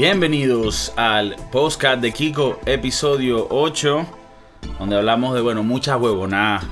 [0.00, 4.06] Bienvenidos al podcast de Kiko, episodio 8,
[4.78, 6.64] donde hablamos de, bueno, muchas huevonadas,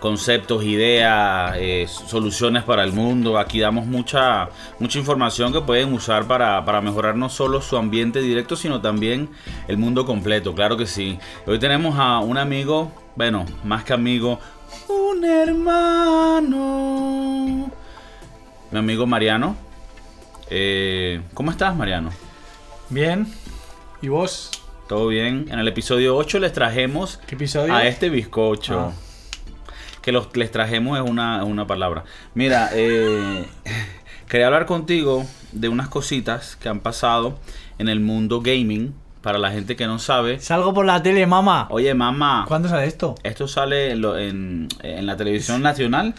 [0.00, 3.38] conceptos, ideas, eh, soluciones para el mundo.
[3.38, 8.20] Aquí damos mucha, mucha información que pueden usar para, para mejorar no solo su ambiente
[8.20, 9.30] directo, sino también
[9.66, 11.18] el mundo completo, claro que sí.
[11.46, 14.40] Hoy tenemos a un amigo, bueno, más que amigo,
[14.88, 16.60] un hermano.
[18.70, 19.56] Mi amigo Mariano.
[20.50, 22.10] Eh, ¿Cómo estás, Mariano?
[22.90, 23.26] Bien.
[24.02, 24.50] ¿Y vos?
[24.88, 25.46] Todo bien.
[25.50, 27.74] En el episodio 8 les trajemos ¿Qué episodio?
[27.74, 28.78] a este bizcocho.
[28.78, 28.92] Ah.
[30.02, 32.04] Que los les trajemos es una, es una palabra.
[32.34, 33.46] Mira, eh,
[34.28, 37.38] quería hablar contigo de unas cositas que han pasado
[37.78, 38.94] en el mundo gaming.
[39.22, 40.38] Para la gente que no sabe.
[40.38, 41.66] Salgo por la tele, mamá.
[41.70, 42.44] Oye, mamá.
[42.46, 43.14] ¿Cuándo sale esto?
[43.22, 46.14] Esto sale en, lo- en- en la televisión nacional.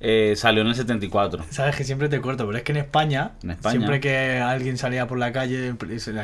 [0.00, 1.44] Eh, salió en el 74.
[1.50, 3.72] Sabes que siempre te corto, pero es que en España, En España.
[3.72, 5.74] siempre que alguien salía por la calle,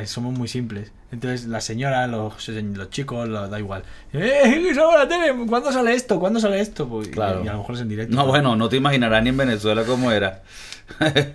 [0.06, 0.92] somos muy simples.
[1.12, 3.82] Entonces, la señora, los, los chicos, da igual.
[4.12, 5.34] ¡Eh, la tele!
[5.48, 6.18] ¿Cuándo sale esto?
[6.18, 6.88] ¿Cuándo sale esto?
[6.88, 7.42] Pues, Claro.
[7.44, 8.14] Y, a lo mejor es en directo.
[8.16, 10.42] No, bueno, no te imaginarás ni en Venezuela cómo era.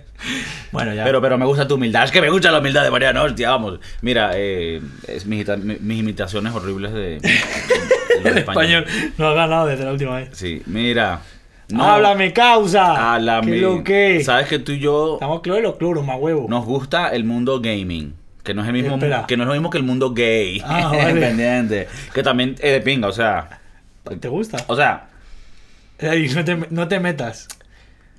[0.70, 1.02] Bueno, ya.
[1.04, 2.04] Pero, pero me gusta tu humildad.
[2.04, 3.80] Es que me gusta la humildad de Mariano, hostia, vamos.
[4.02, 7.20] Mira, eh, es mis, ita- mi- mis imitaciones horribles de, de
[8.22, 8.84] los el españoles.
[8.86, 10.28] español no ha ganado desde la última vez.
[10.32, 11.20] Sí, mira.
[11.72, 13.14] No, ¡Háblame, causa!
[13.14, 13.52] háblame.
[13.52, 14.22] ¿Qué lo que?
[14.24, 16.46] Sabes que tú y yo Estamos claros los cloros, más huevo.
[16.48, 18.14] nos gusta el mundo gaming.
[18.42, 19.26] Que no es el mismo, Espera.
[19.28, 20.62] que no es lo mismo que el mundo gay.
[20.64, 21.20] Ah, vale.
[21.20, 21.88] Pendiente.
[22.14, 23.60] Que también es de pinga, o sea.
[24.18, 24.64] ¿Te gusta?
[24.66, 25.08] O sea,
[25.98, 27.46] Ey, no, te, no te metas.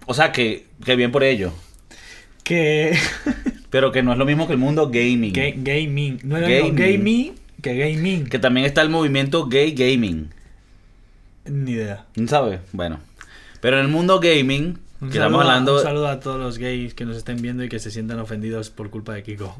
[0.05, 1.51] o sea que, que bien por ello.
[2.43, 2.95] Que.
[3.71, 5.33] Pero que no es lo mismo que el mundo gaming.
[5.33, 6.19] Ga- gaming.
[6.23, 6.75] No era Gaming.
[6.75, 8.25] lo gaming que gaming.
[8.25, 10.29] Que también está el movimiento gay gaming.
[11.45, 12.05] Ni idea.
[12.27, 12.59] ¿Sabes?
[12.73, 12.99] Bueno.
[13.61, 15.75] Pero en el mundo gaming, Un que saludo, estamos hablando.
[15.77, 18.69] un saludo a todos los gays que nos estén viendo y que se sientan ofendidos
[18.69, 19.55] por culpa de Kiko.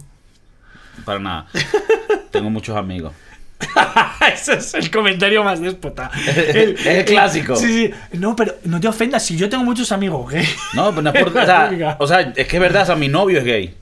[1.05, 1.47] Para nada.
[2.31, 3.13] Tengo muchos amigos.
[4.33, 6.09] Ese es el comentario más déspota.
[6.26, 7.55] Es el clásico.
[7.55, 8.17] Sí, sí.
[8.17, 10.55] No, pero no te ofendas si yo tengo muchos amigos gays.
[10.73, 11.37] No, pero no es por.
[11.37, 13.76] O sea, o sea, es que es verdad, o sea, mi novio es gay.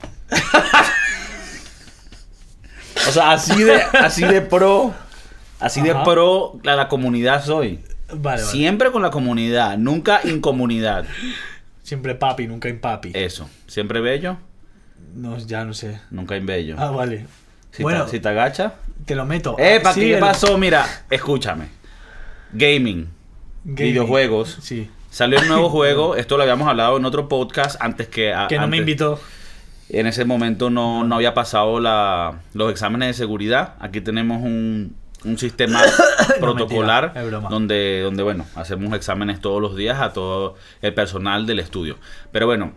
[3.08, 4.94] O sea, así de, así de pro.
[5.58, 6.04] Así de Ajá.
[6.04, 7.80] pro la, la comunidad soy.
[8.12, 8.42] Vale, vale.
[8.42, 11.04] Siempre con la comunidad, nunca incomunidad.
[11.82, 13.10] Siempre papi, nunca impapi.
[13.14, 13.48] Eso.
[13.66, 14.36] Siempre bello,
[15.14, 16.00] No, ya no sé.
[16.10, 16.76] nunca imbello.
[16.78, 17.26] Ah, vale.
[17.72, 18.74] Si, bueno, te, si te agacha.
[19.06, 19.56] te lo meto.
[19.58, 20.56] Epa, Sí, ¿qué pasó?
[20.58, 21.66] Mira, escúchame.
[22.52, 23.08] Gaming,
[23.64, 23.76] gaming.
[23.92, 24.58] videojuegos.
[24.60, 24.90] Sí.
[25.10, 28.32] Salió un nuevo juego, esto lo habíamos hablado en otro podcast antes que...
[28.32, 29.20] a- Que no me invitó.
[29.88, 33.74] En ese momento no, no había pasado la, los exámenes de seguridad.
[33.80, 34.94] Aquí tenemos un,
[35.24, 35.82] un sistema
[36.40, 41.58] protocolar mentira, donde, donde, bueno, hacemos exámenes todos los días a todo el personal del
[41.58, 41.98] estudio.
[42.32, 42.72] Pero bueno,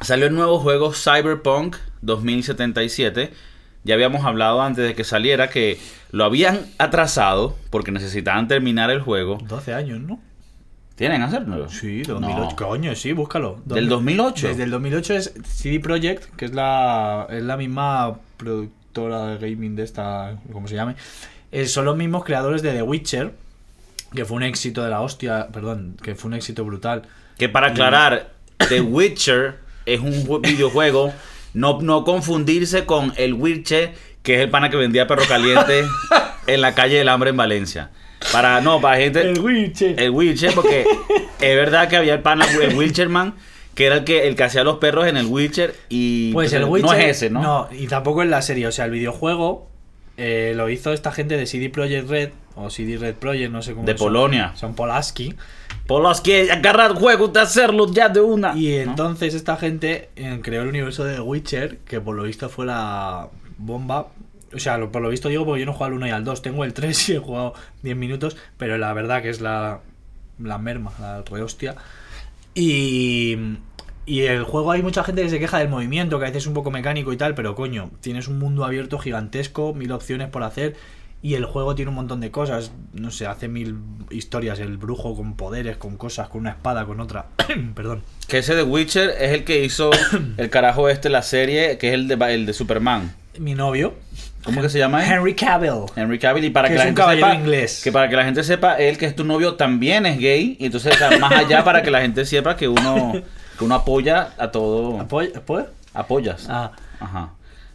[0.00, 3.32] salió el nuevo juego Cyberpunk 2077.
[3.84, 5.78] Ya habíamos hablado antes de que saliera que
[6.10, 9.38] lo habían atrasado porque necesitaban terminar el juego.
[9.46, 10.20] 12 años, ¿no?
[10.96, 11.68] ¿Tienen hacerlo?
[11.68, 12.14] Sí, No.
[12.14, 12.56] 2008.
[12.56, 13.60] Coño, sí, búscalo.
[13.66, 14.48] ¿Del 2008?
[14.48, 19.76] Desde el 2008 es CD Projekt, que es la, es la misma productora de gaming
[19.76, 20.96] de esta, ¿cómo se llame?
[21.52, 23.32] Eh, son los mismos creadores de The Witcher,
[24.14, 27.02] que fue un éxito de la hostia, perdón, que fue un éxito brutal.
[27.38, 28.30] Que para aclarar,
[28.68, 31.12] The Witcher es un ju- videojuego.
[31.54, 35.84] No, no confundirse con el Witcher, que es el pana que vendía perro caliente
[36.46, 37.90] en la calle del hambre en Valencia.
[38.32, 39.20] Para, no, para gente.
[39.22, 40.00] El Witcher.
[40.00, 40.84] El Witcher, porque
[41.40, 43.34] es verdad que había el pana, el Witcherman,
[43.74, 45.74] que era el que, el que hacía los perros en el Witcher.
[45.88, 46.90] Y Pues el Witcher.
[46.90, 47.42] no es ese, ¿no?
[47.42, 48.66] No, y tampoco es la serie.
[48.66, 49.70] O sea, el videojuego
[50.16, 53.74] eh, lo hizo esta gente de CD Projekt Red, o CD Red Projekt, no sé
[53.74, 54.06] cómo De son.
[54.06, 54.52] Polonia.
[54.56, 55.34] Son Polaski.
[56.24, 58.56] Que agarrar juegos de hacerlo ya de una.
[58.56, 58.90] Y ¿no?
[58.90, 62.66] entonces esta gente eh, creó el universo de The Witcher, que por lo visto fue
[62.66, 63.28] la
[63.58, 64.08] bomba.
[64.54, 66.10] O sea, lo- por lo visto digo porque yo no he jugado al 1 y
[66.10, 66.42] al 2.
[66.42, 69.80] Tengo el 3 y he jugado 10 minutos, pero la verdad que es la,
[70.42, 71.76] la merma, la rehostia.
[72.54, 73.36] Y,
[74.06, 76.46] y el juego hay mucha gente que se queja del movimiento, que a veces es
[76.46, 80.42] un poco mecánico y tal, pero coño, tienes un mundo abierto gigantesco, mil opciones por
[80.44, 80.76] hacer.
[81.22, 82.70] Y el juego tiene un montón de cosas.
[82.92, 83.78] No sé, hace mil
[84.10, 84.60] historias.
[84.60, 87.26] El brujo con poderes, con cosas, con una espada, con otra.
[87.74, 88.02] Perdón.
[88.28, 89.90] Que ese de Witcher es el que hizo
[90.36, 93.12] el carajo este, la serie, que es el de, el de Superman.
[93.40, 93.94] Mi novio.
[94.44, 95.04] ¿Cómo que se llama?
[95.04, 95.10] él?
[95.14, 95.86] Henry Cavill.
[95.96, 97.80] Henry Cavill y para Que que, es la un gente caballero sepa inglés.
[97.82, 100.66] que para que la gente sepa él que es tu novio también es gay y
[100.66, 103.14] entonces o sea, más allá para que la gente sepa que uno
[103.64, 107.30] uno apoya a todo ¿Apoy- apoy- apoyas Ah, ajá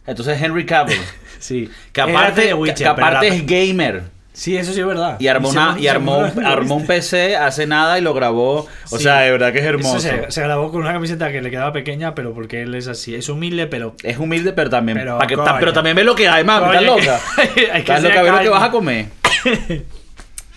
[0.06, 0.98] entonces Henry Cavill
[1.38, 1.70] sí.
[1.92, 4.02] que aparte de que- Witcher, que aparte la- es gamer
[4.34, 5.20] Sí, eso sí es verdad.
[5.20, 8.66] Y armó, una- y armó, armó un PC hace nada y lo grabó.
[8.90, 9.02] O Sí.
[9.02, 10.00] sea, de verdad que es hermoso.
[10.00, 13.14] se, se grabó con una camiseta que le quedaba pequeña, pero porque él es así.
[13.14, 13.94] Es humilde, pero.
[14.02, 14.96] Es humilde, pero también.
[14.96, 16.64] Pero, que- ta- pero también ve lo que hay, mami.
[16.64, 17.20] Estás que- loca.
[17.36, 19.06] hay que Estás loca, ve lo que vas a comer.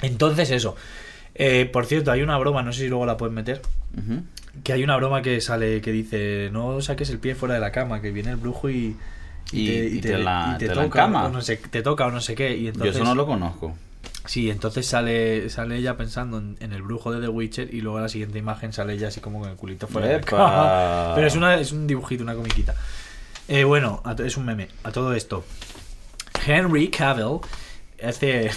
[0.02, 0.76] Entonces, eso.
[1.34, 3.62] Eh, por cierto, hay una broma, no sé si luego la puedes meter.
[3.98, 4.22] Ujú.
[4.64, 7.72] Que hay una broma que sale que dice: No saques el pie fuera de la
[7.72, 8.96] cama, que viene el brujo y.
[9.52, 12.12] Y- y te la- y te te la toca, o no sé, te toca o
[12.12, 12.56] no sé qué.
[12.58, 13.76] Y Yo entonces, eso no lo conozco.
[14.26, 18.00] Sí, entonces sale, sale ella pensando en, en el brujo de The Witcher y luego
[18.00, 20.26] la siguiente imagen sale ella así como con el culito fuera de la Epa.
[20.38, 21.12] cama.
[21.16, 22.74] Pero es, una, es un dibujito, una comiquita.
[23.48, 24.70] Eh, bueno, a es un meme.
[24.84, 25.46] A todo esto.
[26.46, 27.40] Henry Cavill
[28.04, 28.50] hace,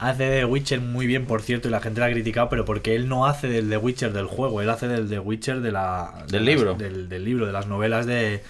[0.00, 2.96] hace The Witcher muy bien, por cierto, y la gente la ha criticado, pero porque
[2.96, 6.24] él no hace del The Witcher del juego, él hace del The Witcher de la,
[6.26, 6.74] de Del las- libro.
[6.74, 8.42] del, del libro, de las novelas de,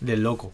[0.00, 0.52] del loco.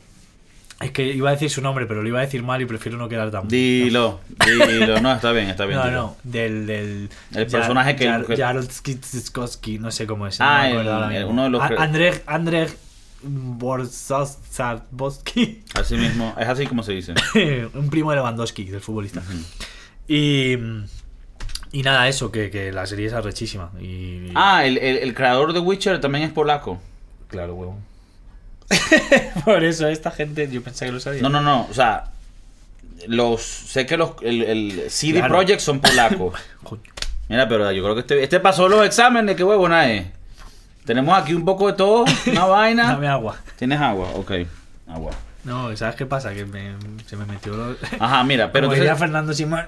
[0.78, 2.98] Es que iba a decir su nombre, pero lo iba a decir mal y prefiero
[2.98, 5.00] no quedar tan Dilo, dilo.
[5.00, 5.78] No, está bien, está bien.
[5.78, 5.96] no, dilo.
[6.02, 10.38] no, del, del El personaje que- Jarodsky Tsiskowski, no sé cómo es.
[10.40, 12.76] Ah, no el- uno de los A- que- Andrzej Andrzej
[13.22, 17.14] Borzarboski, Así mismo, es así como se dice.
[17.74, 19.22] un primo de Lewandowski, del futbolista.
[20.08, 20.56] Y
[21.72, 25.52] y nada, eso que, que la serie es arrechísima y Ah, el, el, el creador
[25.52, 26.80] de Witcher también es polaco.
[27.28, 27.78] claro, huevo.
[29.44, 31.22] Por eso esta gente yo pensé que lo sabía.
[31.22, 31.66] No, no, no.
[31.70, 32.04] O sea,
[33.06, 35.34] los sé que los el, el CD Claro.
[35.34, 36.34] Projekt son polacos.
[37.28, 40.06] Mira, pero yo creo que este, este pasó los exámenes, qué huevo es.
[40.84, 42.92] Tenemos aquí un poco de todo, una vaina.
[42.92, 43.36] Dame agua.
[43.56, 44.08] ¿Tienes agua?
[44.14, 44.32] Ok,
[44.88, 45.10] agua.
[45.46, 46.34] No, ¿sabes qué pasa?
[46.34, 46.75] Que me-
[47.08, 47.76] se me metió lo...
[48.00, 49.64] Ajá, mira, pero Como entonces- diría Fernando Simón,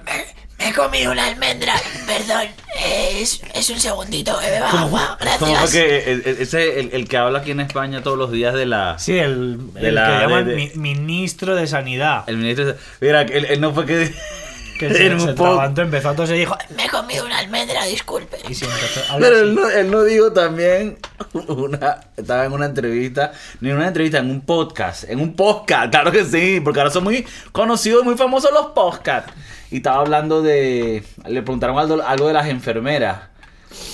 [0.59, 1.73] Me he comido una almendra,
[2.05, 2.47] perdón.
[2.85, 5.71] Es, es un segundito que beba agua, como gracias.
[5.71, 8.65] que el- el- ese el, el que habla aquí en España todos los días de
[8.65, 12.25] la Sí, el, De el la- que llaman de- de- mi- ministro de Sanidad.
[12.27, 14.13] el ministro de- mira él, él no fue que
[14.79, 16.57] que se, en un se levantó, empezó a toser y dijo...
[16.75, 18.37] Me he comido una almendra, disculpe.
[18.47, 20.97] Y sí, empezó a hablar Pero él no, él no dijo también
[21.33, 25.91] una, estaba en una entrevista, ni en una entrevista, en un podcast, en un podcast,
[25.91, 29.33] claro que sí, porque ahora son muy conocidos, muy famosos los podcasts.
[29.69, 33.19] Y estaba hablando de, le preguntaron algo, algo de las enfermeras.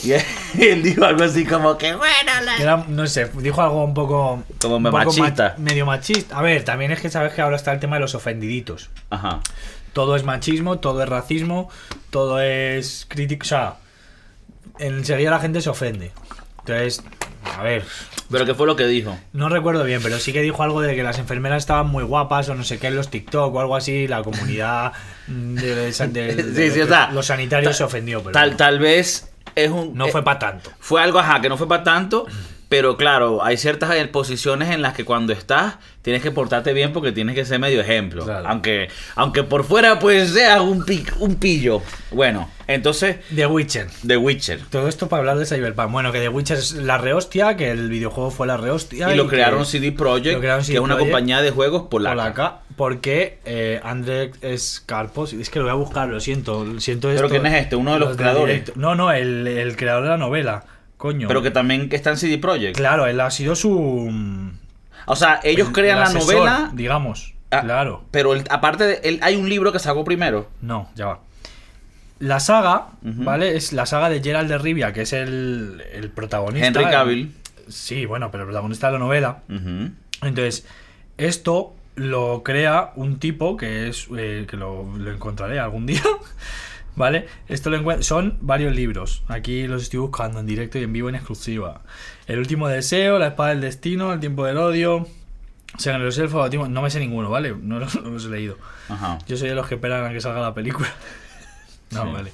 [0.04, 2.56] Y él, dijo algo así como que, bueno, la...
[2.56, 4.44] Que era, no sé, dijo algo un poco...
[4.62, 5.56] Como un poco machista.
[5.58, 6.38] ma- medio machista.
[6.38, 8.90] A ver, también es que sabes que ahora está el tema de los ofendiditos.
[9.10, 9.42] Ajá.
[9.96, 11.70] Todo es machismo, todo es racismo,
[12.10, 13.44] todo es crítico.
[13.46, 13.76] O sea,
[14.78, 16.12] enseguida la gente se ofende.
[16.60, 17.02] Entonces,
[17.58, 17.86] a ver,
[18.30, 19.18] Pero ¿qué fue lo que dijo?
[19.32, 22.50] no recuerdo bien, pero sí que dijo algo de que las enfermeras estaban muy guapas
[22.50, 24.08] o no sé qué en los TikTok o algo así.
[24.08, 24.92] La comunidad
[25.28, 28.58] de, de- de- de- Sí, sí, o sea, los sanitarios ta- se ofendió, pero Tal,
[28.58, 29.96] tal vez es un...
[29.96, 30.72] no eh, fue para tanto.
[30.80, 32.26] Fue algo, ajá, que no fue para tanto,
[32.70, 37.12] pero claro, hay ciertas posiciones en las que cuando estás tienes que portarte bien porque
[37.12, 38.24] tienes que ser medio ejemplo.
[38.26, 38.48] Claro.
[38.48, 41.82] Aunque, aunque por fuera pues seas un, pi- un pillo.
[42.12, 43.88] Bueno, entonces, The Witcher.
[44.06, 44.60] The Witcher.
[44.70, 45.92] Todo esto para hablar de Cyberpunk.
[45.92, 49.12] Bueno, que The Witcher es la rehostia, que el videojuego fue la rehostia.
[49.14, 49.96] Y lo que- crearon CD lo
[50.40, 52.16] crearon que es una compañía de juegos polaca.
[52.16, 53.80] polaca, porque eh,
[54.58, 57.30] Skarpos, es que lo voy a buscar, lo siento, siento ¿Pero esto.
[57.30, 57.76] quién es este?
[57.76, 58.76] ¿Uno de los creadores?
[58.76, 60.66] No, no, el, el creador de la novela,
[60.98, 61.28] coño.
[61.28, 62.76] Pero que también está en CD Projekt.
[62.78, 64.52] Claro, él ha sido su...
[65.08, 68.04] O sea, ellos el- crean el la novela, Digamos, ah, claro.
[68.12, 70.50] pero aparte de hay un libro que sacó primero.
[70.62, 71.20] No, ya va.
[72.20, 72.88] La saga.
[73.02, 73.56] ¿vale?
[73.56, 76.68] Es la saga de Gerald de Rivia, que es el, el protagonista.
[76.68, 77.36] Henry Cavill.
[77.68, 79.40] Sí, bueno, pero el protagonista de la novela.
[80.22, 80.66] Entonces,
[81.18, 86.02] esto lo crea un tipo que es eh, que lo, lo encontraré algún día.
[86.96, 87.28] ¿Vale?
[87.50, 89.24] Esto lo son varios libros.
[89.28, 91.82] Aquí los estoy buscando en directo y en vivo en exclusiva.
[92.28, 95.08] El último deseo, La espada del destino, El tiempo del odio,
[95.78, 97.54] de los elfos, Bautismo- no me sé ninguno, ¿vale?
[97.60, 98.58] No los, no los he leído.
[98.88, 99.18] Ajá.
[99.28, 100.88] Yo soy de los que esperan a que salga la película.
[101.92, 102.12] no, Sí.
[102.14, 102.32] vale.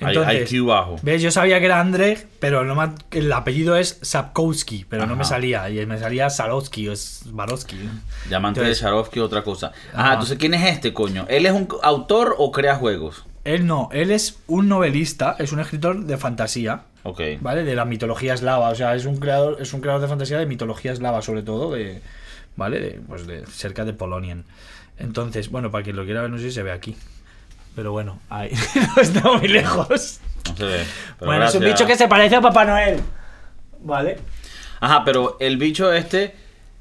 [0.00, 0.96] Hay Entonces, IQ bajo.
[1.02, 1.22] ¿Ves?
[1.22, 5.24] Yo sabía que era Andrzej, pero no me- el apellido es Sapkowski, pero no me
[5.24, 5.70] salía.
[5.70, 7.76] Y me salía Sarowski o Swarovski.
[8.28, 9.68] Entonces- de Sharovsky, otra cosa.
[9.92, 10.12] Ajá, Ajá.
[10.14, 11.26] entonces, ¿quién es este, coño?
[11.28, 13.24] ¿Él es un autor o crea juegos?
[13.44, 17.20] Él no, él es un novelista, es un escritor de fantasía, Ok.
[17.40, 17.62] ¿vale?
[17.64, 20.46] De la mitología eslava, o sea, es un creador, es un creador de fantasía de
[20.46, 22.00] mitología eslava, sobre todo, de,
[22.56, 22.80] ¿vale?
[22.80, 24.44] De, pues de cerca de Polonian.
[24.98, 26.96] Entonces, bueno, para quien lo quiera ver, no sé si se ve aquí.
[27.76, 28.50] Pero bueno, ahí
[28.96, 30.20] no está muy lejos.
[30.48, 30.84] No se ve.
[31.18, 33.00] pero bueno, es un bicho que se parece a Papá Noel.
[33.80, 34.18] ¿Vale?
[34.80, 36.34] Ajá, pero el bicho este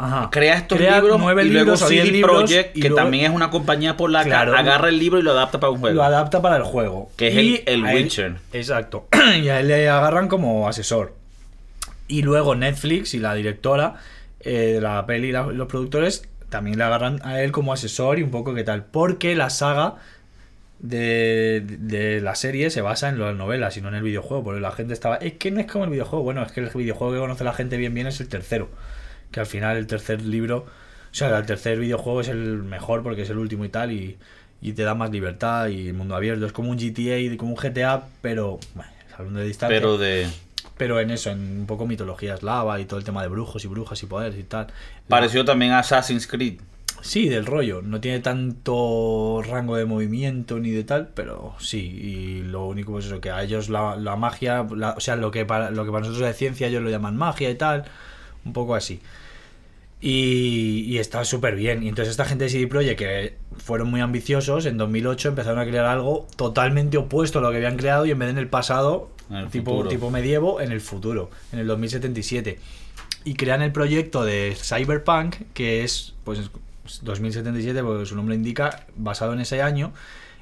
[0.03, 0.29] Ajá.
[0.31, 2.95] crea estos Crea libros nueve y luego libros o diez CD libros Projekt, que luego
[2.95, 4.55] también es una compañía polaca, Claro.
[4.57, 5.95] agarra el libro y lo adapta para un juego.
[5.95, 7.10] Lo adapta para el juego.
[7.17, 8.36] Que es Y el- el él- Witcher.
[8.51, 9.07] exacto.
[9.41, 11.13] y a él le agarran como asesor.
[12.07, 13.95] Y luego Netflix y la directora
[14.41, 18.24] eh, de la peli y los productores también le agarran a él como asesor y
[18.24, 18.83] un poco qué tal.
[18.86, 19.95] Porque la saga
[20.79, 24.60] de, de la serie se basa en las novelas y no en el videojuego, porque
[24.60, 27.13] la gente estaba, es que no es como el videojuego, bueno, es que el videojuego
[27.13, 28.69] que conoce la gente bien bien es el tercero,
[29.34, 30.60] que al final el tercer libro,
[31.12, 34.18] o sea, el tercer videojuego es el mejor porque es el último y tal, y,
[34.62, 37.58] y te da más libertad y mundo abierto, es como un GTA, y como un
[37.58, 40.28] GTA, pero, bueno, hablando de distancia, Pero de.
[40.78, 43.68] pero en eso, en un poco mitología eslava y todo el tema de brujos y
[43.68, 44.68] brujas y poderes y tal.
[45.10, 46.60] Pareció también a Assassin's Creed.
[47.02, 47.82] Sí, del rollo.
[47.82, 51.80] No tiene tanto rango de movimiento ni de tal, pero sí.
[51.80, 55.30] Y lo único pues eso, que a ellos la, la magia, la- o sea, lo
[55.30, 57.84] que, para, lo que para nosotros es ciencia, ellos lo llaman magia y tal.
[58.46, 59.02] Un poco así.
[60.05, 61.81] Y, y está súper bien.
[61.81, 65.65] Y entonces esta gente de CD Projekt, que fueron muy ambiciosos, en 2008 empezaron a
[65.65, 68.50] crear algo totalmente opuesto a lo que habían creado y en vez de en el
[68.50, 69.89] pasado, En el tipo, futuro.
[69.89, 72.60] tipo medievo, en el futuro, en el 2077.
[73.24, 76.51] Y crean el proyecto de Cyberpunk, que es, pues,
[77.01, 79.93] 2077, porque su nombre indica, basado en ese año.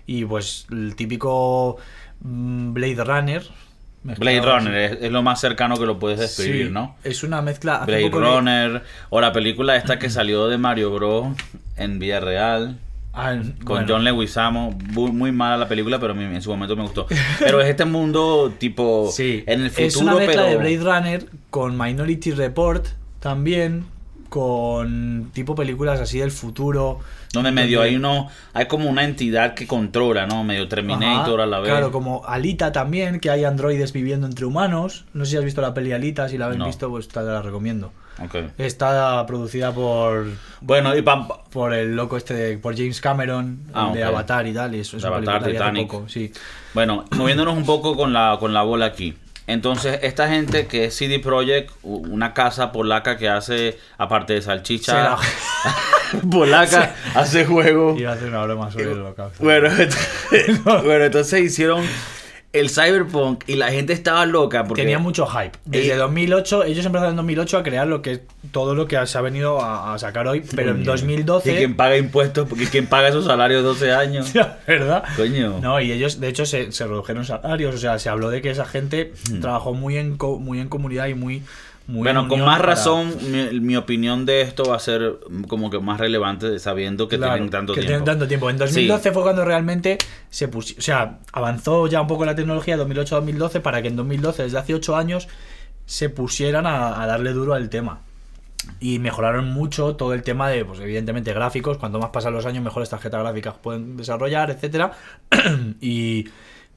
[0.07, 1.77] Y pues el típico
[2.21, 3.43] mm, Blade Runner.
[4.03, 6.95] Blade Runner es, es lo más cercano que lo puedes describir, Sí, ¿no?
[7.03, 7.83] Es una mezcla.
[7.85, 8.83] Blade Runner.
[9.09, 11.27] O la película esta que salió de Mario Bros.
[11.77, 12.79] en vida real.
[13.13, 13.87] Ah, Con bueno.
[13.89, 17.07] John Leguizamo, muy, muy mala la película, pero en su momento me gustó.
[17.39, 20.77] Pero es este mundo tipo Sí, en el futuro, es una mezcla pero de Blade
[20.77, 22.87] Runner con Minority Report
[23.19, 23.85] también,
[24.29, 26.99] con tipo películas así del futuro.
[27.33, 30.43] Donde medio hay uno, hay como una entidad que controla, ¿no?
[30.43, 31.69] Medio Terminator Ajá, a la vez.
[31.71, 35.05] Claro, como Alita también, que hay androides viviendo entre humanos.
[35.13, 36.65] No sé si has visto la peli Alita, si la habéis No.
[36.65, 37.93] visto, pues te la recomiendo.
[38.57, 40.27] Está producida por
[40.59, 44.03] Bueno, y pam, por el loco este de, por James Cameron Ah, de.
[44.03, 45.87] Avatar y tal, y eso es De Avatar, Titanic.
[45.87, 46.31] poco, sí.
[46.73, 49.15] Bueno, moviéndonos un poco con la, con la bola aquí.
[49.47, 55.17] Entonces, esta gente que es CD Projekt, una casa polaca que hace, aparte de salchicha
[56.31, 57.99] polaca, hace juegos.
[57.99, 59.43] Iba a hacer una broma sobre el holocausto.
[59.43, 61.83] Bueno, entonces, bueno, entonces hicieron
[62.53, 65.51] el Cyberpunk y la gente estaba loca porque Tenía mucho hype.
[65.65, 69.17] Desde Eh, 2008, ellos empezaron en 2008 a crear lo que todo lo que se
[69.17, 72.87] ha venido a, a sacar hoy, pero en 2012 Y quien paga impuestos, porque quien
[72.87, 74.33] paga esos salarios de 12 años.
[74.67, 75.03] ¿verdad?
[75.15, 75.59] Coño.
[75.61, 77.73] No, y ellos, de hecho, se, se redujeron salarios.
[77.75, 81.07] O sea, se habló de que esa gente trabajó muy en, co- muy en comunidad
[81.07, 81.43] y muy.
[81.91, 85.19] Muy bueno, en con más para- razón, mi, mi opinión de esto va a ser
[85.47, 87.89] como que más relevante sabiendo que Claro, tienen tanto que tiempo.
[87.89, 88.49] tienen tanto tiempo.
[88.49, 89.97] En 2012 fue cuando realmente
[90.29, 90.73] se puso.
[90.77, 94.73] O sea, avanzó ya un poco la tecnología 2008-2012 para que en 2012, desde hace
[94.73, 95.27] 8 años,
[95.85, 97.99] se pusieran a, a darle duro al tema.
[98.79, 101.77] Y mejoraron mucho todo el tema de, pues evidentemente, gráficos.
[101.77, 104.91] Cuanto más pasan los años, mejores tarjetas gráficas pueden desarrollar, etcétera.
[105.81, 106.25] y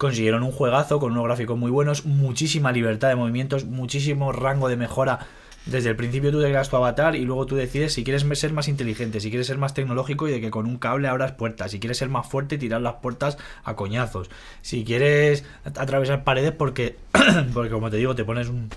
[0.05, 4.77] consiguieron un juegazo con unos gráficos muy buenos, muchísima libertad de movimientos, muchísimo rango de
[4.77, 5.21] mejora.
[5.67, 8.53] Desde el principio tú te creas tu avatar y luego tú decides si quieres ser
[8.53, 11.71] más inteligente, si quieres ser más tecnológico y de que con un cable abras puertas,
[11.71, 14.29] si quieres ser más fuerte y tirar las puertas a coñazos,
[14.61, 16.97] si quieres at- atravesar paredes porque,
[17.55, 18.69] porque como te digo, te pones un,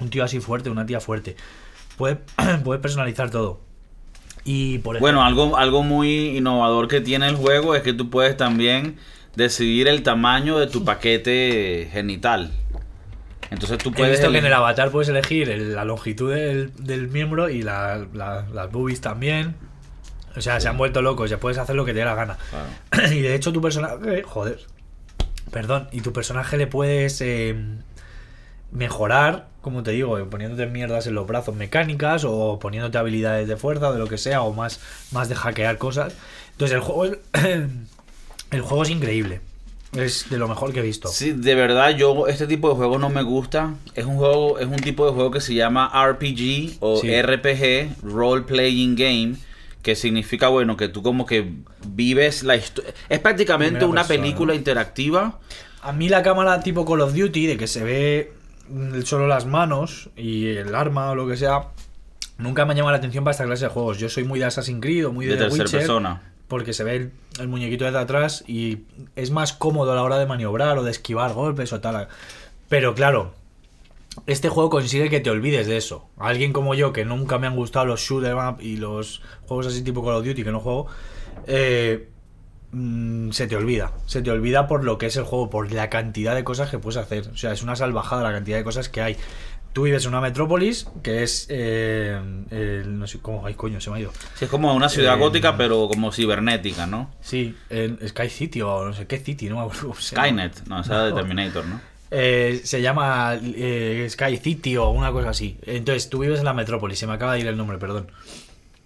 [0.00, 1.36] un tío así fuerte, una tía fuerte.
[1.98, 2.18] Puedes,
[2.64, 3.60] puedes personalizar todo.
[4.46, 8.08] Y por ejemplo, Bueno, algo, algo muy innovador que tiene el juego es que tú
[8.08, 8.96] puedes también
[9.36, 12.52] decidir el tamaño de tu paquete genital.
[13.50, 14.12] Entonces tú He puedes...
[14.12, 17.62] visto que en elegir- el avatar puedes elegir el- la longitud del, del miembro y
[17.62, 19.54] la- la- las boobies también.
[20.36, 22.36] O sea, se han vuelto locos, ya puedes hacer lo que te dé la gana.
[22.90, 23.12] Claro.
[23.14, 24.58] Y de hecho tu personaje, joder,
[25.52, 27.54] perdón, y tu personaje le puedes eh,
[28.72, 33.90] mejorar, como te digo, poniéndote mierdas en los brazos mecánicas o poniéndote habilidades de fuerza
[33.90, 34.80] o de lo que sea o más,
[35.12, 36.14] más de hackear cosas.
[36.52, 37.18] Entonces el juego es,
[38.54, 39.40] el juego es increíble.
[39.96, 41.08] Es de lo mejor que he visto.
[41.08, 43.74] Sí, de verdad, yo este tipo de juego no me gusta.
[43.94, 47.10] Es un juego, es un tipo de juego que se llama RPG o Sí.
[47.22, 49.34] RPG, Role Playing Game,
[49.82, 51.52] que significa, bueno, que tú como que
[51.86, 52.92] vives la historia.
[53.08, 54.22] Es prácticamente Primera una persona.
[54.24, 55.38] película interactiva.
[55.82, 58.32] A mí la cámara tipo Call of Duty, de que se ve
[59.04, 61.68] solo las manos y el arma o lo que sea,
[62.38, 63.98] nunca me ha llamado la atención para esta clase de juegos.
[63.98, 66.22] Yo soy muy de Assassin's Creed o muy de, De The tercera Witcher, persona.
[66.48, 68.80] Porque se ve el, muñequito desde atrás y
[69.16, 72.08] es más cómodo a la hora de maniobrar o de esquivar golpes o tal.
[72.68, 73.32] Pero claro,
[74.26, 76.08] este juego consigue que te olvides de eso.
[76.18, 79.66] Alguien como yo, que nunca me han gustado los shoot 'em up y los juegos
[79.66, 80.86] así tipo Call of Duty que no juego,
[81.46, 82.08] eh,
[82.72, 83.92] mm, se te olvida.
[84.06, 86.78] Se te olvida por lo que es el juego, por la cantidad de cosas que
[86.78, 87.28] puedes hacer.
[87.28, 89.16] O sea, es una salvajada la cantidad de cosas que hay.
[89.74, 91.46] Tú vives en una metrópolis que es.
[91.50, 92.18] eh,
[92.50, 93.44] el- no sé cómo.
[93.44, 94.12] Ay, coño, se me ha ido.
[94.36, 97.10] Sí, es como una ciudad Eh, gótica, pero como cibernética, ¿no?
[97.20, 99.92] Sí, en Sky City o no sé qué City, no me acuerdo.
[100.00, 101.80] Skynet, no, esa era de Terminator, ¿no?
[102.10, 105.58] Eh, se llama eh, Sky City o una cosa así.
[105.66, 108.06] Entonces, tú vives en la metrópolis, se me acaba de ir el nombre, perdón.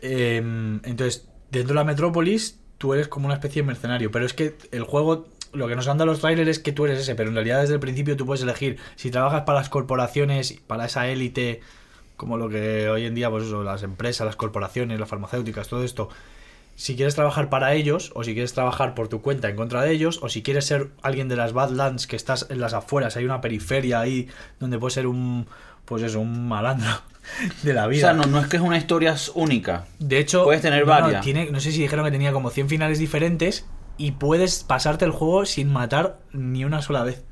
[0.01, 0.37] Eh,
[0.85, 4.11] entonces, dentro de la metrópolis tú eres como una especie de mercenario.
[4.11, 6.85] Pero es que el juego, lo que nos han dado los trailers es que tú
[6.87, 9.69] eres ese, pero en realidad desde el principio tú puedes elegir si trabajas para las
[9.69, 11.61] corporaciones, para esa élite,
[12.17, 15.85] como lo que hoy en día, pues eso, las empresas, las corporaciones, las farmacéuticas, todo
[15.85, 16.09] esto.
[16.75, 19.91] Si quieres trabajar para ellos, o si quieres trabajar por tu cuenta en contra de
[19.93, 23.25] ellos, o si quieres ser alguien de las Badlands que estás en las afueras, hay
[23.25, 24.29] una periferia ahí
[24.61, 25.47] donde puedes ser un,
[25.85, 26.91] pues eso, un malandro
[27.65, 28.01] de la O vida.
[28.03, 29.87] sea, no, no es que es una historia única.
[29.99, 31.25] De hecho, Puedes tener no, varias.
[31.25, 33.67] tiene, no sé si dijeron que tenía como 100 finales diferentes
[33.99, 37.25] y puedes pasarte el juego sin matar ni una sola vez.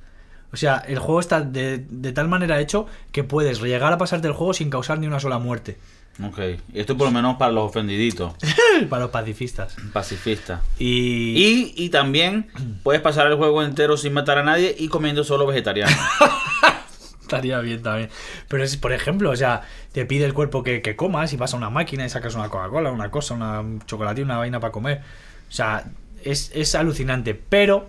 [0.52, 4.28] O sea, el juego está de, de tal manera hecho que puedes llegar a pasarte
[4.28, 5.78] el juego sin causar ni una sola muerte.
[6.22, 6.38] Ok.
[6.72, 8.34] Y esto por lo menos para los ofendiditos,
[8.88, 9.76] Para los pacifistas.
[9.92, 10.60] pacifistas.
[10.78, 12.48] Y, Y, y también
[12.82, 15.94] puedes pasar el juego entero sin matar a nadie y comiendo solo vegetariano.
[17.20, 18.08] estaría bien también.
[18.48, 21.52] Pero es, por ejemplo, o sea, te pide el cuerpo que, que comas y vas
[21.54, 25.02] a una máquina y sacas una Coca-Cola, una cosa, una chocolatina, una vaina para comer.
[25.48, 25.84] O sea,
[26.26, 27.34] es, es alucinante.
[27.34, 27.88] Pero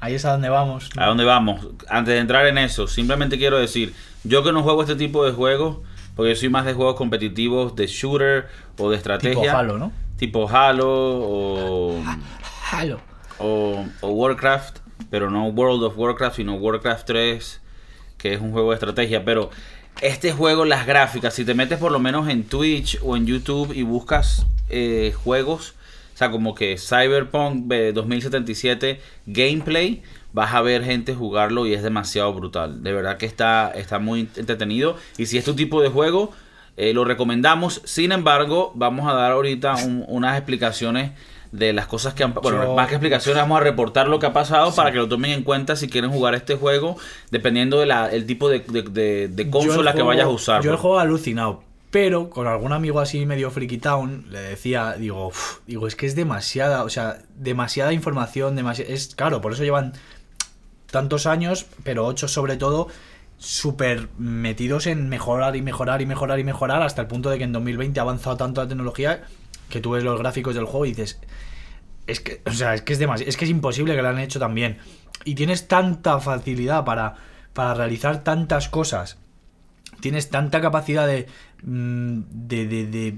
[0.00, 0.90] ahí es a donde vamos.
[0.96, 1.68] ¿A dónde vamos?
[1.88, 3.94] Antes de entrar en eso, simplemente quiero decir,
[4.24, 5.78] yo que no juego este tipo de juegos,
[6.16, 9.40] porque soy más de juegos competitivos, de shooter o de estrategia.
[9.40, 9.92] Tipo Halo, ¿no?
[10.16, 12.02] Tipo Halo o,
[12.72, 13.00] Halo.
[13.38, 14.78] o, o Warcraft,
[15.10, 17.60] pero no World of Warcraft, sino Warcraft 3,
[18.18, 19.24] que es un juego de estrategia.
[19.24, 19.50] Pero
[20.02, 23.72] este juego, las gráficas, si te metes por lo menos en Twitch o en YouTube
[23.72, 25.74] y buscas eh, juegos,
[26.18, 32.32] sea, como que Cyberpunk eh, 2077 gameplay, vas a ver gente jugarlo y es demasiado
[32.34, 32.82] brutal.
[32.82, 34.96] De verdad que está, está muy entretenido.
[35.16, 36.32] Y si es tu tipo de juego,
[36.76, 37.80] eh, lo recomendamos.
[37.84, 41.12] Sin embargo, vamos a dar ahorita un- unas explicaciones
[41.50, 44.26] de las cosas que han bueno Yo- más que explicaciones vamos a reportar lo que
[44.26, 46.98] ha pasado para que lo tomen en cuenta si quieren jugar este juego
[47.30, 50.82] dependiendo del tipo de, de- de- de consola que vayas a usar Yo el bro.
[50.82, 51.62] juego alucinado.
[51.90, 55.32] Pero con algún amigo así medio friki town le decía, digo,
[55.66, 59.94] digo, es que es demasiada, o sea, demasiada información, demasiada, es claro, por eso llevan
[60.90, 62.88] tantos años, pero ocho sobre todo,
[63.38, 67.44] súper metidos en mejorar y mejorar y mejorar y mejorar hasta el punto de que
[67.44, 69.22] en 2020 ha avanzado tanto la tecnología
[69.70, 71.20] que tú ves los gráficos del juego y dices,
[72.06, 74.18] es que, o sea, es que es demasiado, es que es imposible que lo han
[74.18, 74.78] hecho tan bien.
[75.24, 77.14] Y tienes tanta facilidad para,
[77.52, 79.18] para realizar tantas cosas.
[80.00, 81.26] Tienes tanta capacidad de,
[81.62, 83.16] mm, de, de, de,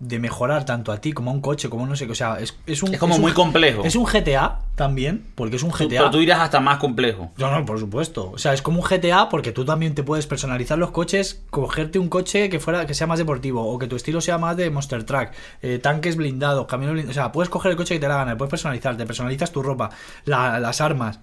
[0.00, 2.12] de mejorar tanto a ti como a un coche, como no sé qué.
[2.12, 2.92] O sea, es, es un.
[2.92, 3.84] Es como muy complejo.
[3.84, 5.98] Es un GTA también, porque es un Tú- GTA.
[6.00, 8.32] pero tú irás hasta más complejo No, no, por supuesto.
[8.32, 11.98] O sea, es como un GTA porque tú también te puedes personalizar los coches, cogerte
[11.98, 14.68] un coche que fuera que sea más deportivo o que tu estilo sea más de
[14.68, 15.28] Monster Truck,
[15.62, 17.16] eh, tanques blindados, camiones blindados.
[17.16, 19.62] O sea, puedes coger el coche que te la gana, puedes personalizar, te personalizas tu
[19.62, 19.90] ropa,
[20.26, 21.20] la- las armas,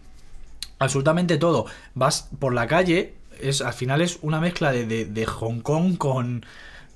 [0.80, 1.66] absolutamente todo.
[1.94, 6.46] Vas por la calle, es al final es una mezcla de, de- Hong Kong con,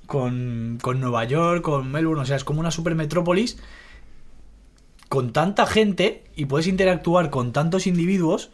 [0.05, 2.21] con, con Nueva York, con Melbourne.
[2.23, 3.57] O sea, es como una super metrópolis
[5.09, 8.49] con tanta gente y puedes interactuar con tantos individuos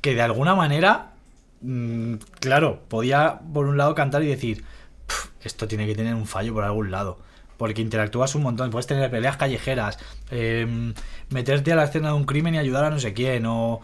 [0.00, 1.12] que de alguna manera,
[1.60, 4.64] mm, claro, podía por un lado cantar y decir,
[5.06, 7.18] "Pf, esto tiene que tener un fallo por algún lado.
[7.56, 9.98] Porque interactúas un montón, puedes tener peleas callejeras,
[10.30, 10.94] em,
[11.30, 13.80] meterte a la escena de un crimen y ayudar a no sé quién, o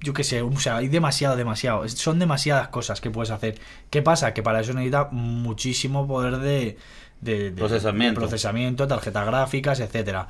[0.00, 1.88] yo qué sé, o sea, hay demasiado, demasiado.
[1.88, 3.58] Son demasiadas cosas que puedes hacer.
[3.90, 4.34] ¿Qué pasa?
[4.34, 6.76] Que para eso necesita muchísimo poder de,
[7.20, 8.20] de- de- Procesamiento.
[8.20, 10.28] de procesamiento, tarjetas gráficas, etcétera.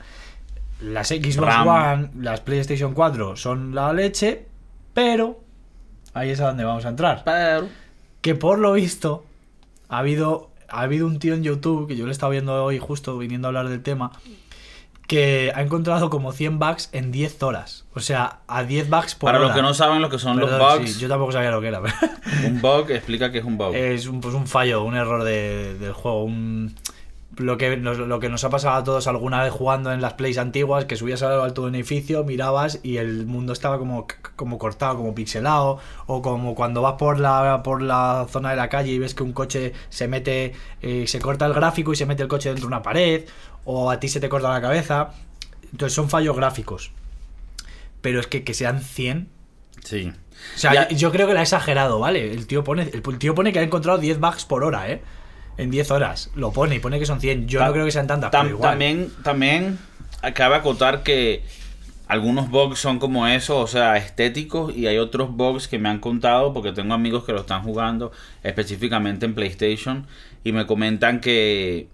[0.80, 1.68] Las Xbox RAM.
[1.68, 4.46] One, las PlayStation 4 son la leche,
[4.94, 5.40] pero
[6.14, 7.22] ahí es a donde vamos a entrar.
[7.24, 7.68] pero
[8.20, 9.24] Que por lo visto
[9.88, 12.78] ha habido, ha habido un tío en YouTube, que yo lo he estado viendo hoy
[12.78, 14.12] justo viniendo a hablar del tema,
[15.08, 17.86] que ha encontrado como 100 bugs en 10 horas.
[17.94, 19.48] O sea, a 10 bugs por para hora.
[19.48, 21.60] los que no saben lo que son Perdón, los bugs sí, yo tampoco sabía lo
[21.60, 21.80] que era.
[21.82, 21.96] pero-
[22.46, 25.76] un bug explica que es un bug es un, pues un fallo, un error de-
[25.78, 26.22] del juego.
[26.24, 26.74] Un,
[27.38, 30.14] lo, que nos, lo que nos ha pasado a todos alguna vez jugando en las
[30.14, 33.78] plays antiguas, que subías a lo alto de un edificio, mirabas y el mundo estaba
[33.78, 35.78] como, como cortado, como pixelado.
[36.06, 39.22] O como cuando vas por la, por la zona de la calle y ves que
[39.22, 42.62] un coche se mete, eh, se corta el gráfico y se mete el coche dentro
[42.62, 43.24] de una pared.
[43.64, 45.10] O a ti se te corta la cabeza.
[45.72, 46.92] Entonces son fallos gráficos.
[48.00, 49.28] Pero es que que sean 100
[49.84, 50.12] sí
[50.54, 52.32] o sea, Ya- yo, creo que la ha exagerado, ¿vale?
[52.32, 55.02] El tío pone, el tío pone que ha encontrado 10 bugs por hora, ¿eh?
[55.58, 56.30] En 10 horas.
[56.34, 57.46] Lo pone y pone que son 100.
[57.48, 58.70] Yo Ta- no creo que sean tantas, tam- pero igual.
[58.70, 59.78] también también
[60.22, 61.42] acaba de acotar que
[62.06, 65.98] algunos bugs son como eso, o sea, estéticos y hay otros bugs que me han
[65.98, 70.06] contado porque tengo amigos que lo están jugando específicamente en PlayStation
[70.44, 71.88] y me comentan que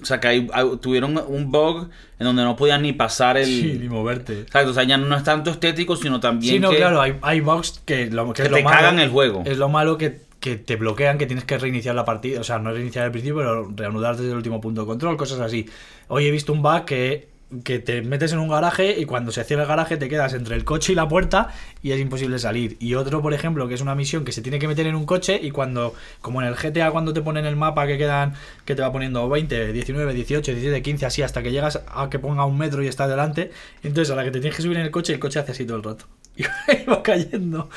[0.00, 0.46] o sea, que hay-
[0.80, 1.88] tuvieron un bug
[2.20, 4.42] en donde no podían ni pasar el Sí, ni moverte.
[4.42, 7.16] Exacto, o sea, ya no es tanto estético, sino también Sí, no, que, claro, hay,
[7.20, 9.42] hay bugs que, lo, que que es lo te malo, cagan el juego.
[9.44, 12.40] Es lo malo que, que te bloquean, que tienes que reiniciar la partida.
[12.40, 15.40] O sea, no reiniciar al principio, pero reanudar desde el último punto de control, cosas
[15.40, 15.66] así.
[16.08, 19.42] Hoy he visto un bug que que te metes en un garaje y cuando se
[19.42, 21.48] cierra el garaje te quedas entre el coche y la puerta
[21.82, 22.76] y es imposible salir.
[22.78, 25.06] Y otro, por ejemplo, que es una misión que se tiene que meter en un
[25.06, 28.74] coche y cuando, como en el GTA, cuando te ponen el mapa que quedan, que
[28.74, 32.44] te va poniendo 20, 19, 18, 17, 15, así hasta que llegas a que ponga
[32.44, 33.50] un metro y estás delante.
[33.82, 35.64] Entonces, a la que te tienes que subir en el coche, el coche hace así
[35.64, 36.04] todo el rato.
[36.36, 37.70] Y va cayendo.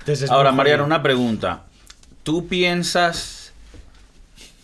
[0.00, 1.67] Entonces, Ahora, Mariano, una pregunta.
[2.28, 3.54] ¿Tú piensas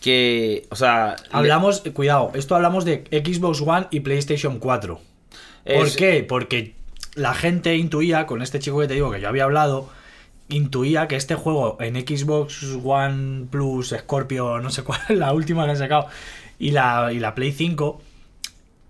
[0.03, 5.01] que, o sea, Hablamos, cuidado, esto hablamos de Xbox One y PlayStation 4.
[5.75, 6.27] ¿Por qué?
[6.29, 6.75] Porque
[7.15, 9.89] la gente intuía, con este chico que te digo que yo había hablado,
[10.51, 15.71] intuía que este juego en Xbox One Plus, Scorpio, no sé cuál, la última que
[15.71, 16.09] han sacado,
[16.59, 18.03] y la, y la Play 5,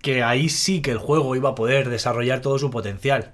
[0.01, 3.31] que ahí sí que el juego iba a poder desarrollar todo su potencial.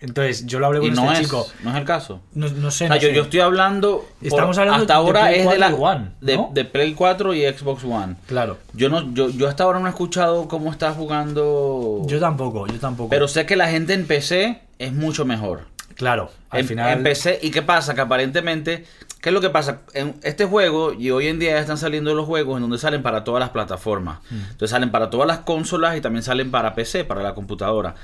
[0.00, 1.46] Entonces, yo lo hablé y con no este es, chico.
[1.64, 2.20] no es el caso?
[2.34, 3.14] No, no sé, O sea, no yo, sé.
[3.14, 4.06] yo estoy hablando.
[4.20, 6.50] Estamos hablando hasta de ahora Play es de 4 la y One, de, ¿no?
[6.52, 8.16] de Play 4 y Xbox One.
[8.26, 8.58] Claro.
[8.74, 12.02] Yo no, yo, yo hasta ahora no he escuchado cómo está jugando.
[12.06, 13.08] Yo tampoco, yo tampoco.
[13.08, 15.62] pero sé que la gente en PC es mucho mejor.
[15.94, 16.92] claro, al en, final.
[16.98, 17.94] en PC, ¿y qué pasa?
[17.94, 18.84] Que aparentemente,
[19.22, 19.80] ¿qué es lo que pasa?
[19.94, 23.02] En este juego, y hoy en día ya están saliendo los juegos en donde salen
[23.02, 24.18] para todas las plataformas.
[24.30, 24.34] Mm.
[24.50, 27.94] Entonces salen para todas las consolas y también salen para PC, para la computadora.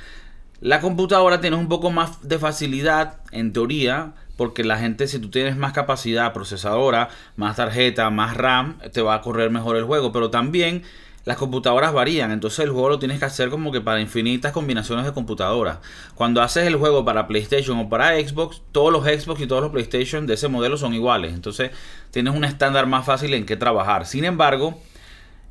[0.62, 5.28] La computadora tiene un poco más de facilidad, en teoría, porque la gente, si tú
[5.28, 10.12] tienes más capacidad procesadora, más tarjeta, más RAM, te va a correr mejor el juego.
[10.12, 10.84] Pero también
[11.24, 15.04] las computadoras varían, entonces el juego lo tienes que hacer como que para infinitas combinaciones
[15.04, 15.78] de computadoras.
[16.14, 19.72] Cuando haces el juego para PlayStation o para Xbox, todos los Xbox y todos los
[19.72, 21.34] PlayStation de ese modelo son iguales.
[21.34, 21.72] Entonces
[22.12, 24.06] tienes un estándar más fácil en que trabajar.
[24.06, 24.80] Sin embargo,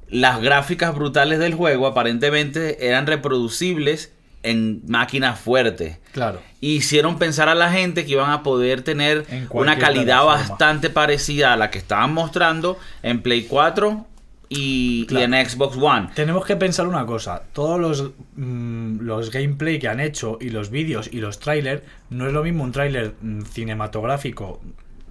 [0.07, 5.97] las gráficas brutales del juego aparentemente eran reproducibles en máquinas fuertes.
[6.11, 6.41] Claro.
[6.59, 11.53] Hicieron pensar a la gente que iban a poder tener En una calidad bastante parecida
[11.53, 14.05] a la que estaban mostrando en Play 4
[14.49, 16.09] y, y en Xbox One.
[16.13, 20.69] Tenemos que pensar una cosa, todos los, mm, los gameplay que han hecho y los
[20.69, 24.59] vídeos y los trailers, no es lo mismo un tráiler mm, cinematográfico,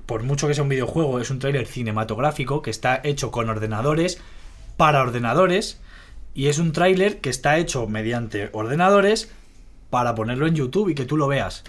[0.04, 4.20] por mucho que sea un videojuego, es un tráiler cinematográfico que está hecho con ordenadores,
[4.76, 5.80] para ordenadores,
[6.40, 9.30] y es un tráiler que está hecho mediante ordenadores
[9.90, 11.64] para ponerlo en YouTube y que tú lo veas.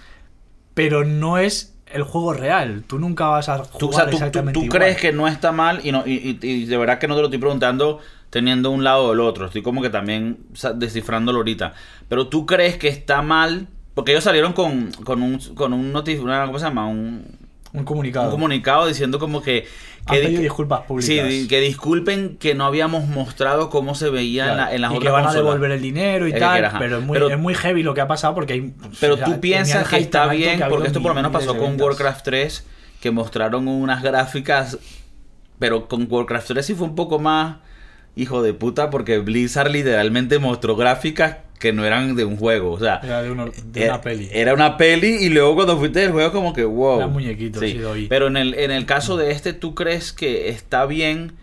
[0.74, 4.10] Pero no es el juego real, tú nunca vas a jugar Tú, o sea, tú-
[4.12, 4.78] tú- exactamente tú igual.
[4.80, 7.20] crees que no está mal y, no, y, y- y de verdad que no te
[7.20, 7.98] lo estoy preguntando
[8.30, 9.44] teniendo un lado o el otro.
[9.46, 10.38] Estoy como que también
[10.76, 11.74] descifrándolo ahorita.
[12.08, 13.68] Pero tú crees que está mal.
[13.94, 16.86] Porque ellos salieron con, con un, con un notif- una- ¿cómo se llama?
[16.86, 17.36] Un,
[17.72, 18.26] un comunicado.
[18.26, 19.66] un comunicado diciendo como que...
[20.10, 21.28] Que di- disculpas públicas.
[21.30, 24.96] Sí, que disculpen que no habíamos mostrado cómo se veía en, la- en las y
[24.96, 25.44] otras que van a consolas.
[25.46, 28.00] devolver el dinero y tal, era, pero, es muy, Pero- es muy heavy lo que
[28.00, 28.74] ha pasado porque hay...
[29.00, 31.56] Pero o sea, tú piensas que está bien, que porque esto por lo menos pasó
[31.56, 31.80] con.
[31.80, 32.66] Warcraft 3,
[33.00, 34.78] que mostraron unas gráficas,
[35.58, 37.56] pero con Warcraft 3 sí fue un poco más
[38.16, 42.78] hijo de puta, porque Blizzard literalmente mostró gráficas que no eran de un juego, o
[42.80, 44.28] sea, Era de, uno- de era, una peli.
[44.32, 46.96] era una peli y luego cuando fuiste del juego como que wow.
[46.98, 47.80] Eran muñequitos, sí.
[48.08, 51.34] Pero en el, en el caso de este, ¿tú crees que está bien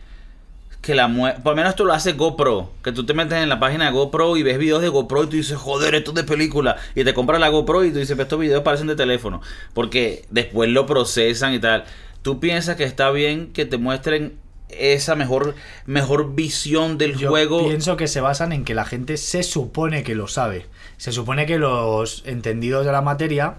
[0.82, 2.72] que la mue Por lo menos esto lo hace GoPro.
[2.84, 5.28] Que tú te metes en la página de GoPro y ves videos de GoPro y
[5.28, 6.76] tú dices, joder, esto es de película.
[6.96, 9.42] Y te compras la GoPro y tú dices, "Pero estos videos parecen de teléfono.
[9.74, 11.86] Porque después lo procesan y tal.
[12.22, 14.34] ¿Tú piensas que está bien que te muestren
[14.70, 15.56] esa mejor,
[15.86, 17.68] mejor visión del Yo juego?
[17.68, 20.66] pienso que se basan en que la gente se supone que lo sabe.
[20.98, 23.56] Se supone que los entendidos de la materia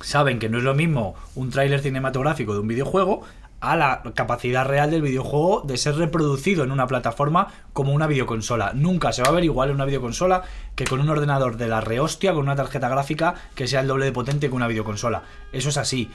[0.00, 3.22] saben que no es lo mismo un tráiler cinematográfico de un videojuego
[3.60, 8.72] a la capacidad real del videojuego de ser reproducido en una plataforma como una videoconsola.
[8.74, 10.42] Nunca se va a ver igual en una videoconsola
[10.74, 14.04] que con un ordenador de la rehostia, con una tarjeta gráfica que sea el doble
[14.04, 15.22] de potente que una videoconsola.
[15.52, 16.10] Eso es así.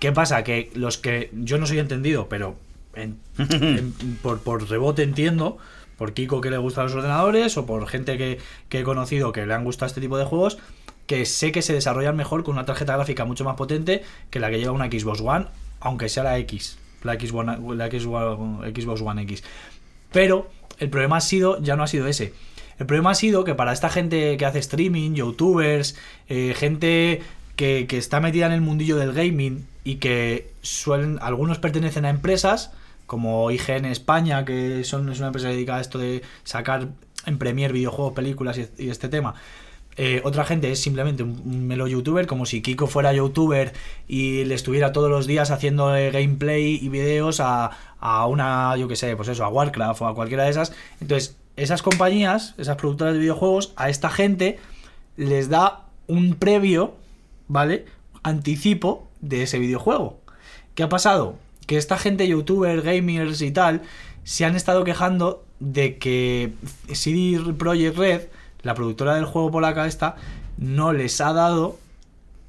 [0.00, 0.44] ¿Qué pasa?
[0.44, 2.56] Que los que yo no soy entendido, pero
[2.94, 5.58] en- en- por, por rebote entiendo,
[5.98, 9.46] por Kiko que le gustan los ordenadores o por gente que, que he conocido que
[9.46, 10.58] le han gustado este tipo de juegos,
[11.06, 14.50] que sé que se desarrollan mejor con una tarjeta gráfica mucho más potente que la
[14.50, 15.46] que lleva una Xbox One,
[15.80, 19.42] aunque sea la X, la Xbox, One- la Xbox, Xbox One X.
[20.12, 22.34] Pero el problema ha sido, ya no ha sido ese.
[22.78, 25.96] El problema ha sido que para esta gente que hace streaming, youtubers,
[26.28, 27.22] eh, gente
[27.56, 32.10] que, que está metida en el mundillo del gaming y que suelen, algunos pertenecen a
[32.10, 32.72] empresas
[33.12, 36.88] como IGN España, que son, es una empresa dedicada a esto de sacar
[37.26, 39.34] en Premiere videojuegos, películas y, y este tema.
[39.98, 43.74] Eh, otra gente es simplemente un, un melo youtuber, como si Kiko fuera youtuber
[44.08, 48.88] y le estuviera todos los días haciendo eh, gameplay y videos a, a una, yo
[48.88, 50.72] que sé, pues eso, a Warcraft o a cualquiera de esas.
[51.02, 54.58] Entonces, esas compañías, esas productoras de videojuegos, a esta gente
[55.18, 56.94] les da un previo,
[57.46, 57.84] ¿vale?
[58.22, 60.18] Anticipo de ese videojuego.
[60.74, 61.36] ¿Qué ha pasado?
[61.66, 63.82] Que esta gente, youtuber, gamers y tal,
[64.24, 66.52] se han estado quejando de que
[66.92, 68.22] CD Projekt Red
[68.62, 70.16] la productora del juego polaca esta
[70.56, 71.78] no les ha dado,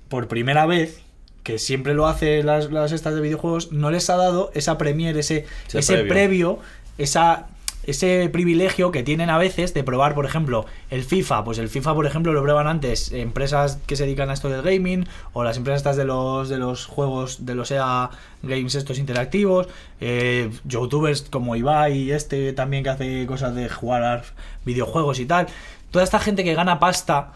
[0.09, 1.01] por primera vez,
[1.41, 5.17] que siempre lo hace las, las estas de videojuegos, no les ha dado esa premier,
[5.17, 6.09] ese, Ese ese previo.
[6.09, 6.59] previo,
[6.97, 7.47] esa,
[7.83, 11.43] ese privilegio que tienen a veces de probar, por ejemplo, el FIFA.
[11.43, 14.61] Pues el FIFA, por ejemplo, lo prueban antes empresas que se dedican a esto del
[14.61, 18.09] gaming o las empresas estas de los, de los juegos, de los EA
[18.41, 19.67] Games estos interactivos,
[20.01, 24.23] eh, youtubers como Ibai este también que hace cosas de jugar
[24.65, 25.47] videojuegos y tal.
[25.91, 27.33] Toda esta gente que gana pasta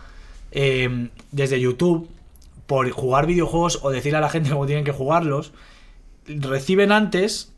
[0.52, 2.10] eh, desde YouTube
[2.68, 5.54] por jugar videojuegos o decirle a la gente cómo tienen que jugarlos,
[6.28, 7.54] reciben antes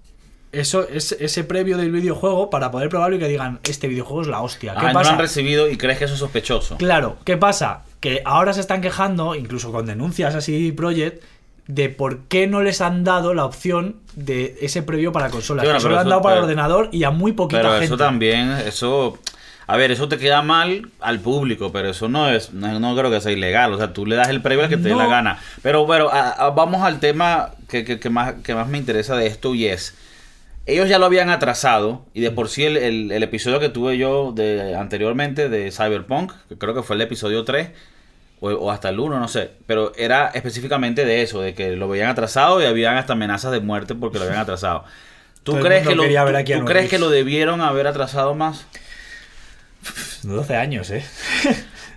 [0.52, 4.28] eso, ese, ese previo del videojuego para poder probarlo y que digan, este videojuego es
[4.28, 4.74] la hostia.
[4.74, 5.12] ¿Qué Ah, no pasa?
[5.12, 6.78] lo han recibido y crees que eso es sospechoso.
[6.78, 7.84] Claro, ¿qué pasa?
[8.00, 11.24] Que ahora se están quejando, incluso con denuncias así Project,
[11.68, 15.64] de por qué no les han dado la opción de ese previo para consolas.
[15.66, 17.86] Sí, bueno, lo han eso- dado para pero- ordenador y a muy poquita Pero gente.
[17.86, 19.20] eso también, eso...
[19.68, 23.12] A ver, eso te queda mal al público, pero eso no es, no, no creo
[23.12, 23.72] que sea ilegal.
[23.72, 24.98] O sea, tú le das el previo al que te dé No.
[24.98, 25.38] la gana.
[25.62, 29.16] Pero bueno, a- a- vamos al tema que, que- que más, que más me interesa
[29.16, 29.94] de esto y es,
[30.72, 33.98] ellos ya lo habían atrasado y de por sí el, el- el episodio que tuve
[33.98, 37.70] yo de anteriormente de Cyberpunk, que creo que fue el episodio 3
[38.42, 41.88] o, o hasta el 1, no sé, pero era específicamente de eso, de que lo
[41.90, 44.84] veían atrasado y habían hasta amenazas de muerte porque lo habían atrasado.
[45.44, 46.10] ¿Tú, Todo crees que, lo, tú-
[46.60, 48.66] tú crees que lo debieron haber atrasado más?
[50.24, 51.04] 12 años, ¿eh?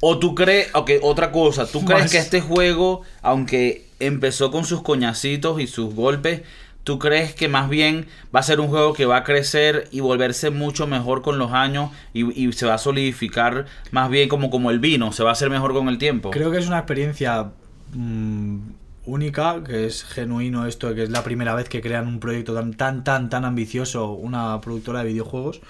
[0.00, 2.11] ¿O tú crees, ok, otra cosa, tú crees Más.
[2.12, 6.42] que este juego, aunque empezó con sus coñacitos y sus golpes,
[6.84, 10.00] tú crees que más bien va a ser un juego que va a crecer y
[10.00, 14.70] volverse mucho mejor con los años y, se va a solidificar más bien como, como
[14.70, 16.30] el vino, se va a hacer mejor con el tiempo?
[16.30, 17.50] Creo que es una experiencia
[17.92, 18.58] mm,
[19.06, 22.74] única, que es genuino esto, que es la primera vez que crean un proyecto tan,
[22.74, 25.60] tan, tan, tan ambicioso, una productora de videojuegos.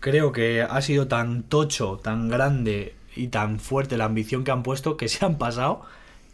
[0.00, 4.62] Creo que ha sido tan tocho, tan grande y tan fuerte la ambición que han
[4.62, 5.82] puesto que se han pasado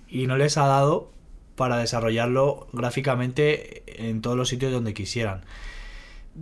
[0.09, 1.14] y no les ha dado
[1.57, 5.43] para desarrollarlo gráficamente en todos los sitios donde quisieran.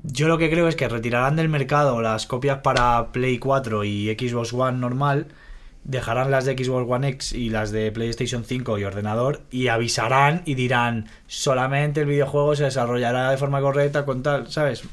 [0.02, 4.08] Yo lo que creo es que retirarán del mercado las copias para Play 4 y
[4.18, 5.26] Xbox One normal,
[5.84, 10.42] dejarán las de Xbox One X y las de PlayStation 5 y ordenador y avisarán
[10.46, 14.84] y dirán solamente el videojuego se desarrollará de forma correcta con tal, ¿sabes?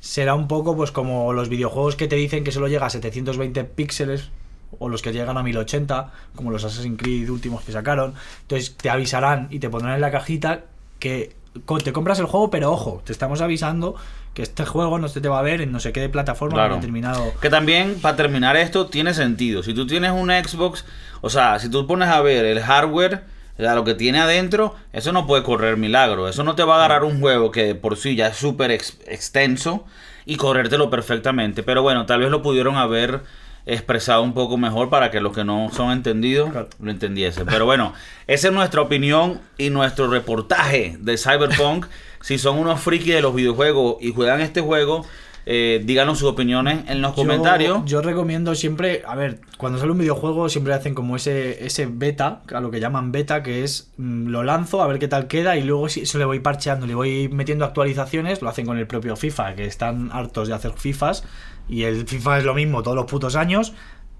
[0.00, 3.64] Será un poco pues como los videojuegos que te dicen que solo llega a 720
[3.64, 4.30] píxeles
[4.78, 8.14] o los que llegan a 1080, como los Assassin's Creed últimos que sacaron.
[8.42, 10.60] Entonces te avisarán y te pondrán en la cajita
[10.98, 11.34] que
[11.82, 13.96] te compras el juego, pero ojo, te estamos avisando
[14.34, 16.54] que este juego no se te va a ver en no sé qué de plataforma
[16.54, 16.76] Claro.
[16.76, 17.32] determinado.
[17.40, 19.62] Que también, para terminar esto, tiene sentido.
[19.64, 20.84] Si tú tienes un Xbox,
[21.20, 23.24] o sea, si tú pones a ver el hardware,
[23.58, 26.28] o sea, lo que tiene adentro, eso no puede correr milagro.
[26.28, 28.98] Eso no te va a agarrar un juego que por sí ya es súper ex-
[29.08, 29.84] extenso
[30.24, 31.64] y corrértelo perfectamente.
[31.64, 33.22] Pero bueno, tal vez lo pudieron haber
[33.66, 37.46] expresado un poco mejor para que los que no son entendidos lo entendiesen.
[37.46, 37.92] Pero bueno,
[38.26, 41.86] esa es nuestra opinión y nuestro reportaje de Cyberpunk.
[42.20, 45.04] si son unos frikis de los videojuegos y juegan este juego,
[45.46, 47.82] eh, díganos sus opiniones en los Yo- comentarios.
[47.86, 52.42] Yo, recomiendo siempre, a ver, cuando sale un videojuego siempre hacen como ese, ese beta,
[52.52, 55.56] a lo que llaman beta, que es mm, lo lanzo a ver qué tal queda
[55.56, 58.86] y luego si eso le voy parcheando, le voy metiendo actualizaciones, lo hacen con el
[58.86, 61.24] propio FIFA, que están hartos de hacer FIFAs
[61.70, 63.72] y el FIFA es lo mismo todos los putos años.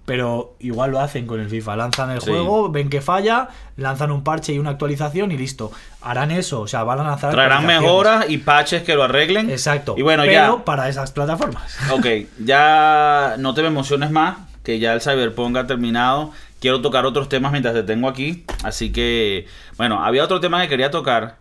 [0.06, 1.76] Pero igual lo hacen con el FIFA.
[1.76, 2.30] Lanzan el Sí.
[2.30, 5.70] juego, ven que falla, lanzan un parche y una actualización y listo.
[6.00, 7.30] Harán eso, o sea, van a lanzar.
[7.32, 9.50] Traerán mejoras y patches que lo arreglen.
[9.50, 9.94] Exacto.
[9.96, 10.64] Y bueno, pero ya.
[10.64, 11.76] para esas plataformas.
[11.92, 12.06] Ok,
[12.42, 16.32] ya no te emociones más, que ya el Cyberpunk ha terminado.
[16.60, 18.44] Quiero tocar otros temas mientras te tengo aquí.
[18.64, 21.36] Así que, bueno, había otro tema que quería tocar.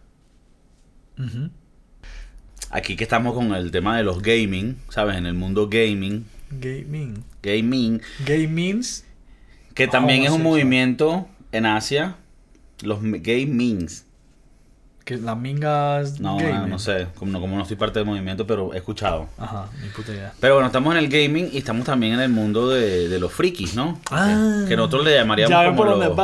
[2.71, 5.17] Aquí que estamos con el tema de los gaming, ¿sabes?
[5.17, 6.25] En el mundo gaming.
[6.51, 7.23] Gaming.
[7.41, 8.01] Gaming.
[8.25, 9.05] Gamings.
[9.73, 12.15] Que también es un movimiento en Asia.
[12.81, 14.05] Los gamings.
[15.03, 16.19] Que las mingas.
[16.19, 16.69] No, gaming.
[16.69, 19.27] no sé, como no, como no estoy parte del movimiento, pero he escuchado.
[19.39, 20.33] Ajá, ni puta idea.
[20.39, 23.33] Pero bueno, estamos en el gaming y estamos también en el mundo de, de los
[23.33, 23.99] frikis, ¿no?
[24.11, 24.61] Ah.
[24.63, 26.15] que, que nosotros le llamaríamos Ya como los-.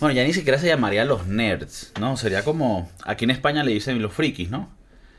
[0.00, 2.16] Bueno, ya ni siquiera se llamaría los nerds, ¿no?
[2.16, 2.90] Sería como...
[3.04, 4.68] Aquí en España le dicen los frikis, ¿no?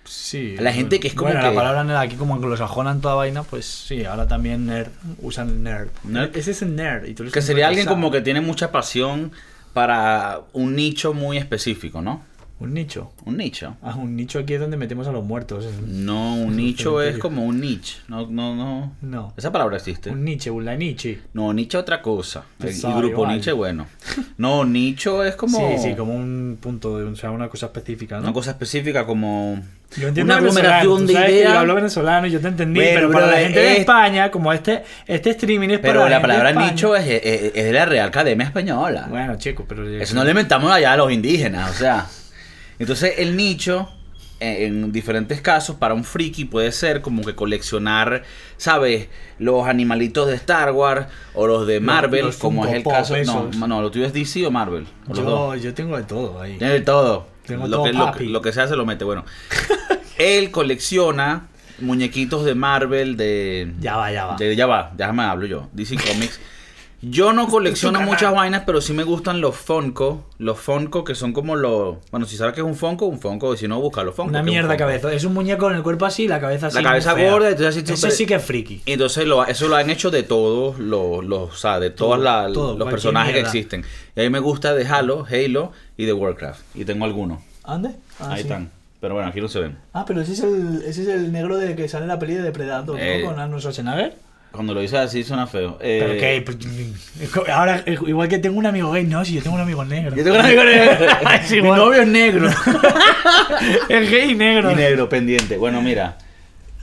[0.03, 0.55] Sí.
[0.59, 3.15] La gente que es como bueno, que- la palabra nerd aquí como anglosajona en toda
[3.15, 4.89] vaina, pues sí, ahora también nerd.
[5.21, 5.89] Usan nerd.
[6.03, 6.35] Nerd.
[6.35, 7.05] Ese es el nerd.
[7.07, 9.31] Y tú Que sería alguien como que tiene mucha pasión
[9.73, 12.23] para un nicho muy específico, ¿no?
[12.61, 13.11] Un nicho.
[13.25, 13.75] Un nicho.
[13.81, 15.67] Ah, un nicho aquí es donde metemos a los muertos.
[15.87, 17.97] No, un nicho es como un niche.
[18.07, 18.93] No, no, no.
[19.01, 19.33] No.
[19.35, 20.11] Esa palabra existe.
[20.11, 21.21] Un niche, un la niche.
[21.33, 22.43] No, nicho es otra cosa.
[22.63, 23.25] Y sabe grupo.
[23.27, 23.87] Nietzsche, bueno.
[24.37, 25.57] No, nicho es como.
[25.57, 28.23] Sí, sí, como un punto, de, o sea, una cosa específica, ¿no?
[28.23, 29.61] Una cosa específica como.
[29.97, 31.53] Yo entiendo una aglomeración de ideas.
[31.53, 34.31] Yo hablo venezolano y yo te entendí, Bueno, pero para la gente de es- España,
[34.31, 37.51] como este, este streaming es Pero para la gente de palabra España- nicho es, es-
[37.55, 39.07] es de la Real Academia Española.
[39.09, 39.87] Bueno, chico, pero...
[39.87, 42.07] Eso no lo inventamos allá a los indígenas, o sea.
[42.81, 43.89] Entonces, el nicho,
[44.39, 48.23] eh, en diferentes casos, para un friki puede ser como que coleccionar,
[48.57, 49.07] ¿sabes?
[49.37, 53.15] Los animalitos de Star Wars o los de Marvel, los como es el caso.
[53.23, 54.87] No, no, lo tuyo es DC o Marvel.
[55.07, 55.13] o.
[55.13, 56.57] Yo, yo tengo de todo ahí.
[56.57, 57.27] De todo.
[57.45, 58.25] Tengo lo, todo, que, lo, papi.
[58.25, 59.03] lo que sea se lo mete.
[59.03, 59.25] Bueno,
[60.17, 61.47] él colecciona
[61.79, 63.71] muñequitos de Marvel, de.
[63.79, 64.35] Ya va, ya va.
[64.37, 65.69] de- ya va, déjame hablo yo.
[65.73, 66.39] DC Comics.
[67.03, 70.23] Yo no colecciono muchas vainas, pero sí me gustan los Funko.
[70.37, 71.97] Los Funko que son como los.
[72.11, 73.55] Bueno, si sabes que es un Funko, un Funko.
[73.55, 74.29] Y si no, busca los Funko.
[74.29, 74.77] Una un mierda Funko.
[74.79, 75.11] cabeza.
[75.13, 76.75] Es un muñeco con el cuerpo así y la cabeza así.
[76.77, 78.81] La cabeza gorda, entonces así Eso súper- sí que es friki.
[78.85, 82.19] Y entonces lo, eso lo han hecho de todos los, los o sea, de todos
[82.77, 83.51] los personajes mierda.
[83.51, 83.83] que existen.
[84.15, 86.61] Y a mí me gusta de Halo, Halo y de Warcraft.
[86.75, 87.41] Y tengo algunos.
[87.63, 87.89] ¿Ande?
[88.19, 88.41] Ah, Ahí sí.
[88.41, 88.69] están.
[88.99, 89.77] Pero bueno, aquí no se ven.
[89.93, 92.35] Ah, pero ese es el, ese es el negro de que sale en la peli
[92.35, 93.01] de Depredador, ¿no?
[93.03, 93.23] Eh.
[93.25, 94.13] Con Arnold Schwarzenegger.
[94.51, 95.77] Cuando lo dices así suena feo.
[95.79, 99.41] Pero Eh, que, pues, ahora, eh, igual que tengo un amigo gay, no, si yo
[99.41, 100.13] tengo un amigo negro.
[100.15, 101.05] Yo tengo un amigo negro.
[101.33, 102.49] Es Mi novio es negro.
[103.89, 104.71] es gay y negro.
[104.71, 105.57] y negro pendiente.
[105.57, 106.17] Bueno, mira.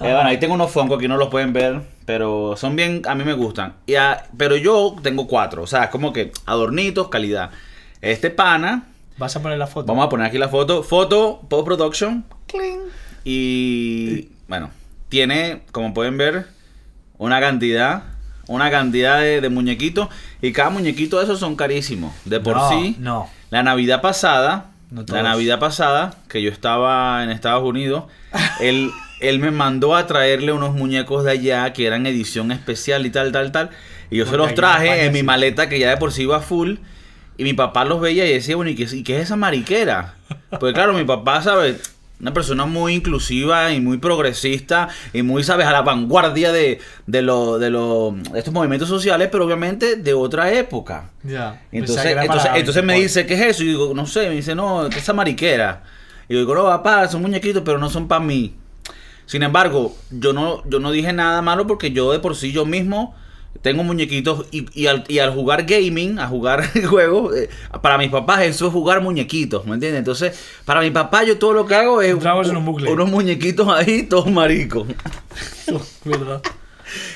[0.00, 1.80] Eh, bueno, ahí tengo unos Funko que no los pueden ver.
[2.06, 3.74] Pero son bien, a mí me gustan.
[3.86, 5.62] Y a- pero yo tengo cuatro.
[5.62, 7.50] O sea, es como que adornitos, calidad.
[8.00, 8.84] Este pana,
[9.18, 9.86] ¿Vas a poner la foto?
[9.88, 10.82] vamos a poner aquí la foto.
[10.82, 12.24] Foto, post production.
[12.46, 12.80] cling,
[13.24, 14.70] Y bueno,
[15.10, 16.46] tiene, como pueden ver,
[17.18, 18.02] una cantidad.
[18.46, 20.08] Una cantidad de, de muñequitos.
[20.40, 22.14] Y cada muñequito de esos son carísimos.
[22.24, 22.96] De por No, sí.
[22.98, 23.28] No.
[23.50, 25.22] La Navidad pasada, No la.
[25.22, 28.04] Navidad pasada, que yo estaba en Estados Unidos,
[28.60, 33.10] él, él me mandó a traerle unos muñecos de allá que eran edición especial y
[33.10, 33.70] tal, tal, tal.
[34.10, 36.76] Y yo se los traje en mi maleta que ya de por sí iba full.
[37.36, 39.36] Y mi papá los veía y decía, bueno, ¿y qué, es- y qué es esa
[39.36, 40.14] mariquera?
[40.58, 41.94] Pues claro, mi papá, ¿sabes?
[42.20, 45.66] Una persona muy inclusiva y muy progresista y muy, ¿sabes?
[45.66, 50.14] A la vanguardia de, de, lo, de, lo- de estos movimientos sociales, pero obviamente de
[50.14, 51.10] otra época.
[51.22, 51.62] Ya.
[51.70, 52.04] Entonces,
[52.56, 53.02] entonces, me 24.
[53.02, 53.62] dice, ¿qué es eso?
[53.62, 55.84] Y digo, no sé, me dice, no, ¿qué es esa mariquera?
[56.28, 58.54] Y yo digo, no, papá, son muñequitos, pero no son para mí.
[59.26, 62.64] Sin embargo, yo no, yo no dije nada malo porque yo de por sí yo
[62.64, 63.14] mismo
[63.62, 67.48] tengo muñequitos y, y al, y al jugar gaming, a jugar juegos, eh,
[67.82, 69.98] para mis papás eso es jugar muñequitos, ¿me entiendes?
[69.98, 72.90] Entonces, para mi papá yo todo lo que hago es Entramos en un bucle.
[72.90, 74.86] unos muñequitos ahí, todos maricos.
[76.04, 76.42] ¿Verdad?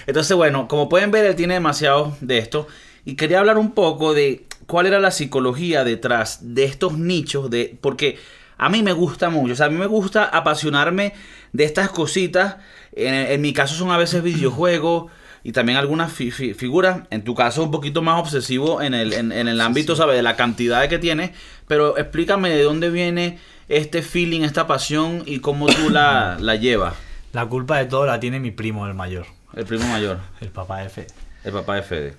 [0.06, 2.66] Entonces, bueno, como pueden ver, él tiene demasiado de esto.
[3.04, 7.76] Y quería hablar un poco de cuál era la psicología detrás de estos nichos, de
[7.80, 8.18] porque
[8.58, 11.14] a mí me gusta mucho, o sea, a mí me gusta apasionarme
[11.52, 12.56] de estas cositas.
[12.94, 15.10] En, en mi caso son a veces videojuegos
[15.44, 17.02] y también algunas fi- fi- figuras.
[17.10, 20.16] En tu caso un poquito más obsesivo en el, en, en el ámbito, ¿sabes?
[20.16, 21.30] De la cantidad que tienes.
[21.68, 26.94] Pero explícame de dónde viene este feeling, esta pasión y cómo tú la, la llevas.
[27.32, 29.26] La culpa de todo la tiene mi primo, el mayor.
[29.54, 31.08] El primo mayor, El papá de Fede.
[31.44, 32.14] el papá de Fede.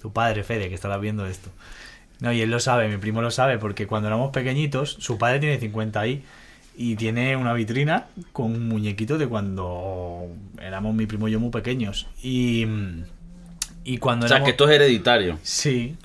[0.00, 1.50] Tu padre, Fede, que estará viendo esto.
[2.20, 5.38] No, y él lo sabe, mi primo lo sabe, porque cuando éramos pequeñitos, su padre
[5.40, 6.22] tiene 50 ahí y
[6.96, 10.28] tiene una vitrina con un muñequito de cuando
[10.62, 12.06] éramos mi primo y yo muy pequeños.
[12.22, 12.66] Y,
[13.84, 14.46] y cuando O sea, éramos...
[14.46, 15.38] que esto es hereditario.
[15.42, 15.96] Sí.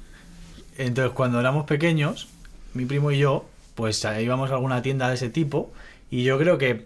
[0.77, 2.27] Entonces, cuando éramos pequeños,
[2.73, 5.71] mi primo y yo, pues íbamos a alguna tienda de ese tipo.
[6.09, 6.85] Y yo creo que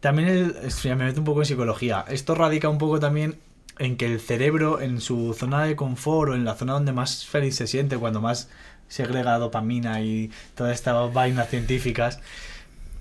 [0.00, 0.54] también el-
[0.84, 2.04] me meto un poco en psicología.
[2.08, 3.36] Esto radica un poco también
[3.78, 7.24] en que el cerebro, en su zona de confort o en la zona donde más
[7.24, 8.48] feliz se siente, cuando más
[8.88, 12.20] segrega dopamina y todas estas vainas científicas,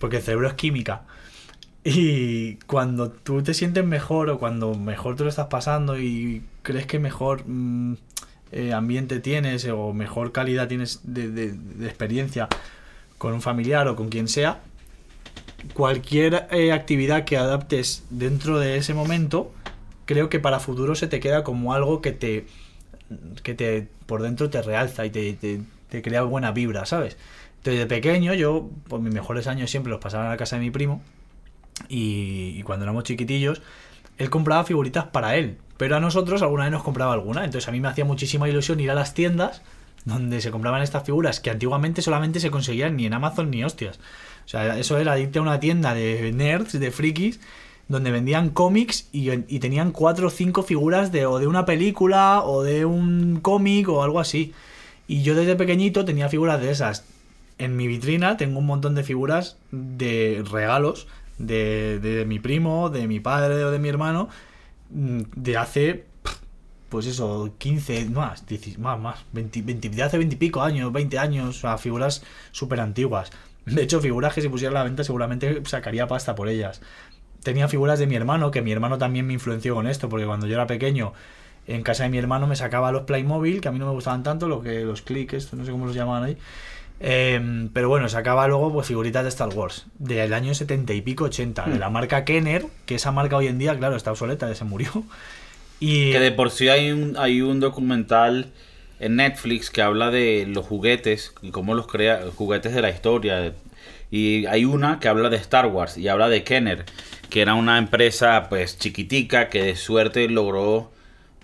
[0.01, 1.03] porque el cerebro es química.
[1.83, 6.85] Y cuando tú te sientes mejor o cuando mejor te lo estás pasando y crees
[6.85, 7.95] que mejor mm,
[8.51, 12.47] eh, ambiente tienes o mejor calidad tienes de, de- de experiencia
[13.17, 14.61] con un familiar o con quien sea,
[15.73, 19.51] cualquier eh, actividad que adaptes dentro de ese momento,
[20.05, 22.45] creo que para futuro se te queda como algo que te,
[23.43, 27.17] que te por dentro te realza y te, te- te crea buena vibra, ¿sabes?
[27.61, 30.63] Entonces, de pequeño, yo, por mis mejores años siempre los pasaba en la casa de
[30.63, 31.03] mi primo.
[31.89, 33.61] Y, cuando éramos chiquitillos,
[34.17, 35.57] él compraba figuritas para él.
[35.77, 37.45] Pero a nosotros alguna vez nos compraba alguna.
[37.45, 39.61] Entonces a mí me hacía muchísima ilusión ir a las tiendas
[40.05, 43.99] donde se compraban estas figuras que antiguamente solamente se conseguían ni en Amazon ni hostias.
[44.45, 47.39] O sea, eso era irte a una tienda de nerds, de frikis,
[47.87, 52.41] donde vendían cómics y, y tenían cuatro o cinco figuras de, o de una película
[52.43, 54.51] o de un cómic o algo así.
[55.07, 57.05] Y yo desde pequeñito tenía figuras de esas.
[57.61, 61.07] En mi vitrina tengo un montón de figuras de regalos
[61.37, 64.29] de, de mi primo, de mi padre o de mi hermano,
[64.89, 66.05] mm, de hace,
[66.89, 70.91] pues eso, 15, más, 10 más, más, 20, 20 de hace 20 y pico años,
[70.91, 73.31] 20 años, sea, figuras súper antiguas.
[73.65, 76.81] De hecho, figuras que si pusiera a la venta seguramente sacaría pasta por ellas.
[77.43, 80.47] Tenía figuras de mi hermano, que mi hermano también me influenció con esto, porque cuando
[80.47, 81.13] yo era pequeño,
[81.67, 84.23] en casa de mi hermano me sacaba los Playmobil, que a mí no me gustaban
[84.23, 86.37] tanto, lo que los clics, no sé cómo los llamaban ahí.
[87.03, 91.23] Eh, pero bueno, sacaba luego pues figuritas de Star Wars, del año 70 y pico,
[91.25, 94.55] 80, de la marca Kenner, que esa marca hoy en día, claro, está obsoleta, ya
[94.55, 94.91] se murió.
[95.83, 98.51] Y Que de por sí hay un, hay un documental
[98.99, 103.53] en Netflix que habla de los juguetes y cómo los crea, juguetes de la historia.
[104.11, 106.85] Y hay una que habla de Star Wars y habla de Kenner,
[107.31, 110.91] que era una empresa pues chiquitica que de suerte logró,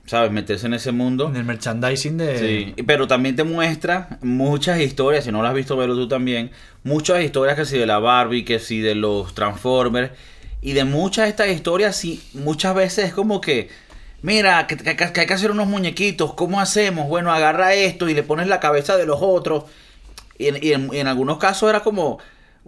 [0.07, 1.27] ¿sabes?, meterse en ese mundo.
[1.29, 2.73] en el merchandising de...
[2.75, 6.49] Sí, pero también te muestra muchas historias, si no las has visto, verlo tú también,
[6.83, 10.11] muchas historias que si de la Barbie, que si de los Transformers,
[10.61, 13.69] y de muchas de estas historias, sí, muchas veces es como que,
[14.23, 17.07] mira, que, que- que hay que hacer unos muñequitos, ¿cómo hacemos?
[17.07, 19.65] Bueno, agarra esto y le pones la cabeza de los otros,
[20.39, 22.17] y en, y en- y en algunos casos era como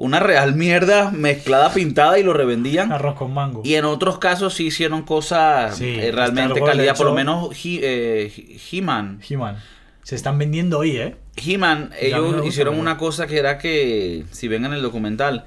[0.02, 2.92] una real mierda mezclada, pintada y lo revendían.
[2.92, 3.62] Arroz con mango.
[3.66, 7.82] Y en otros casos sí hicieron cosas Sí, eh, realmente calidad, por lo menos He-
[7.84, 9.20] eh, He-Man.
[9.30, 9.58] He-Man.
[10.04, 11.16] Se están vendiendo hoy, ¿eh?
[11.36, 15.46] He-Man, ellos gusta, hicieron una cosa que era que, si ven en el documental,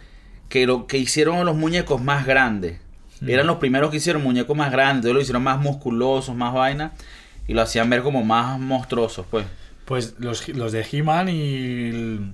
[0.50, 2.78] que lo que hicieron los muñecos más grandes.
[3.22, 3.30] Mm.
[3.30, 6.92] Eran los primeros que hicieron muñecos más grandes, entonces lo hicieron más musculosos, más vaina,
[7.48, 9.46] y lo hacían ver como más monstruosos, pues.
[9.86, 12.32] Pues los, los de He-Man y el,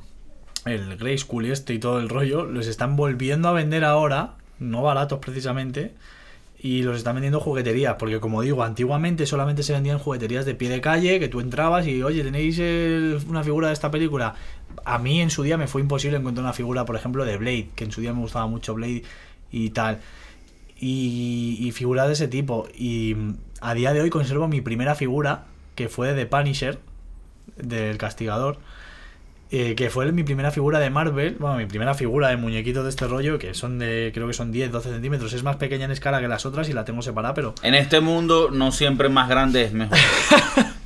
[0.68, 4.34] el Grey School y este y todo el rollo los están volviendo a vender ahora,
[4.58, 5.94] no baratos precisamente,
[6.60, 10.68] y los están vendiendo jugueterías, porque como digo, antiguamente solamente se vendían jugueterías de pie
[10.68, 12.58] de calle, que tú entrabas y, oye, ¿tenéis
[13.28, 14.34] una figura de esta película?
[14.84, 17.70] A mí en su día me fue imposible encontrar una figura, por ejemplo, de Blade,
[17.76, 19.04] que en su día me gustaba mucho Blade
[19.52, 20.00] y tal.
[20.80, 22.68] Y, y figuras de ese tipo.
[22.76, 25.46] Y mm, a día de hoy conservo mi primera figura,
[25.76, 26.80] que fue de Punisher,
[27.56, 28.58] del castigador.
[29.50, 32.90] Eh, que fue mi primera figura de Marvel, bueno, mi primera figura de muñequitos de
[32.90, 35.90] este rollo, que son de, creo que son 10, 12 centímetros, es más pequeña en
[35.90, 37.54] escala que las otras y la tengo separada, pero...
[37.62, 39.98] En este mundo no siempre más grande es mejor.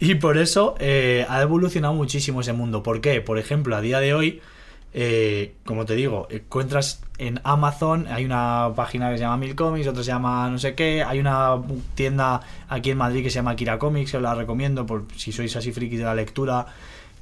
[0.00, 2.82] Y por eso eh, ha evolucionado muchísimo ese mundo.
[2.82, 3.20] ¿Por qué?
[3.20, 4.40] Por ejemplo, a día de hoy,
[4.94, 9.86] eh, como te digo, encuentras en Amazon, hay una página que se llama Mil Comics,
[9.86, 11.60] otra se llama no sé qué, hay una
[11.94, 15.32] tienda aquí en Madrid que se llama Kira Comics, que os la recomiendo por si
[15.32, 16.66] sois así frikis de la lectura.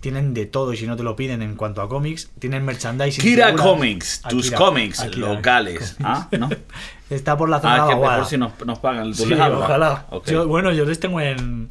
[0.00, 3.20] Tienen de todo y si no te lo piden en cuanto a cómics, tienen merchandising.
[3.22, 3.54] Kira.
[3.56, 5.96] Comics, tus Akira, cómics Akira locales.
[6.04, 6.28] ¿Ah?
[6.38, 6.48] ¿No?
[7.10, 9.10] Está por la zona Ah, de que mejor si nos, nos pagan.
[9.12, 9.32] ¿Tú Sí,
[9.64, 10.06] ojalá.
[10.26, 11.68] Yo- bueno, yo les tengo en.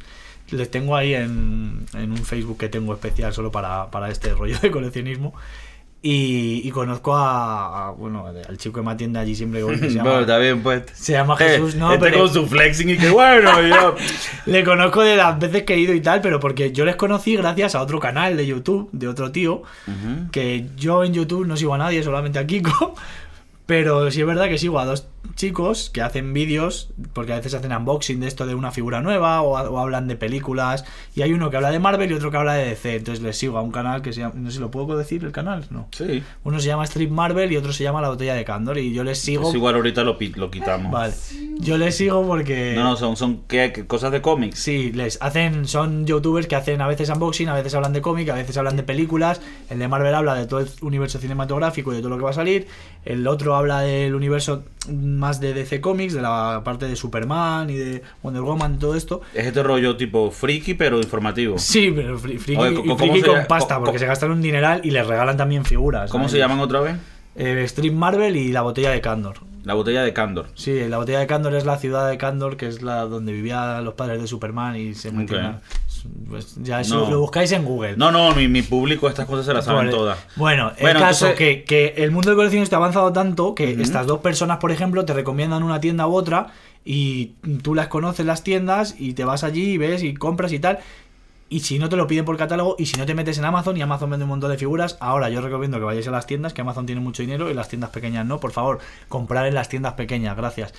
[0.50, 4.58] Les tengo ahí en, en un Facebook que tengo especial solo para, para este rollo
[4.58, 5.34] de coleccionismo.
[6.00, 9.80] Y, y conozco a, a, Bueno, al chico que me atiende allí siempre que voy,
[9.80, 10.82] que se Bueno, llama, está bien, pues.
[10.94, 11.74] se llama Jesús.
[11.74, 13.96] Eh, no, este pero con su flexing y que bueno, yo.
[14.46, 17.36] le conozco de las veces que he ido y tal, pero porque yo les conocí
[17.36, 19.62] gracias a otro canal de YouTube, de otro tío,
[20.30, 22.94] que yo en YouTube no sigo a nadie, solamente a Kiko.
[23.66, 27.54] Pero sí es verdad que sigo a dos chicos que hacen vídeos, porque a veces
[27.54, 30.84] hacen unboxing de esto de una figura nueva o, o hablan de películas.
[31.14, 32.96] Y hay uno que habla de Marvel y otro que habla de DC.
[32.96, 34.34] Entonces les sigo a un canal que se llama.
[34.36, 35.88] No sé si lo puedo decir el canal, no.
[35.92, 36.22] Sí.
[36.44, 38.78] Uno se llama Strip Marvel y otro se llama La Botella de Candor.
[38.78, 39.48] Y yo les sigo.
[39.48, 40.92] Es igual ahorita lo, lo quitamos.
[40.92, 41.14] Vale.
[41.58, 42.74] Yo les sigo porque.
[42.74, 43.72] No, no, son, son ¿qué?
[43.72, 43.86] ¿Qué?
[43.86, 44.58] cosas de cómics.
[44.58, 48.28] Sí, les hacen, son youtubers que hacen a veces unboxing, a veces hablan de cómic,
[48.28, 49.40] a veces hablan de películas.
[49.68, 52.30] El de Marvel habla de todo el universo cinematográfico y de todo lo que va
[52.30, 52.68] a salir.
[53.04, 57.74] El otro habla del universo más de DC Comics, de la parte de Superman y
[57.74, 59.20] de Wonder Woman y todo esto.
[59.34, 61.58] Es este rollo tipo friki, pero informativo.
[61.58, 64.42] Sí, pero fri- friki, Oye, y ¿cómo friki se con pasta, porque se gastan un
[64.42, 66.10] dineral y les regalan también figuras.
[66.10, 66.96] ¿Cómo se llaman otra vez?
[67.36, 69.36] Eh, Stream Marvel y la botella de Candor.
[69.64, 70.46] La botella de Candor.
[70.54, 73.84] Sí, la botella de Candor es la ciudad de Candor, que es la donde vivían
[73.84, 75.56] los padres de Superman y se metían.
[75.56, 75.62] Ok.
[76.28, 77.10] Pues ya eso No.
[77.10, 77.96] lo buscáis en Google.
[77.96, 79.90] No, no, mi, mi público estas cosas se las saben Vale.
[79.90, 80.18] todas.
[80.36, 83.70] Bueno, el Bueno, caso entonces- que, que el mundo del coleccionista ha avanzado tanto que
[83.80, 86.48] estas dos personas, por ejemplo, te recomiendan una tienda u otra
[86.84, 87.32] y
[87.62, 90.78] tú las conoces las tiendas y te vas allí y ves y compras y tal.
[91.50, 93.74] Y si no te lo piden por catálogo y si no te metes en Amazon
[93.76, 96.52] y Amazon vende un montón de figuras, ahora yo recomiendo que vayáis a las tiendas,
[96.52, 99.70] que Amazon tiene mucho dinero y las tiendas pequeñas no, por favor, comprar en las
[99.70, 100.74] tiendas pequeñas, gracias.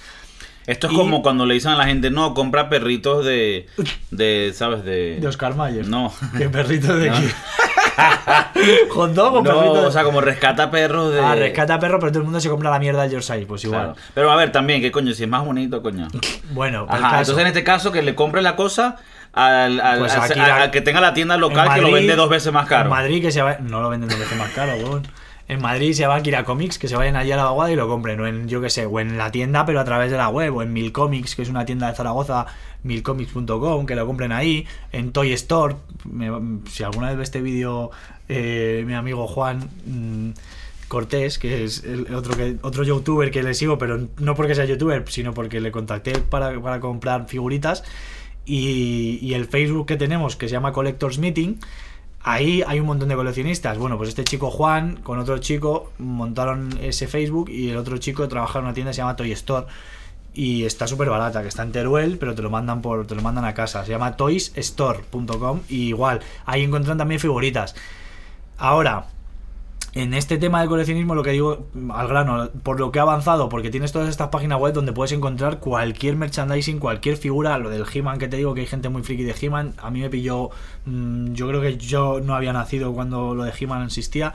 [0.70, 3.68] Esto es Y- como cuando le dicen a la gente, no, compra perritos de,
[4.12, 4.84] de ¿sabes?
[4.86, 5.18] De...
[5.20, 5.88] De Oscar Mayer.
[5.88, 6.14] No.
[6.38, 7.18] ¿Qué perrito de No.
[8.92, 9.88] Hot dog o No, perrito.
[9.88, 11.20] o sea, como rescata perros de.
[11.20, 13.82] Ah, rescata perro, pero todo el mundo se compra la mierda del Yorkshire, pues igual.
[13.94, 13.96] Claro.
[14.14, 15.14] Pero a ver, también, ¿qué coño?
[15.14, 16.08] Si es más bonito, coño.
[16.52, 17.18] Bueno, Ajá, caso.
[17.20, 18.98] entonces en este caso que le compre la cosa
[19.34, 21.92] al, al- Pues al- al- la- al que tenga la tienda en local que lo
[21.92, 22.84] vende dos veces más caro.
[22.86, 23.58] En Madrid que se va...
[23.60, 25.04] No lo venden dos veces más caro, weón.
[25.50, 27.76] En Madrid se va a Kira Comics, que se vayan allí a la vaguada y
[27.76, 28.20] lo compren.
[28.22, 30.56] O en, yo qué sé, o en la tienda, pero a través de la web.
[30.56, 32.46] O en Milcomics, que es una tienda de Zaragoza,
[32.84, 34.66] milcomics.com, que lo compren ahí.
[34.92, 35.76] En Toy Store.
[36.10, 37.92] Me- si alguna vez ve este vídeo
[38.30, 40.30] eh, mi amigo Juan mm,
[40.88, 41.84] Cortés, que es
[42.16, 45.72] otro, que, otro youtuber que le sigo, pero no porque sea youtuber, sino porque le
[45.72, 47.84] contacté para, para comprar figuritas.
[48.46, 51.60] Y, y el Facebook que tenemos, que se llama Collectors Meeting,
[52.22, 53.78] ahí hay un montón de coleccionistas.
[53.78, 58.28] Bueno, pues este chico Juan con otro chico montaron ese Facebook y el otro chico
[58.28, 59.68] trabaja en una tienda que se llama Toy Store.
[60.34, 63.22] Y está súper barata, que está en Teruel, pero te lo mandan por te lo
[63.22, 63.84] mandan a casa.
[63.84, 67.76] Se llama toysstore.com y igual, ahí encuentran también figuritas.
[68.58, 69.08] Ahora,
[69.94, 73.50] en este tema del coleccionismo, lo que digo al grano, por lo que ha avanzado,
[73.50, 77.86] porque tienes todas estas páginas web donde puedes encontrar cualquier merchandising, cualquier figura, lo del
[77.92, 80.52] He-Man que te digo que hay gente muy friki de He-Man, a mí me pilló,
[80.86, 84.34] mm, yo creo que yo no había nacido cuando lo de He-Man existía,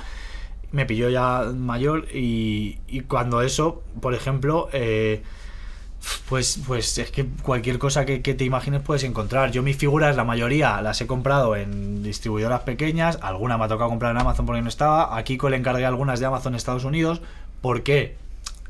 [0.72, 5.22] me pilló ya mayor y, y cuando eso, por ejemplo, eh,
[6.28, 9.50] pues, pues es que cualquier cosa que, que te imagines puedes encontrar.
[9.50, 13.18] Yo mis figuras, la mayoría, las he comprado en distribuidoras pequeñas.
[13.22, 15.16] Alguna me ha tocado comprar en Amazon porque no estaba.
[15.16, 17.20] Aquí le encargué algunas de Amazon en Estados Unidos.
[17.60, 18.16] porque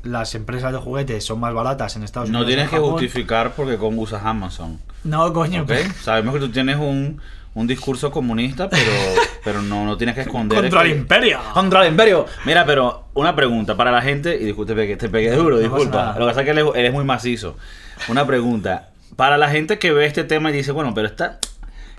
[0.03, 2.47] Las empresas de juguetes son más baratas en Estados No Unidos.
[2.47, 4.79] tienes en que justificar porque cómo usas Amazon.
[5.03, 5.63] No, coño.
[5.63, 5.71] ¿ok?
[6.01, 7.19] Sabemos que tú tienes un,
[7.55, 8.91] un discurso comunista, pero,
[9.43, 10.59] pero no, no tienes que esconder.
[10.59, 11.39] Contra el imperio.
[11.53, 12.25] Contra el imperio.
[12.45, 16.13] Mira, pero una pregunta para la gente, y disculpe que te pegué duro, disculpa.
[16.19, 17.57] Lo que pasa es que él es, él es muy macizo.
[18.09, 18.89] Una pregunta.
[19.15, 21.39] Para la gente que ve este tema y dice, bueno, pero está,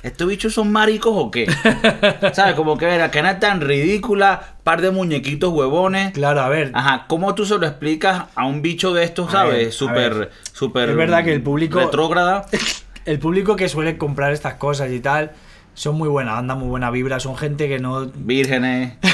[0.02, 1.46] ¿estos bichos son maricos o qué?
[2.34, 2.54] ¿Sabes?
[2.54, 6.12] Como que la cana tan ridícula, par de muñequitos huevones.
[6.12, 6.70] Claro, a ver.
[6.74, 9.74] Ajá, ¿cómo tú se lo explicas a un bicho de estos, sabes?
[9.74, 10.90] Súper, súper.
[10.90, 12.44] Es verdad que el público- Retrógrada.
[13.06, 15.30] El público que suele comprar estas cosas y tal
[15.76, 17.20] son muy buena onda, muy buena vibra.
[17.20, 18.06] Son gente que no.
[18.06, 18.94] Vírgenes.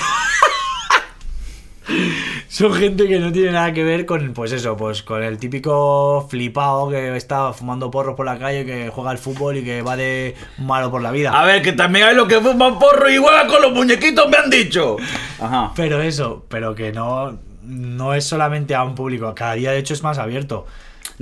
[2.48, 6.26] Son gente que no tiene nada que ver con, pues eso, pues con el típico
[6.30, 9.96] flipado que está fumando porros por la calle, que juega al fútbol y que va
[9.96, 11.30] de malo por la vida.
[11.32, 14.36] A ver, que también hay los que fuman porro y juegan con los muñequitos, me
[14.36, 14.96] han dicho.
[15.40, 15.72] Ajá.
[15.74, 19.94] Pero eso, pero que no, no es solamente a un público, cada día de hecho
[19.94, 20.66] es más abierto.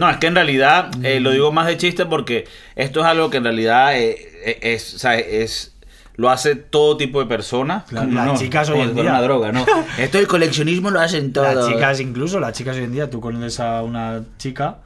[0.00, 3.28] No, es que en realidad eh, lo digo más de chiste porque esto es algo
[3.28, 5.76] que en realidad eh, eh, es, o sea, es
[6.16, 7.84] lo hace todo tipo de personas.
[7.84, 9.04] Claro, No, las no, chicas hoy en día.
[9.04, 9.64] una droga, ¿no?
[9.98, 11.44] Esto del coleccionismo lo hacen todo.
[11.52, 14.78] Las chicas incluso, las chicas hoy en día, tú conoces a una chica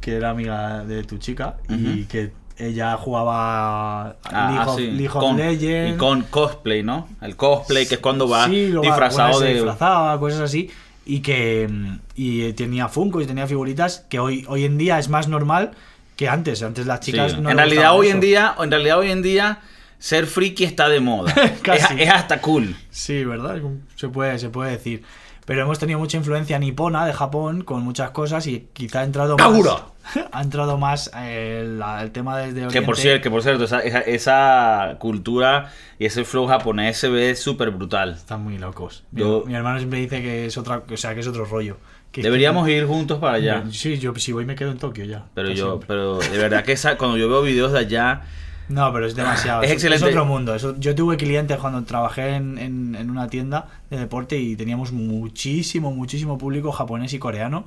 [0.00, 4.86] que era amiga de tu chica y que ella jugaba Ah, League, ah, of, sí.
[4.90, 5.94] League of Con- Legends.
[5.94, 7.08] Y con cosplay, ¿no?
[7.20, 9.54] El cosplay, que es cuando va Sí, disfrazado de.
[9.54, 10.70] disfrazaba, cosas así.
[11.06, 15.08] Y que mm, y tenía Funko y tenía figuritas que hoy, hoy en día es
[15.08, 15.72] más normal
[16.16, 16.62] que antes.
[16.62, 17.12] Antes las Sí.
[17.12, 18.14] chicas no en realidad hoy eso.
[18.16, 19.58] en día, en realidad hoy en día,
[19.98, 21.34] ser friki está de moda.
[21.62, 21.94] Casi.
[21.94, 22.74] Es, es hasta cool.
[22.90, 23.60] Sí, ¿verdad?
[23.96, 25.02] Se puede, se puede decir.
[25.46, 29.36] Pero hemos tenido mucha influencia nipona de Japón con muchas cosas y quizá ha entrado
[29.36, 29.46] más.
[29.46, 29.76] ¡Kagura!
[30.32, 33.80] ha entrado más eh, la- el tema desde Que por cierto, que por cierto, esa,
[33.80, 38.12] esa, esa cultura y ese flow japonés se ve súper brutal.
[38.14, 39.04] Están muy locos.
[39.12, 41.76] Mi- Yo- mi, hermano siempre dice que es otra, o sea, que es otro rollo.
[42.12, 43.64] Que- Deberíamos ir juntos para allá.
[43.70, 45.24] Sí, yo si voy me quedo en Tokio ya.
[45.34, 45.86] Pero yo, siempre.
[45.88, 48.22] pero de verdad que esa, cuando yo veo videos de allá,
[48.68, 49.62] No, pero es demasiado.
[49.62, 50.06] Es Es, excelente.
[50.06, 50.54] es otro mundo.
[50.54, 54.92] Eso- yo tuve clientes cuando trabajé en, en- en una tienda de deporte y teníamos
[54.92, 57.66] muchísimo, muchísimo público japonés y coreano.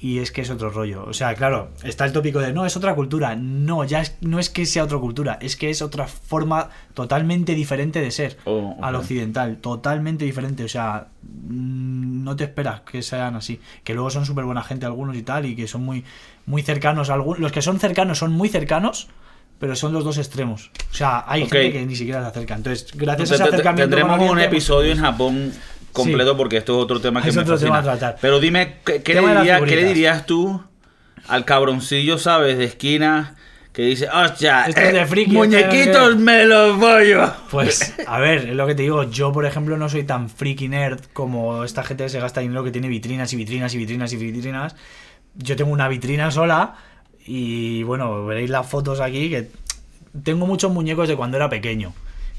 [0.00, 1.04] Y es que es otro rollo.
[1.08, 3.34] O sea, claro, está el tópico de no, es otra cultura.
[3.34, 7.56] No, ya es- no es que sea otra cultura, es que es otra forma totalmente
[7.56, 8.84] diferente de ser Oh, ok.
[8.84, 9.56] al occidental.
[9.56, 10.62] Totalmente diferente.
[10.62, 13.60] O sea, mm, no te esperas que sean así.
[13.82, 16.04] Que luego son súper buena gente algunos y tal, y que son muy,
[16.46, 17.10] muy cercanos.
[17.10, 19.08] Algunos, los que son cercanos son muy cercanos,
[19.58, 20.70] pero son los dos extremos.
[20.90, 21.52] O sea, hay Ok.
[21.52, 22.54] gente que ni siquiera se acerca.
[22.54, 23.96] Entonces, gracias a ese acercamiento.
[23.96, 25.52] tendremos un episodio en Japón
[25.92, 26.36] completo Sí.
[26.36, 27.70] porque esto es otro tema que Es me otro fascina.
[27.70, 28.18] tema a tratar.
[28.20, 30.62] Pero dime, ¿qué, qué le dirías, ¿qué le dirías tú
[31.26, 33.34] al cabroncillo, sabes, de esquina
[33.72, 37.14] que dice, hostia, Esto es de friki, muñequitos esto me los voy?
[37.50, 39.04] Pues, a ver, es lo que te digo.
[39.10, 42.62] Yo, por ejemplo, no soy tan freaky nerd como esta gente que se gasta dinero
[42.64, 44.76] que tiene vitrinas y vitrinas y vitrinas y vitrinas.
[45.34, 46.74] Yo tengo una vitrina sola
[47.28, 49.50] y, bueno, veréis las fotos aquí que
[50.24, 51.92] tengo muchos muñecos de cuando era pequeño.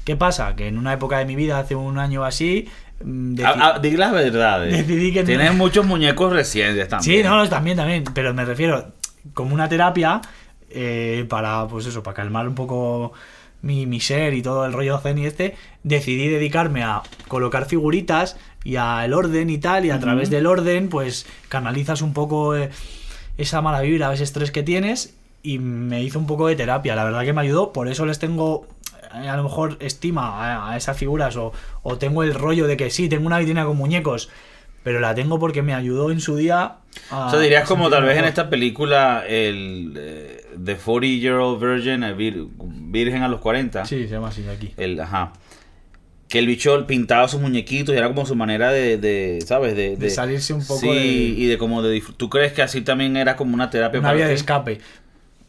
[0.04, 0.56] ¿Qué pasa?
[0.56, 2.68] Que en una época de mi vida, hace un año así...
[3.04, 4.72] mm, deci- A- a- di las verdades.
[4.76, 5.26] Decidí que no.
[5.26, 7.18] Tienes muchos muñecos recientes también.
[7.18, 8.04] Sí, no, no, también, también.
[8.14, 8.86] Pero me refiero
[9.34, 10.20] como una terapia
[10.70, 13.12] eh, para, pues eso, para calmar un poco
[13.62, 18.36] mi, mi ser y todo el rollo zen y este, decidí dedicarme a colocar figuritas
[18.64, 22.70] y al orden y tal, y a través del orden, pues canalizas un poco eh,
[23.40, 26.94] esa mala vibra, ese estrés que tienes, y me hizo un poco de terapia.
[26.94, 28.66] La verdad que me ayudó, por eso les tengo
[29.14, 32.90] eh, a lo mejor estima a, esas figuras, o, o tengo el rollo de que
[32.90, 34.28] sí, tengo una vitrina con muñecos.
[34.82, 36.76] Pero la tengo porque me ayudó en su día.
[37.10, 38.28] A O sea, dirías como tal vez en mejor.
[38.30, 43.84] esta película el eh, The 40 Year Old Virgin, el vir- Virgen a los 40.
[43.84, 44.72] Sí, se llama así aquí.
[44.78, 45.34] El, ajá.
[46.30, 49.74] Que el bicho pintaba sus muñequitos y era como su manera de, de ¿sabes?
[49.76, 52.80] De, De salirse un poco sí, de- y de como de ¿Tú crees que así
[52.82, 54.80] también era como una terapia Una para vía de escape.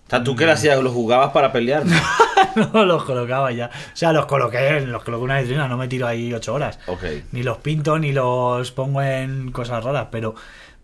[0.07, 0.81] O sea, ¿tú qué le hacías?
[0.83, 1.83] ¿Los jugabas para pelear?
[2.73, 3.67] no los colocaba ya.
[3.93, 6.79] O sea, los coloqué, los coloqué en una vitrina, no me tiro ahí ocho horas.
[6.87, 7.03] ok.
[7.31, 10.35] Ni los pinto ni los pongo en cosas raras, pero,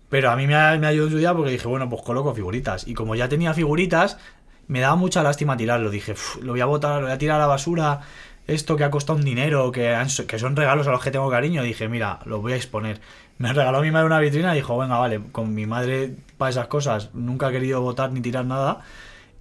[0.10, 2.88] pero a mí me, ha- me ayudó día porque dije, bueno, pues coloco figuritas.
[2.88, 4.18] Y como ya tenía figuritas,
[4.68, 5.90] me daba mucha lástima tirarlo.
[5.90, 8.02] Dije, "Uf, lo voy a botar, lo voy a tirar a la basura.
[8.48, 9.96] Esto que ha costado un dinero, que,
[10.28, 11.64] que son regalos a los que tengo cariño.
[11.64, 13.02] Dije, mira, los voy a exponer.
[13.38, 16.68] Me regaló mi madre una vitrina y dijo, venga, vale, con mi madre para esas
[16.68, 18.82] cosas nunca ha querido botar ni tirar nada.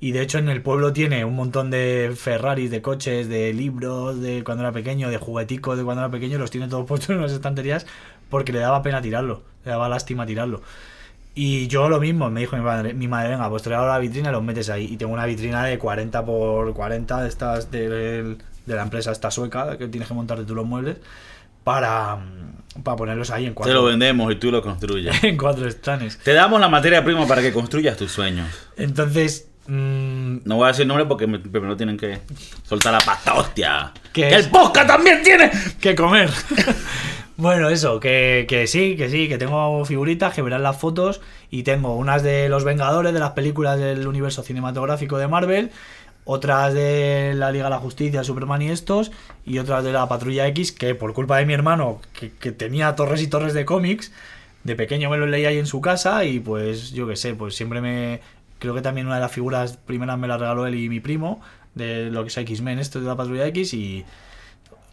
[0.01, 4.21] Y de hecho en el pueblo tiene un montón de Ferraris, de coches, de libros
[4.21, 7.19] de cuando era pequeño, de jugueticos de cuando era pequeño, los tiene todos puestos en
[7.19, 7.87] unas estanterías
[8.29, 10.61] porque le daba pena tirarlo, le daba lástima tirarlo.
[11.35, 14.31] Y yo lo mismo, me dijo mi madre, mi madre venga, pues te la vitrina
[14.31, 14.87] y los metes ahí.
[14.93, 19.31] Y tengo una vitrina de 40 por 40 de estas del- de, la empresa esta
[19.31, 20.97] sueca, que tienes que montarte tú los muebles,
[21.65, 22.19] para,
[22.85, 25.17] para ponerlos ahí en Te cuatro, lo vendemos y tú lo construyes.
[25.25, 26.19] en cuatro estanes.
[26.19, 28.47] Te damos la materia prima para que construyas tus sueños.
[28.77, 32.21] Entonces, mm, No voy a decir nombre porque me- primero tienen que
[32.63, 33.93] soltar la pasta, hostia.
[34.13, 34.45] ¿Qué ¡Que es?
[34.47, 35.51] el podcast también tiene!
[35.81, 36.31] que comer.
[37.37, 41.65] bueno, eso, que, que sí, que sí, que tengo figuritas, que verán las fotos y
[41.65, 45.71] tengo unas de los Vengadores, de las películas del universo cinematográfico de Marvel,
[46.27, 49.11] otras de la Liga de la Justicia, Superman y estos,
[49.47, 52.95] y otras de la Patrulla X, que por culpa de mi hermano, que, que tenía
[52.97, 54.13] torres y torres de cómics,
[54.65, 57.55] de pequeño me los leía ahí en su casa y pues yo qué sé, pues
[57.57, 58.21] siempre me...
[58.59, 61.41] Creo que también una de las figuras primeras me la regaló él y mi primo,
[61.75, 64.05] de lo que es X-Men, esto de la Patrulla X, y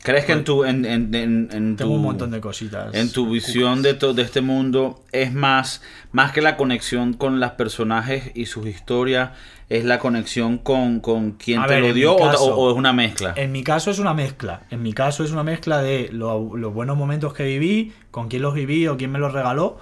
[0.04, 2.94] ¿Crees que en tu, en, en, en, en tengo tu- un montón de cositas.
[2.94, 5.82] en tu visión de, to- de este mundo es más,
[6.12, 9.32] más que la conexión con los personajes y sus historias,
[9.78, 13.34] es la conexión con, con quien A te ver, lo dio o, es una mezcla?
[13.36, 14.62] En mi caso es una mezcla.
[14.72, 18.42] En mi caso es una mezcla de lo- los buenos momentos que viví, con quién
[18.42, 19.78] los viví o quién me los regaló.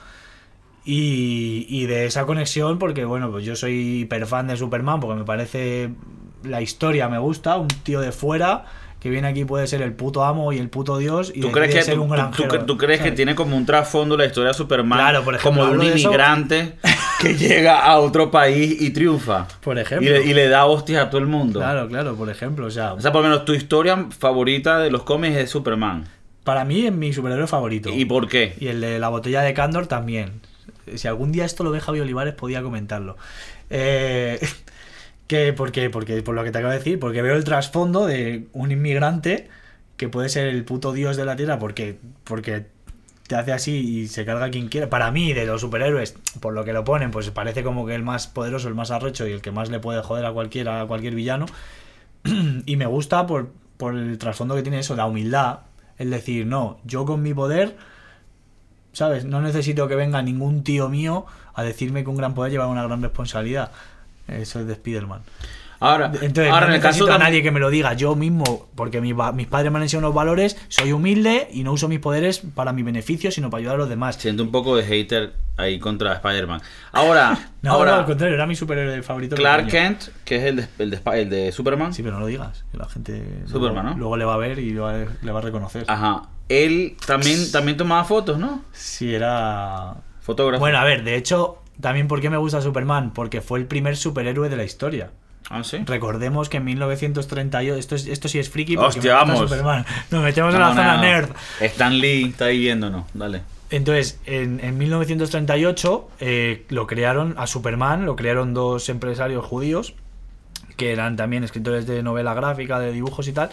[0.84, 5.20] Y, y de esa conexión, porque bueno, pues yo soy hiper fan de Superman, porque
[5.20, 5.92] me parece
[6.44, 8.66] la historia me gusta, un tío de fuera
[9.02, 11.74] que viene aquí puede ser el puto amo y el puto dios y ¿Tú crees,
[11.76, 14.50] que, ser tú, un granjero, tú- tú crees que tiene como un trasfondo la historia
[14.50, 16.08] de Superman Claro, por ejemplo, como de un eso.
[16.08, 16.76] inmigrante
[17.20, 19.48] que llega a otro país y triunfa?
[19.62, 20.10] Por Y ejemplo.
[20.10, 21.60] le, y le da hostias a todo el mundo.
[21.60, 24.92] Claro, claro, por ejemplo, o sea, O sea, por lo menos tu historia favorita de
[24.92, 26.06] los cómics es Superman.
[26.44, 27.90] para mí es mi superhéroe favorito.
[27.92, 28.56] ¿Y por qué?
[28.60, 30.42] Y el de la botella de Candor también.
[30.96, 33.18] Si algún día esto lo ve Javi Olivares, podía comentarlo.
[33.70, 34.40] Eh,
[35.32, 35.90] que, ¿Por qué?
[35.90, 39.48] Porque, por lo que te acabo de decir, porque veo el trasfondo de un inmigrante
[39.96, 42.66] que puede ser el puto dios de la tierra porque, porque
[43.28, 44.90] te hace así y se carga quien quiera.
[44.90, 48.04] Para mí, de los superhéroes, por lo que lo ponen, pues parece como que el
[48.04, 50.86] más poderoso, el más arrecho y el que más le puede joder a cualquiera, a
[50.86, 51.46] cualquier villano.
[52.66, 55.60] y me gusta por, por el trasfondo que tiene eso, la humildad.
[55.98, 57.78] El decir, no, yo con mi poder,
[58.92, 59.24] ¿sabes?
[59.24, 62.84] No necesito que venga ningún tío mío a decirme que un gran poder lleva una
[62.84, 63.72] gran responsabilidad.
[64.32, 65.22] Eso es de Spiderman.
[65.84, 67.94] Ahora, Entonces, ahora no en el caso necesito a de nadie que me lo diga.
[67.96, 71.64] Yo mismo, porque mi pa- mis padres me han enseñado unos valores, soy humilde y
[71.64, 74.16] no uso mis poderes para mi beneficio, sino para ayudar a los demás.
[74.18, 76.62] Siento un poco de hater ahí contra Spider-Man.
[76.92, 79.36] Ahora, No, ahora no, al contrario, era mi superhéroe favorito.
[79.36, 79.70] Clark.
[79.70, 81.96] Kent, que es el de, el de, el de Superman.
[81.96, 83.98] Sí, pero no lo digas, que la gente Superman, luego, ¿no?
[83.98, 85.86] luego le va a ver y va le va a reconocer.
[85.88, 86.24] Ajá.
[86.48, 88.66] Él también, también tomaba fotos, ¿no?
[88.72, 89.96] Sí, era...
[90.20, 90.60] Fotógrafo.
[90.60, 93.98] Bueno, a ver, de hecho, también por qué me gusta Superman, porque fue el primer
[93.98, 95.12] superhéroe de la historia.
[95.50, 95.80] Ah, sí.
[95.86, 99.40] Recordemos que en 1938, esto, es- esto sí es friki, porque Hostia, me vamos.
[99.50, 99.86] Superman.
[100.12, 101.02] Nos metemos en No, la zona no.
[101.02, 101.30] nerd.
[101.60, 103.06] Stan Lee está ahí viéndonos.
[103.14, 103.42] Dale.
[103.70, 109.94] Entonces, en, en 1938 eh, lo crearon a Superman, lo crearon dos empresarios judíos,
[110.78, 113.50] que eran también escritores de novela gráfica, de dibujos y tal,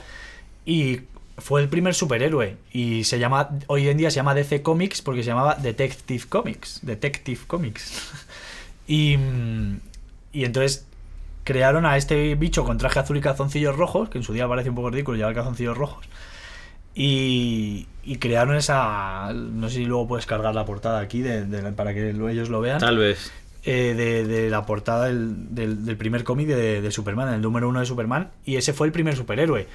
[0.65, 1.01] y
[1.39, 2.57] fue el primer superhéroe.
[2.73, 6.81] Y se llama, hoy en día se llama DC Comics porque se llamaba Detective Comics.
[6.83, 7.93] Detective Comics.
[8.87, 9.81] y, mm,
[10.33, 10.87] y entonces
[11.45, 14.69] crearon a este bicho con traje azul y calzoncillos rojos, que en su día parece
[14.69, 16.05] un poco ridículo llevar calzoncillos rojos.
[16.95, 19.33] Y, y crearon esa.
[19.33, 22.49] No sé si luego puedes cargar la portada aquí de- de- para que lo- ellos
[22.49, 22.81] lo vean.
[22.81, 23.31] Tal vez.
[23.65, 27.81] eh, de, de la portada del, del- del primer cómic de Superman, el número uno
[27.81, 29.67] de Superman, y ese fue el primer superhéroe.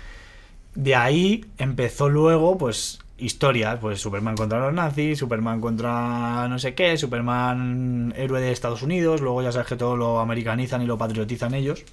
[0.76, 6.74] De ahí empezó luego, pues, historias, pues Superman contra los nazis, Superman contra no sé
[6.74, 10.97] qué, Superman héroe de Estados Unidos, luego ya sabes que todo lo americanizan y lo
[10.97, 11.84] patriotizan ellos.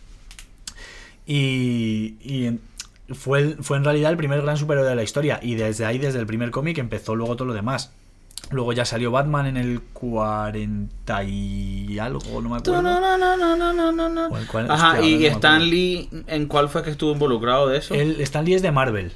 [1.26, 2.58] Y, y
[3.14, 6.18] fue, fue en realidad el primer gran superhéroe de la historia, y desde ahí, desde
[6.18, 7.92] el primer cómic, empezó luego todo lo demás.
[8.50, 12.82] Luego ya salió Batman en el 40 y algo, no me acuerdo.
[14.30, 15.70] O el cual- Ajá, hostia, y ahora no me Stan acuerdo.
[15.70, 17.94] Lee, ¿en cuál fue que estuvo involucrado de eso?
[17.94, 19.12] El Stan es de Marvel.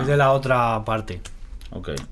[0.00, 1.20] Es de la otra parte.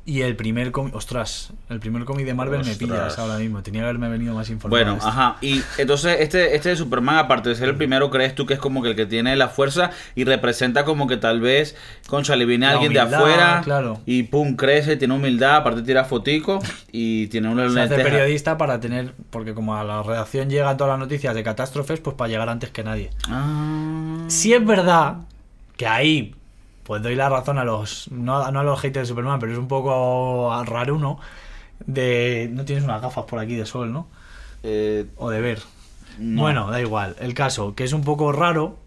[0.05, 0.95] Y el primer cómic.
[0.95, 3.63] Ostras, el primer cómic de Marvel me pillas ahora mismo.
[3.63, 4.85] Tenía que haberme venido más informado.
[4.85, 5.37] Bueno, ajá.
[5.41, 8.61] Y entonces este, este de Superman, aparte de ser el primero, ¿crees tú que es
[8.61, 11.77] como que el que tiene la fuerza y representa como que tal vez,
[12.07, 14.01] concha, le viene alguien de afuera claro.
[14.05, 16.61] y pum, crece, tiene humildad, aparte tira fotico
[16.93, 19.15] y tiene una Se hace periodista para tener.
[19.31, 22.71] Porque como a la redacción llegan todas las noticias de catástrofes, pues para llegar antes
[22.71, 23.11] que nadie.
[23.29, 24.25] Ah.
[24.29, 25.19] Si es verdad
[25.77, 26.35] que ahí.
[26.87, 28.11] Pues doy la razón a los.
[28.13, 31.19] No, no a los haters de Superman, pero es un poco raro uno.
[31.85, 32.49] De.
[32.53, 34.07] No tienes unas gafas por aquí de sol, ¿no?
[34.63, 35.63] Eh, O de ver.
[36.19, 36.43] no.
[36.43, 37.17] Bueno, da igual.
[37.21, 38.79] El caso, que es un poco raro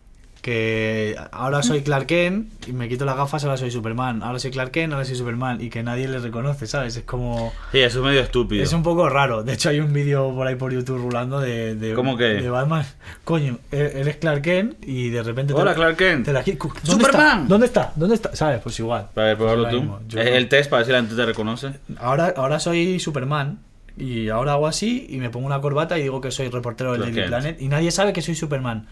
[0.41, 4.23] que ahora soy Clark Kent y me quito las gafas, ahora soy Superman.
[4.23, 5.59] Ahora soy Clark Kent, ahora soy Superman.
[5.61, 6.95] Y que nadie le reconoce, ¿sabes?
[6.95, 7.51] Es como...
[7.71, 8.63] Sí, es medio estúpido.
[8.63, 9.43] Es un poco raro.
[9.43, 12.23] De hecho, hay un vídeo por ahí por YouTube rulando de, de, ¿Cómo que?
[12.25, 12.85] de Batman.
[13.23, 15.53] Coño, e- eres Clark Kent y de repente...
[15.53, 16.25] te- Hola, Clark Kent.
[16.25, 17.41] te la qui- ¿Dónde ¡Superman!
[17.41, 17.45] Está?
[17.47, 17.93] ¿Dónde está?
[17.95, 18.35] ¿Dónde está?
[18.35, 18.61] ¿Sabes?
[18.61, 19.07] Pues igual.
[19.15, 19.83] A ver, Ahora tú.
[20.07, 21.71] Yo- Es el test para ver si la gente te reconoce.
[21.99, 23.59] Ahora, ahora soy Superman
[23.97, 27.01] y ahora hago así y me pongo una corbata y digo que soy reportero del
[27.01, 27.41] Clark Daily Kent.
[27.41, 28.87] Planet y nadie sabe que soy Superman.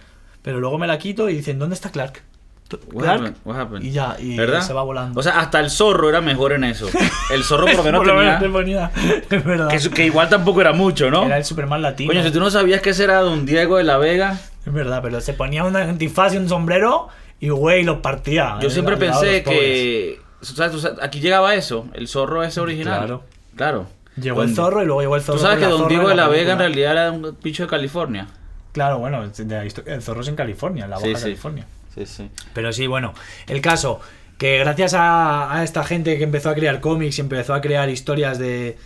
[0.48, 2.22] Pero luego me la quito y dicen, ¿dónde está Clark?
[2.94, 3.20] What Clark.
[3.20, 3.38] happened?
[3.46, 3.84] What happened?
[3.86, 4.62] Y ya, y ¿Verdad?
[4.62, 5.20] se va volando.
[5.20, 6.88] O sea, hasta el zorro era mejor en eso.
[7.34, 8.90] El zorro por lo menos Por lo menos te tenía...
[8.90, 9.68] ponía- es verdad.
[9.70, 11.26] Que, que igual tampoco era mucho, ¿no?
[11.26, 12.12] Era el Superman latino.
[12.14, 15.02] Coño, si tú no sabías que ese era Don Diego de la Vega, Es verdad,
[15.04, 17.10] pero se ponía un antifaz y un sombrero
[17.42, 18.58] y güey, los partía.
[18.62, 20.20] yo siempre pensé que...
[20.42, 23.00] o sea, tú sabes, aquí llegaba eso, el zorro ese original.
[23.00, 23.24] Claro.
[23.56, 23.88] Claro.
[24.22, 25.38] Llegó el Don- zorro y luego llegó el zorro.
[25.38, 27.70] Tú sabes que la Don Diego de la Vega en realidad era un bicho de
[27.70, 28.28] California.
[28.78, 31.24] Claro, bueno, de la histo- el zorro es en California, en la Baja sí.
[31.24, 31.66] California.
[31.96, 32.30] Sí, sí.
[32.54, 33.16] Pero sí, bueno,
[33.48, 34.00] el caso,
[34.38, 37.90] que gracias a, a esta gente que empezó a crear cómics y empezó a crear
[37.90, 38.78] historias de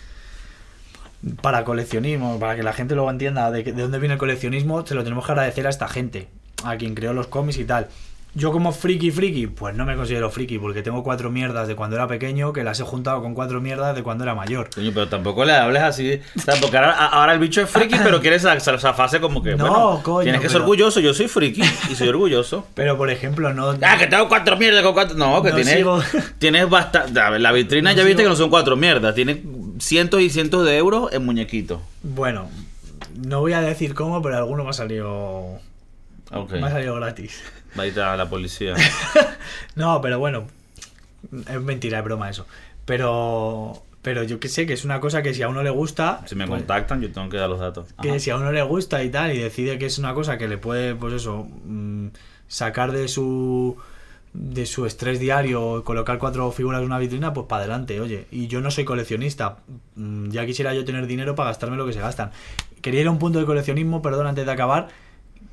[1.41, 4.85] para coleccionismo, para que la gente luego entienda de, que- de dónde viene el coleccionismo,
[4.87, 6.29] se lo tenemos que agradecer a esta gente,
[6.63, 7.87] a quien creó los cómics y tal.
[8.33, 11.97] Yo como friki friki, pues no me considero friki porque tengo cuatro mierdas de cuando
[11.97, 14.69] era pequeño que las he juntado con cuatro mierdas de cuando era mayor.
[14.73, 16.21] Coño, pero tampoco le hables así.
[16.37, 19.43] O sea, porque ahora, ahora el bicho es friki, pero quiere esa, esa fase como
[19.43, 19.55] que.
[19.57, 21.01] No, bueno, coño, Tienes que ser orgulloso.
[21.01, 22.65] Yo soy friki y soy orgulloso.
[22.73, 23.75] Pero por ejemplo, no...
[23.81, 25.17] Ah, que tengo cuatro mierdas con cuatro.
[25.17, 26.01] No, que No tienes, sigo-
[26.39, 27.19] tienes bastante.
[27.37, 29.13] La vitrina No ya viste que no son cuatro mierdas.
[29.13, 29.43] Tiene
[29.79, 31.81] cientos y cientos de euros en muñequitos.
[32.01, 32.49] Bueno,
[33.13, 35.59] no voy a decir cómo, pero alguno me ha salido...
[36.31, 36.53] Ok.
[36.53, 37.41] Me ha salido gratis.
[37.79, 38.75] Va a ir a la policía.
[39.75, 40.45] No, pero bueno,
[41.49, 42.45] es mentira, es broma eso.
[42.85, 46.21] Pero, pero yo que sé que es una cosa que si a uno le gusta,
[46.25, 47.87] Si me pues, contactan, yo tengo que dar los datos.
[48.01, 48.19] que Ajá.
[48.19, 50.57] si a uno le gusta y tal y decide que es una cosa que le
[50.57, 52.07] puede, pues eso, mm,
[52.47, 53.77] sacar de su
[54.33, 58.27] de su estrés diario, colocar cuatro figuras en una vitrina, pues para adelante, oye.
[58.31, 59.57] Y yo no soy coleccionista.
[59.95, 62.31] Mm, Ya quisiera yo tener dinero para gastarme lo que se gastan.
[62.81, 64.87] Quería ir a un punto de coleccionismo, perdón, antes de acabar,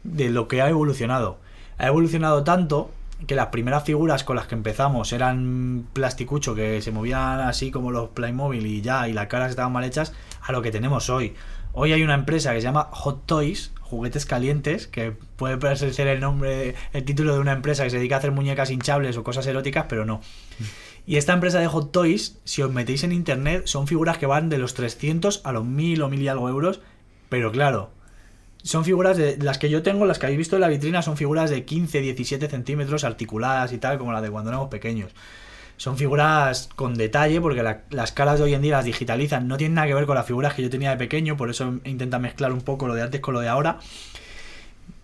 [0.05, 1.39] de lo que ha evolucionado.
[1.79, 2.91] Ha evolucionado tanto
[3.27, 7.91] que las primeras figuras con las que empezamos eran plasticucho que se movían así como
[7.91, 10.13] los Playmobil y ya, y las caras estaban mal hechas,
[10.43, 11.35] a lo que tenemos hoy.
[11.73, 16.21] Hoy hay una empresa que se llama Hot Toys, juguetes calientes, que puede parecer el
[16.21, 19.47] nombre, el título de una empresa que se dedica a hacer muñecas hinchables o cosas
[19.47, 20.21] eróticas, pero no.
[21.07, 24.49] Y esta empresa de Hot Toys, si os metéis en internet, son figuras que van
[24.49, 26.81] de los 300 a los 1000 o 1000 y algo euros,
[27.29, 27.91] pero claro,
[28.63, 31.17] son figuras de las que yo tengo, las que habéis visto en la vitrina, son
[31.17, 35.13] figuras de 15, 17 centímetros articuladas y tal, como las de cuando éramos pequeños.
[35.77, 39.47] Son figuras con detalle, porque la- las caras de hoy en día las digitalizan.
[39.47, 41.79] No tienen nada que ver con las figuras que yo tenía de pequeño, por eso
[41.85, 43.79] intenta mezclar un poco lo de antes con lo de ahora.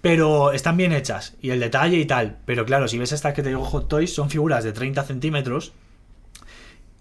[0.01, 2.39] Pero están bien hechas, y el detalle y tal.
[2.45, 5.73] Pero claro, si ves estas que te digo Hot Toys, son figuras de 30 centímetros.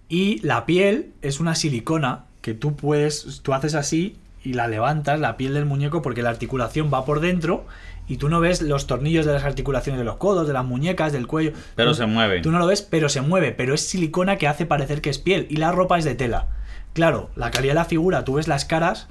[0.08, 5.20] Y la piel es una silicona que tú puedes, tú haces así y la levantas,
[5.20, 7.66] la piel del muñeco, porque la articulación va por dentro
[8.08, 11.14] y tú no ves los tornillos de las articulaciones de los codos, de las muñecas,
[11.14, 11.54] del cuello.
[11.76, 12.42] Pero Tú- se mueven.
[12.42, 15.20] Tú no lo ves, pero se mueve, pero es silicona que hace parecer que es
[15.20, 16.48] piel y la ropa es de tela.
[16.94, 19.08] Claro, la calidad de la figura, tú ves las caras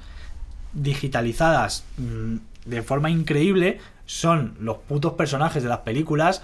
[0.73, 6.41] digitalizadas mm, de forma increíble, son los putos personajes de las películas.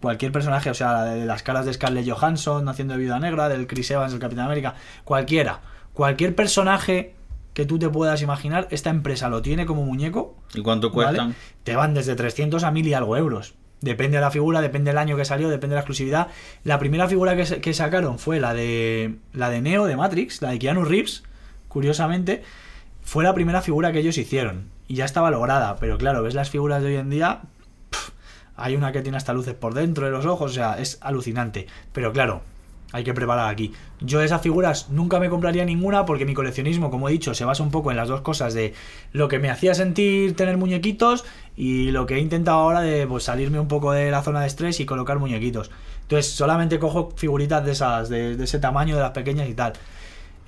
[0.00, 3.66] Cualquier personaje, o sea, de las caras de Scarlett Johansson haciendo de Vida Negra, del
[3.66, 4.74] Chris Evans, del Capitán América,
[5.04, 5.60] cualquiera.
[5.94, 7.14] Cualquier personaje
[7.56, 10.36] que tú te puedas imaginar, esta empresa lo tiene como muñeco.
[10.54, 11.06] ¿Y cuánto ¿vale?
[11.06, 11.34] cuestan?
[11.64, 13.54] Te van desde 300 a 1000 y algo euros.
[13.80, 16.28] Depende de la figura, depende del año que salió, depende de la exclusividad.
[16.64, 20.58] La primera figura que, sacaron fue la de la de Neo de Matrix, la de
[20.58, 21.22] Keanu Reeves,
[21.68, 22.42] curiosamente,
[23.02, 26.50] fue la primera figura que ellos hicieron y ya estaba lograda, pero claro, ves las
[26.50, 27.40] figuras de hoy en día,
[28.56, 31.68] hay una que tiene hasta luces por dentro de los ojos, o sea, es alucinante.
[31.94, 32.42] Pero claro,
[32.92, 33.72] hay que preparar aquí.
[34.00, 37.62] Yo esas figuras nunca me compraría ninguna porque mi coleccionismo, como he dicho, se basa
[37.62, 38.74] un poco en las dos cosas de
[39.12, 41.24] lo que me hacía sentir tener muñequitos
[41.56, 44.46] y lo que he intentado ahora de pues, salirme un poco de la zona de
[44.46, 45.70] estrés y colocar muñequitos.
[46.02, 49.72] Entonces solamente cojo figuritas de esas, de ese tamaño, de las pequeñas y tal.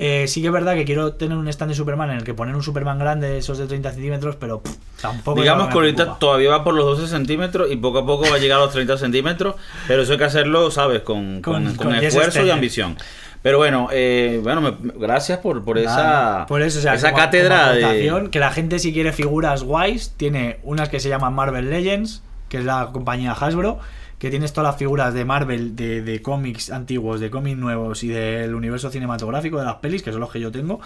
[0.00, 2.32] Eh, sí que es verdad que quiero tener un stand de Superman en el que
[2.32, 5.40] poner un Superman grande, esos de 30 centímetros, pero pff, tampoco...
[5.40, 6.18] Digamos que ahorita preocupa.
[6.20, 8.72] todavía va por los 12 centímetros y poco a poco va a llegar a los
[8.72, 9.56] 30 centímetros,
[9.88, 11.02] pero eso hay que hacerlo, ¿sabes?
[11.02, 12.96] Con, con, Con- con con Jess esfuerzo y ambición.
[13.42, 17.10] Pero bueno, eh, bueno me- gracias por, por esa, Nada, por eso, o sea, esa
[17.10, 18.28] como- cátedra de...
[18.30, 22.58] que la gente si quiere figuras guays, tiene unas que se llaman Marvel Legends, que
[22.58, 23.78] es la compañía Hasbro,
[24.18, 28.08] que tienes todas las figuras de Marvel, de, de cómics antiguos, de cómics nuevos y
[28.08, 30.80] del universo cinematográfico de las pelis, que son los que yo tengo,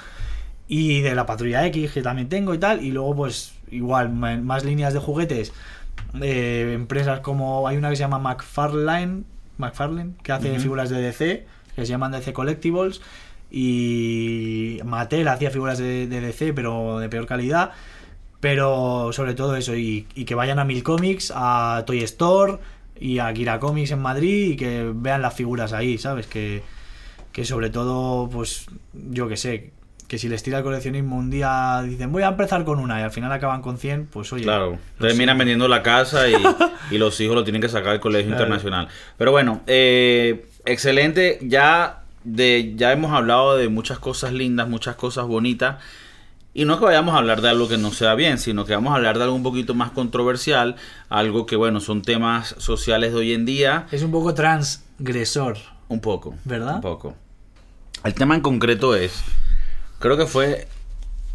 [0.68, 4.64] y de la Patrulla X, que también tengo y tal, y luego pues igual, más
[4.64, 5.52] líneas de juguetes,
[6.20, 9.22] eh, empresas como, hay una que se llama McFarlane,
[9.56, 13.00] McFarlane que hace figuras de DC, que se llaman DC Collectibles,
[13.50, 17.72] y Mattel hacía figuras de, de DC, pero de peor calidad.
[18.40, 22.58] Pero sobre todo eso, y, y que vayan a Mil Comics, a Toy Store
[23.02, 26.26] y a Kira Comics en Madrid y que vean las figuras ahí, ¿sabes?
[26.26, 26.62] Que,
[27.32, 29.70] que sobre todo, pues yo que sé,
[30.08, 33.02] que si les tira el coleccionismo un día dicen voy a empezar con una y
[33.02, 34.42] al final acaban con 100, pues oye.
[34.44, 36.34] Claro, terminan vendiendo la casa y,
[36.90, 38.42] y los hijos lo tienen que sacar al colegio Claro.
[38.44, 38.88] internacional.
[39.16, 41.38] Pero bueno, eh, excelente.
[41.42, 45.76] Ya, de, ya hemos hablado de muchas cosas lindas, muchas cosas bonitas.
[46.54, 48.92] Y no que vayamos a hablar de algo que no sea bien, sino que vamos
[48.92, 50.76] a hablar de algo un poquito más controversial,
[51.08, 55.56] algo que, bueno, son temas sociales de hoy en día, Es un poco transgresor.
[55.88, 56.34] un poco.
[56.44, 56.76] ¿Verdad?
[56.76, 57.14] Un poco.
[58.04, 59.22] El tema en concreto es,
[59.98, 60.68] creo que fue...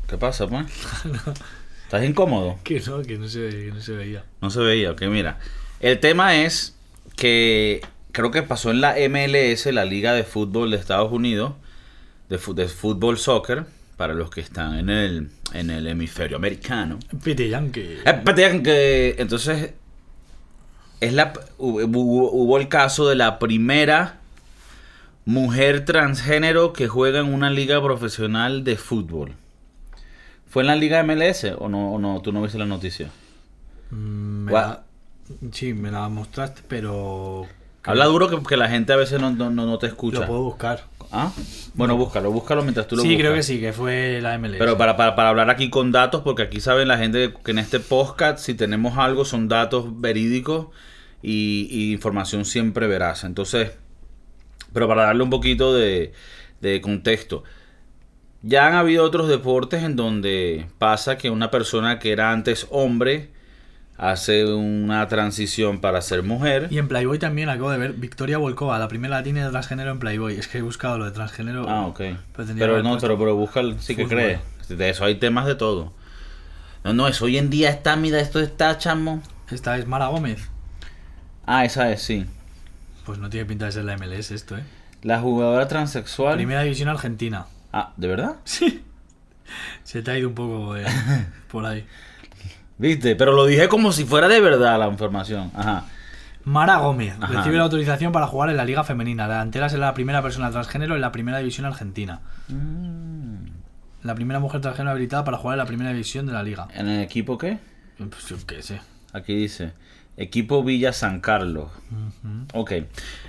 [0.07, 0.67] ¿Qué pasa, pues?
[1.83, 2.59] ¿Estás incómodo?
[2.63, 4.23] Que no, que no se, que no se veía.
[4.41, 5.39] No se veía, ok, mira.
[5.79, 6.75] El tema es
[7.15, 11.53] que creo que pasó en la MLS, la Liga de Fútbol de Estados Unidos,
[12.29, 13.65] de, de fútbol soccer,
[13.97, 16.99] para los que están en el, en el hemisferio americano.
[17.23, 17.79] Pete Yankee.
[17.81, 19.71] Eh, espérate, que- entonces,
[21.01, 24.19] es la, hubo, hubo- el caso de la primera
[25.25, 29.33] mujer transgénero que juega en una liga profesional de fútbol.
[30.49, 32.21] ¿Fue en la liga MLS o no, o no?
[32.21, 33.09] ¿Tú no viste la noticia?
[33.91, 34.83] Mm, me la-
[35.51, 37.47] sí, me la mostraste, pero.
[37.87, 40.27] Habla duro que, que la gente a veces no, no, no- te Lo escucha.
[40.27, 40.83] puedo buscar.
[41.11, 41.31] ¿Ah?
[41.73, 43.21] Bueno, búscalo, búscalo mientras tú lo Sí, buscas.
[43.21, 44.57] creo que sí, que fue la MLS.
[44.59, 47.59] Pero para, para, para hablar aquí con datos, porque aquí saben la gente que en
[47.59, 50.67] este podcast, si tenemos algo, son datos verídicos
[51.23, 53.23] y, y información siempre veraz.
[53.23, 53.71] Entonces,
[54.73, 56.11] pero para darle un poquito de,
[56.59, 57.43] de contexto.
[58.41, 63.31] Ya han habido otros deportes en donde pasa que una persona que era antes hombre
[63.97, 66.67] hace una transición para ser mujer.
[66.69, 69.99] Y en Playboy también acabo de ver Victoria Volkova, la primera latina de transgénero en
[69.99, 70.35] Playboy.
[70.37, 71.67] Es que he buscado lo de transgénero.
[71.67, 72.01] Ah, ok.
[72.35, 74.39] Pero no, pero, pero busca, el- sí que crees.
[74.69, 75.93] De eso hay temas de todo.
[76.83, 79.21] No, no, eso hoy en día está, mira, esto está, chamo.
[79.49, 80.49] Esta es Mara Gómez.
[81.45, 82.25] Ah, esa es, sí.
[83.05, 84.63] Pues no tiene pinta de ser la MLS esto, ¿eh?
[85.03, 86.35] La jugadora transexual.
[86.35, 87.45] Primera división argentina.
[87.71, 88.35] Ah, ¿de verdad?
[88.43, 88.83] Sí.
[89.83, 90.85] Se te ha ido un poco eh,
[91.51, 91.85] por ahí.
[92.77, 95.51] Viste, pero lo dije como si fuera de verdad la información.
[95.55, 95.85] Ajá.
[96.43, 97.33] Mara Gómez Ajá.
[97.33, 99.27] recibe la autorización para jugar en la Liga Femenina.
[99.27, 102.21] La delantera será la primera persona transgénero en la primera división argentina.
[102.47, 103.47] Mm.
[104.03, 106.67] La primera mujer transgénero habilitada para jugar en la primera división de la liga.
[106.73, 107.57] ¿En el equipo qué?
[107.97, 108.79] Pues yo qué sé.
[109.11, 109.73] Aquí dice.
[110.15, 111.69] Equipo Villa San Carlos.
[112.53, 112.71] Ok.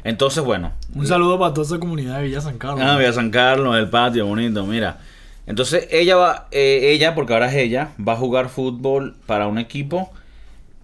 [0.05, 0.72] Entonces, bueno.
[0.94, 2.80] Un saludo para toda esa comunidad de Villa San Carlos.
[2.82, 4.99] Ah, Villa San Carlos, el patio, bonito, mira.
[5.49, 9.59] Entonces ella va, eh, ella, porque ahora es ella, va a jugar fútbol para un
[9.59, 10.12] equipo.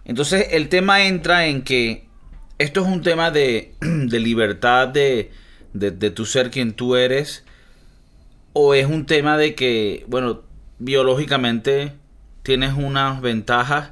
[0.06, 2.06] Entonces el tema entra en que
[2.56, 5.30] esto es un tema de, de libertad de,
[5.74, 7.44] de, de tu ser quien tú eres.
[8.54, 10.40] O es un tema de que, bueno,
[10.78, 11.92] biológicamente
[12.42, 13.90] tienes unas ventajas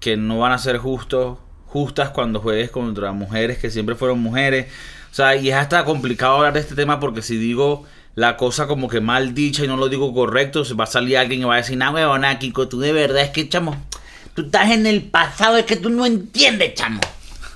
[0.00, 4.66] que no van a ser justos, justas cuando juegues contra mujeres que siempre fueron mujeres.
[5.12, 8.66] O sea, y es hasta complicado hablar de este tema porque si digo la cosa
[8.66, 11.44] como que mal dicha y no lo digo correcto, se va a salir alguien y
[11.44, 13.76] va a decir, nah, huevona, Kiko, tú de verdad es que, chamo,
[14.34, 17.00] tú estás en el pasado, es que tú no entiendes, chamo.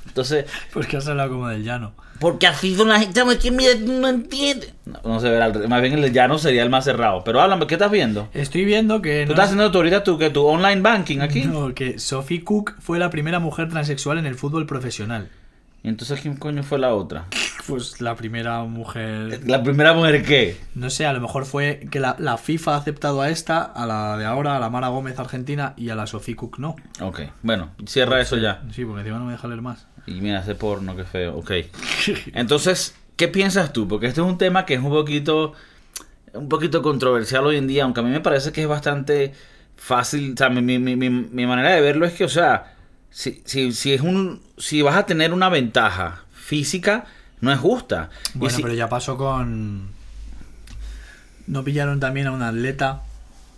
[0.07, 1.93] Entonces, Pues que has hablado como del llano.
[2.21, 4.73] porque así son las gente, es que mira, no entiende.
[4.87, 7.25] No, no se verá, más bien el llano sería el más cerrado.
[7.25, 8.29] Pero háblame, ¿qué estás viendo?
[8.33, 9.23] Estoy viendo que.
[9.23, 11.43] ¿Tú no- estás haciendo tu ahorita tu, que tu online banking aquí?
[11.43, 15.29] No, que Sophie Cook fue la primera mujer transexual en el fútbol profesional.
[15.85, 17.27] ¿Y entonces quién coño fue la otra?
[17.69, 19.41] Pues la primera mujer.
[19.47, 20.57] ¿La primera mujer qué?
[20.75, 23.87] No sé, a lo mejor fue que la, la FIFA ha aceptado a esta, a
[23.87, 26.75] la de ahora, a la Mara Gómez Argentina y a la Sophie Cook no.
[27.01, 28.63] Ok, bueno, cierra eso ya.
[28.73, 29.87] Sí, porque encima no me deja leer más.
[30.07, 31.37] Y mira, ese porno, qué feo.
[31.37, 31.53] Ok.
[32.35, 33.87] Entonces, ¿qué piensas tú?
[33.89, 35.53] Porque este es un tema que es un poquito,
[36.33, 39.33] un poquito controversial hoy en día, aunque a mí me parece que es bastante
[39.77, 40.33] fácil.
[40.35, 42.74] O sea, mi, mi- mi- mi- mi manera de verlo es que, o sea,
[43.17, 47.05] si, si, si es un, si vas a tener una ventaja física,
[47.41, 48.11] no es justa.
[48.35, 49.89] Bueno, si- pero ya pasó con.
[51.47, 53.03] ¿No pillaron también a un atleta?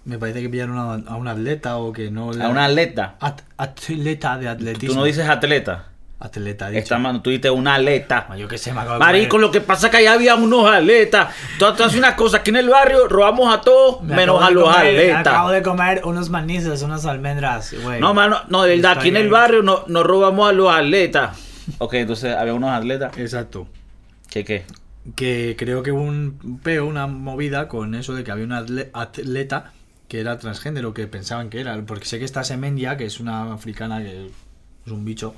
[0.04, 2.32] Me parece que pillaron a, a un atleta o que no.
[2.32, 3.16] le- a una atleta.
[3.20, 4.94] At- atleta de atletismo.
[4.94, 5.86] Tú no dices atleta.
[6.18, 6.78] Atleta, dicho.
[6.82, 8.26] Está, mal, tú una atleta.
[8.30, 10.34] Ah, Yo qué sé, me acabo de Marico, lo que pasa es que allá había
[10.34, 11.34] unos atletas.
[11.58, 14.50] Tú, tú haces una cosa, aquí en el barrio robamos a todos Me menos a
[14.50, 18.00] los comer- me Acabo de comer unos manices, unas almendras, güey.
[18.00, 21.38] No, mano, no, de verdad, aquí en el barrio no, no robamos a los atletas.
[21.78, 23.18] Ok, entonces había unos atletas.
[23.18, 23.66] Exacto.
[24.30, 24.64] ¿Qué qué?
[25.16, 28.88] Que creo que hubo un peo, una movida con eso de que había un atle-
[28.92, 29.72] atleta
[30.08, 31.76] que era transgénero, que pensaban que era.
[31.84, 34.26] Porque sé que está Semendia, que es una africana que
[34.86, 35.34] es un bicho,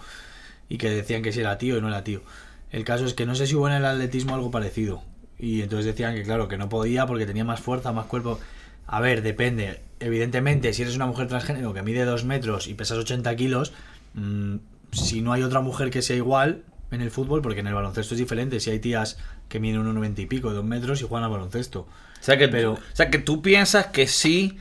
[0.69, 2.23] y que decían que si era tío y no era tío.
[2.71, 5.03] El caso es que no sé si hubo en el atletismo algo parecido.
[5.39, 8.39] Y entonces decían que, claro, que no podía porque tenía más fuerza, más cuerpo.
[8.87, 9.81] A ver, depende.
[10.01, 13.73] Evidentemente, si eres una mujer transgénero que mide 2 metros y pesas 80 kilos,
[14.15, 14.57] mm,
[14.93, 18.15] si no hay otra mujer que sea igual en el fútbol, porque en el baloncesto
[18.15, 21.31] es diferente, si hay tías que miden 1,90 y pico, 2 metros y juegan al
[21.31, 21.81] baloncesto.
[21.81, 21.89] O
[22.23, 24.59] sea, que, Pero- o sea, que tú piensas que sí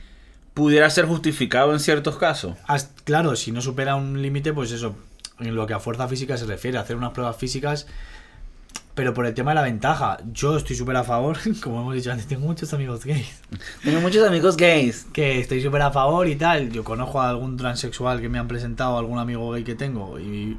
[0.54, 2.56] pudiera ser justificado en ciertos casos.
[3.04, 4.96] Claro, si no supera un límite, pues eso,
[5.40, 7.86] en lo que a fuerza física se refiere, hacer unas pruebas físicas,
[8.94, 12.10] pero por el tema de la ventaja, yo estoy súper a favor, como hemos dicho
[12.10, 13.42] antes, tengo muchos amigos gays,
[13.84, 15.06] Tengo muchos amigos gays.
[15.12, 18.48] que estoy súper a favor y tal, yo conozco a algún transexual que me han
[18.48, 20.56] presentado, algún amigo gay que tengo, y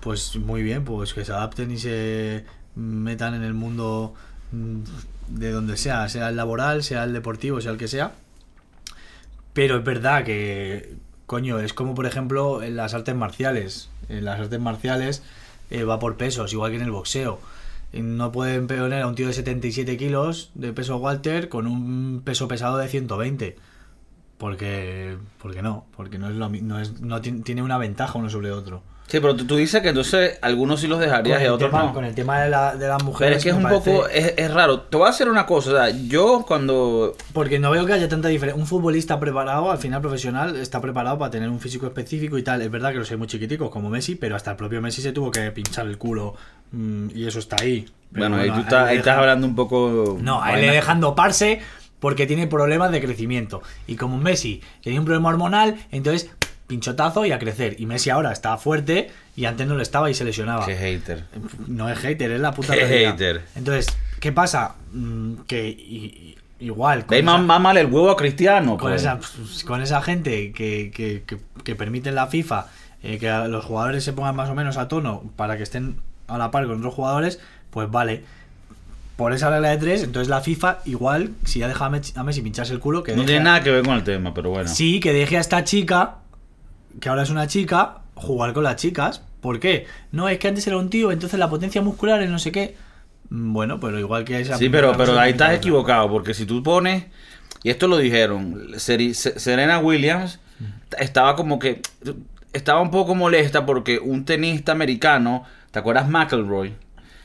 [0.00, 4.14] pues muy bien, pues que se adapten y se metan en el mundo
[4.52, 4.78] mm,
[5.28, 8.12] de donde sea, sea el laboral, sea el deportivo, sea el que sea.
[9.52, 10.96] Pero es verdad que,
[11.30, 13.88] coño, es como por ejemplo en las artes marciales.
[14.08, 15.22] En las artes marciales
[15.70, 17.38] eh, va por pesos, igual que en el boxeo.
[17.92, 22.48] No pueden poner a un tío de 77 kilos de peso Walter con un peso
[22.48, 23.56] pesado de 120.
[24.38, 28.28] Porque, porque no, porque no es lo no es, no ti- tiene una ventaja uno
[28.30, 28.82] sobre otro.
[29.10, 31.92] Sí, pero tú, tú dices que entonces algunos sí los dejarías y otros tema, no.
[31.92, 33.38] con el tema de, la, de las Pero mujeres.
[33.38, 34.82] es que es un parece- poco, es, es raro.
[34.82, 38.08] Te voy a hacer una cosa, o sea, yo cuando Porque no veo que haya
[38.08, 38.60] tanta diferencia.
[38.60, 42.62] Un futbolista preparado, al final profesional, está preparado para tener un físico específico y tal.
[42.62, 45.10] Es verdad que los hay muy chiquiticos, como Messi, pero hasta el propio Messi se
[45.12, 46.34] tuvo que pinchar el culo
[46.70, 47.86] mm, y eso está ahí.
[48.12, 50.18] Pero Bueno, ahí bueno, tú estás, ahí estás hablando un poco.
[50.20, 50.68] No, a él vaina.
[50.68, 51.60] le dejan doparse
[51.98, 53.60] porque tiene problemas de crecimiento.
[53.88, 56.30] Y como Messi tenía un problema hormonal, entonces
[56.70, 57.76] pinchotazo y a crecer.
[57.78, 60.64] Y Messi ahora está fuerte y antes no lo estaba y se lesionaba.
[60.64, 61.24] Qué hater.
[61.66, 63.12] No es hater, es la puta Qué realidad.
[63.12, 63.42] hater.
[63.56, 63.88] Entonces,
[64.20, 64.76] ¿qué pasa?
[64.92, 67.00] Mm, que igual.
[67.00, 68.78] con De ahí esa- má- mámale el huevo a Cristiano.
[68.78, 69.02] con pues.
[69.02, 69.18] esa,
[69.66, 72.66] con esa gente que, que, que, que permite la FIFA
[73.02, 75.96] eh, que los jugadores se pongan más o menos a tono para que estén
[76.28, 77.40] a la par con otros jugadores,
[77.70, 78.22] pues vale.
[79.16, 82.72] Por esa regla de tres, entonces la FIFA, igual, si ya deja a Messi, pincharse
[82.72, 84.66] el culo, que No deje tiene nada que ver con el tema, pero bueno.
[84.70, 86.14] Sí, que deje a esta chica,
[87.00, 89.22] que ahora es una chica, jugar con las chicas.
[89.40, 89.86] ¿Por qué?
[90.12, 92.74] No, es que antes era un tío, entonces la potencia muscular es no sé qué.
[93.30, 94.56] Mm, Bueno, pero igual que esa.
[94.58, 97.04] Sí, pero, pero ahí estás equivocado, porque si tú pones,
[97.62, 100.40] y esto lo dijeron, Serena Williams
[100.98, 101.80] estaba como que,
[102.52, 106.74] estaba un poco molesta porque un tenista americano, ¿te acuerdas McElroy?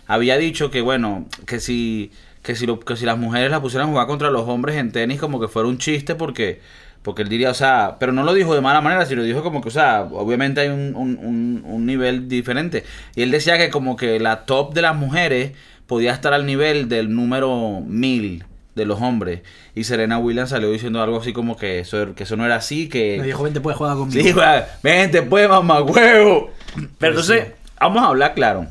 [0.07, 2.11] Había dicho que, bueno, que si,
[2.43, 4.91] que si, lo- que si las mujeres la pusieran a jugar contra los hombres en
[4.91, 6.61] tenis, como que fuera un chiste, porque,
[7.05, 9.61] porque él diría, o sea, pero no lo dijo de mala manera, sino dijo como
[9.61, 12.83] que, o sea, obviamente hay un, un, un, un nivel diferente.
[13.15, 15.51] Y él decía que como que la top de las mujeres
[15.85, 18.43] podía estar al nivel del número mil
[18.73, 19.41] de los hombres.
[19.75, 22.89] Y Serena Williams salió diciendo algo así como que eso, que eso no era así,
[22.89, 23.17] que...
[23.19, 24.27] Me dijo, vente, puedes jugar conmigo.
[24.27, 24.33] Sí,
[24.81, 26.49] vente pues, mamá huevo.
[26.97, 27.49] Pero entonces,
[27.79, 28.65] vamos a hablar claro.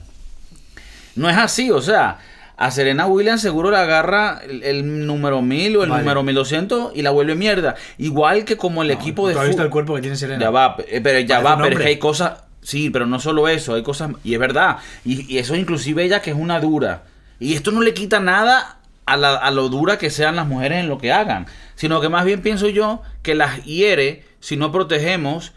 [1.15, 2.19] No es así, o sea,
[2.57, 6.03] a Serena Williams seguro le agarra el, el número 1000 o el Vale.
[6.03, 7.75] número 1200 y la vuelve mierda.
[7.99, 10.41] Igual que como el equipo de ¿Tú has visto el cuerpo que tiene Serena?
[10.41, 12.45] Ya va, eh, pero ya va, pero es que hay cosas.
[12.63, 14.13] Sí, pero no solo eso, hay cosas.
[14.25, 14.79] Y es verdad.
[15.05, 17.03] Y, y eso inclusive ella que es una dura.
[17.41, 20.79] Y esto no le quita nada a, la- a lo dura que sean las mujeres
[20.79, 21.47] en lo que hagan.
[21.75, 25.53] Sino que más bien pienso yo que las hiere si no protegemos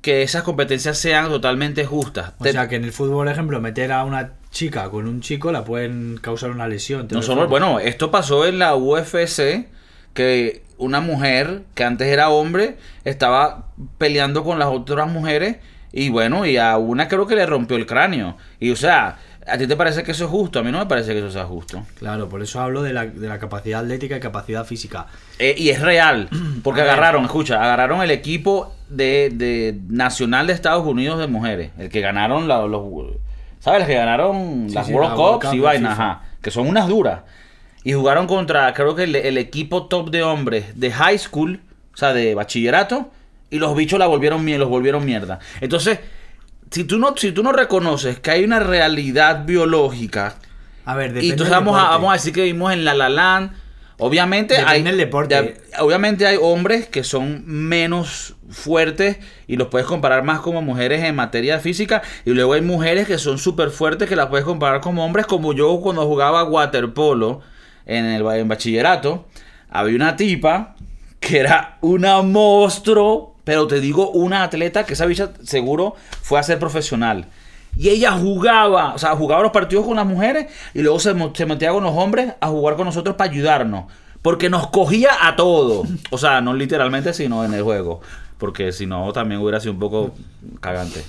[0.00, 2.32] que esas competencias sean totalmente justas.
[2.38, 5.20] O Te- sea, que en el fútbol, por ejemplo, meter a una chica con un
[5.20, 7.08] chico la pueden causar una lesión.
[7.10, 9.66] No solo, bueno, esto pasó en la UFC,
[10.14, 13.66] que una mujer que antes era hombre estaba
[13.98, 15.56] peleando con las otras mujeres
[15.92, 18.36] y bueno, y a una creo que le rompió el cráneo.
[18.58, 20.58] Y o sea, ¿a ti te parece que eso es justo?
[20.58, 21.84] A mí no me parece que eso sea justo.
[21.98, 25.06] Claro, por eso hablo de la, de la capacidad atlética y capacidad física.
[25.38, 26.28] Eh, y es real,
[26.62, 31.88] porque agarraron, escucha, agarraron el equipo de, de nacional de Estados Unidos de mujeres, el
[31.88, 32.82] que ganaron la- los,
[33.60, 33.80] ¿sabes?
[33.80, 36.50] Los que ganaron Sí, las sí, World la World Cups Cup y vainas, ajá, que
[36.50, 37.20] son unas duras.
[37.84, 41.60] Y jugaron contra, creo que el, el equipo top de hombres de high school,
[41.94, 43.10] o sea, de bachillerato,
[43.50, 45.38] y los bichos la volvieron, los volvieron mierda.
[45.60, 46.00] Entonces,
[46.70, 50.36] si tú no, si tú no reconoces que hay una realidad biológica
[50.84, 53.08] A ver, depende y entonces vamos a, vamos a decir que vimos en La La
[53.08, 53.52] Land.
[54.00, 55.34] Obviamente Depende hay del deporte.
[55.42, 61.04] de- obviamente hay hombres que son menos fuertes y los puedes comparar más como mujeres
[61.04, 64.80] en materia física y luego hay mujeres que son súper fuertes que las puedes comparar
[64.80, 67.40] como hombres como yo cuando jugaba waterpolo
[67.86, 69.26] en el en bachillerato
[69.70, 70.74] había una tipa
[71.20, 76.42] que era una monstruo pero te digo una atleta que esa bicha seguro fue a
[76.42, 77.26] ser profesional
[77.76, 81.46] y ella jugaba, o sea, jugaba los partidos con las mujeres y luego se, se
[81.46, 83.84] metía con los hombres a jugar con nosotros para ayudarnos.
[84.22, 85.84] Porque nos cogía a todo.
[86.10, 88.02] O sea, no literalmente, sino en el juego.
[88.36, 90.12] Porque si no, también hubiera sido un poco
[90.60, 91.04] cagante.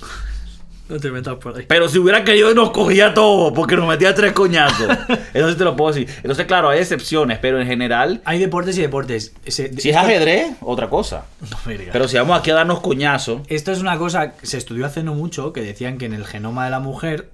[0.92, 1.64] No te metas por ahí.
[1.66, 3.52] Pero si hubiera querido, nos cogía todo.
[3.54, 4.88] Porque nos metía tres coñazos.
[5.32, 6.08] Sí te lo puedo decir.
[6.18, 7.38] Entonces, claro, hay excepciones.
[7.38, 9.32] Pero en general, Hay deportes y deportes.
[9.44, 11.24] Ese- si es ajedrez, otra cosa.
[11.50, 11.56] No.
[11.64, 13.40] Pero si vamos aquí a darnos coñazos.
[13.48, 16.24] Esto es una cosa que se estudió hace no mucho, que decían que en el
[16.26, 17.30] genoma de la mujer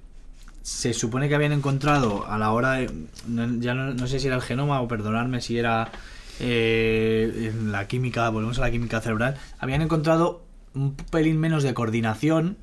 [0.61, 2.89] se supone que habían encontrado a la hora de...
[3.27, 5.91] no- ya no, no sé si era el genoma o perdonarme si era
[6.39, 10.43] eh, en la química, volvemos a la química cerebral, habían encontrado
[10.75, 12.57] un pelín menos de coordinación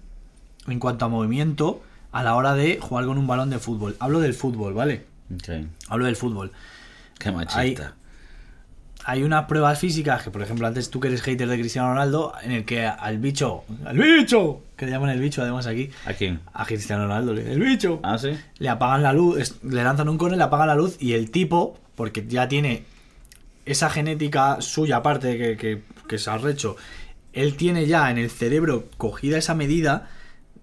[0.69, 3.97] en cuanto a movimiento a la hora de jugar con un balón de fútbol.
[4.01, 5.05] Hablo del fútbol, ¿vale?
[5.35, 6.53] Ok, Hablo del fútbol.
[7.19, 7.95] Qué machista.
[9.05, 12.33] hay unas pruebas físicas que, por ejemplo, antes tú que eres hater de Cristiano Ronaldo,
[12.43, 16.13] en el que al bicho, al bicho, que le llaman el bicho además aquí, ¿A
[16.13, 16.41] quién?
[16.53, 18.31] a Cristiano Ronaldo, el bicho, Ah, sí.
[18.59, 21.79] le apagan la luz, le lanzan un cone, le apagan la luz y el tipo,
[21.95, 22.83] porque ya tiene
[23.65, 26.77] esa genética suya aparte que, que, que es arrecho,
[27.33, 30.09] él tiene ya en el cerebro cogida esa medida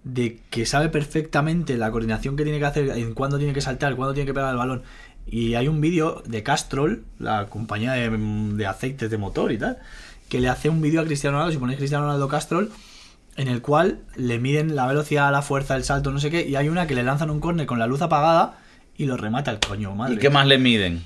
[0.04, 3.95] de que sabe perfectamente la coordinación que tiene que hacer, en cuándo tiene que saltar,
[3.95, 4.84] cuándo tiene que pegar el balón.
[5.26, 9.80] Y hay un vídeo de Castrol, la compañía de, de aceites de motor y tal,
[10.30, 12.72] que le hace un vídeo a Cristiano Ronaldo, si ponéis Cristiano Ronaldo Castrol,
[13.38, 16.56] en el cual le miden la velocidad, la fuerza, el salto, no sé qué, y
[16.56, 18.60] hay una que le lanzan un córner con la luz apagada
[18.97, 20.16] y lo remata el coño, madre.
[20.16, 21.04] ¿Y qué más le miden?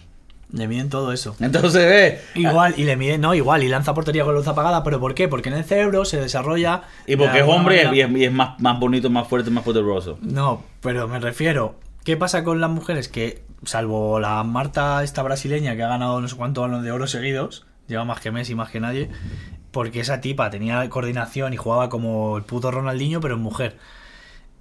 [0.52, 1.36] Le miden todo eso.
[1.42, 2.22] Entonces, ve.
[2.40, 5.28] Igual, y le miden, no, igual, y lanza portería con luz apagada, pero ¿por qué?
[5.28, 6.84] Porque en el cerebro se desarrolla...
[7.06, 9.50] Y porque de es hombre manera- y es, y es más, más bonito, más fuerte,
[9.52, 10.18] más poderoso.
[10.22, 11.76] No, pero me refiero,
[12.06, 13.10] ¿qué pasa con las mujeres?
[13.10, 17.08] Que, salvo la Marta, esta brasileña, que ha ganado no sé cuántos balones de oro
[17.08, 19.10] seguidos, lleva más que Messi, más que nadie,
[19.72, 23.78] porque esa tipa tenía coordinación y jugaba como el puto Ronaldinho, pero en mujer.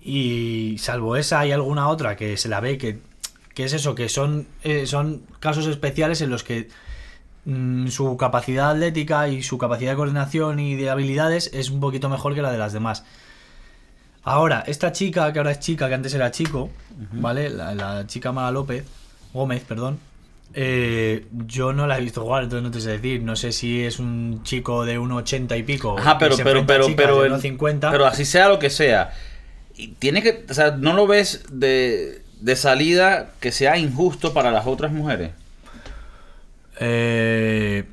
[0.03, 2.99] Y salvo esa, hay alguna otra que se la ve que,
[3.57, 6.69] que es eso, que son, eh, son casos especiales en los que
[7.47, 12.09] mm, su capacidad atlética y su capacidad de coordinación y de habilidades es un poquito
[12.09, 13.05] mejor que la de las demás.
[14.23, 16.71] Ahora, esta chica, que ahora es chica, que antes era chico,
[17.13, 17.49] ¿vale?
[17.49, 18.85] La, la chica Mara López,
[19.33, 19.99] Gómez, perdón.
[20.53, 23.23] eh, yo no la he visto jugar, entonces no te sé decir.
[23.23, 25.97] No sé si es un chico de 1,80 y pico.
[25.99, 27.91] Ajá, pero, pero, pero, pero, de en- 1,50.
[27.91, 29.13] pero así sea lo que sea.
[29.77, 34.51] y Tiene que, o sea, no lo ves de, de salida que sea injusto para
[34.51, 35.33] las otras mujeres.
[36.79, 37.85] Eh,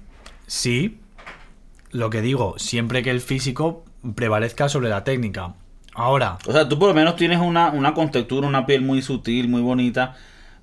[0.47, 0.99] sí,
[1.91, 3.85] lo que digo, siempre que el físico
[4.15, 5.53] prevalezca sobre la técnica.
[5.95, 9.47] Ahora, O sea, tú por lo menos tienes una, una contextura, una piel muy sutil,
[9.47, 10.15] muy bonita.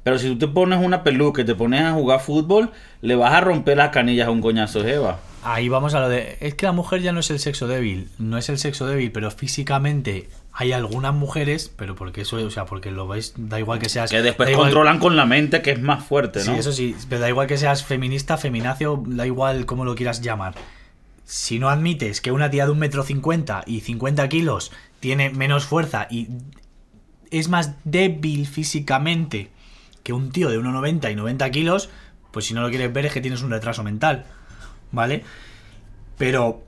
[0.03, 2.70] Pero si tú te pones una peluca y te pones a jugar fútbol,
[3.03, 5.20] le vas a romper las canillas a un coñazo Eva.
[5.43, 6.37] ahí vamos a lo de...
[6.41, 9.12] Es que la mujer ya no es el sexo débil, no es el sexo débil,
[9.12, 13.78] pero físicamente hay algunas mujeres, pero porque eso, o sea, porque lo veis, da igual
[13.78, 14.11] que seas...
[14.11, 16.57] Que después igual- controlan con la mente, que es más fuerte, Sí, ¿no?
[16.57, 20.55] eso sí, pero da igual que seas feminista, feminacio, da igual cómo lo quieras llamar.
[21.24, 25.64] Si no admites que una tía de un metro cincuenta y 50 kilos tiene menos
[25.64, 26.28] fuerza y
[27.31, 29.51] es más débil físicamente
[30.02, 31.90] que un tío de 1,90 y 90 kilos,
[32.32, 34.24] pues si no lo quieres ver es que tienes un retraso mental,
[34.90, 35.22] ¿vale?
[36.18, 36.64] Pero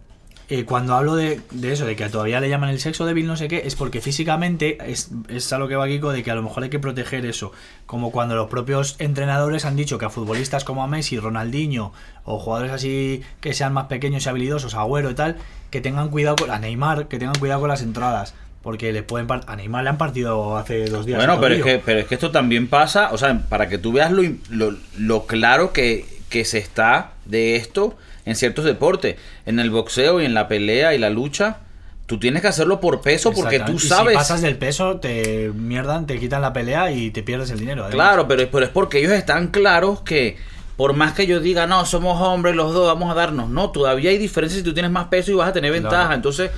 [0.55, 3.39] eh, cuando hablo de, de eso, de que todavía le llaman el sexo débil, no
[3.39, 6.35] sé qué, es porque físicamente es, es a lo que va Kiko de que a
[6.35, 7.53] lo mejor hay que proteger eso.
[7.87, 12.39] Como cuando los propios entrenadores han dicho que a futbolistas como a Messi, Ronaldinho o
[12.39, 15.39] jugadores así que sean más pequeños y habilidosos, Agüero y tal,
[15.71, 18.35] que tengan cuidado con a Neymar, que tengan cuidado con las entradas.
[18.63, 21.19] porque le pueden a Neymar le han partido hace dos días.
[21.19, 23.93] Bueno, pero es, que, pero es que esto también pasa, o sea, para que tú
[23.93, 29.17] veas lo, lo, lo claro que, que se está de esto en ciertos deportes.
[29.47, 31.59] En el boxeo y en la pelea y la lucha,
[32.07, 33.85] tú tienes que hacerlo por peso porque tú Exactamente.
[33.87, 34.13] Y sabes...
[34.13, 37.83] Si pasas del peso, te mierdan, te quitan la pelea y te pierdes el dinero.
[37.85, 37.95] además.
[37.95, 40.37] Claro, pero, es- pero es porque ellos están claros que
[40.77, 44.11] por más que yo diga, no, somos hombres los dos, vamos a darnos, no, todavía
[44.11, 45.83] hay diferencias si tú tienes más peso y vas a tener Claro.
[45.91, 46.15] ventaja.
[46.15, 46.51] Entonces,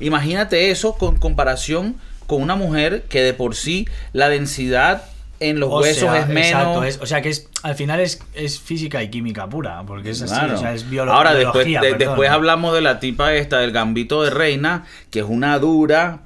[0.00, 1.96] imagínate eso con comparación
[2.26, 5.02] con una mujer que de por sí la densidad
[5.40, 6.46] en los O huesos sea, es menos.
[6.50, 10.10] Exacto, es- o sea que es al final es, es física y química pura, porque
[10.10, 10.54] es así, Claro.
[10.54, 11.80] o sea, es biolo- Ahora, después, biología.
[11.80, 12.08] de- perdón.
[12.14, 16.20] después hablamos de la tipa esta del gambito de reina, que es una dura,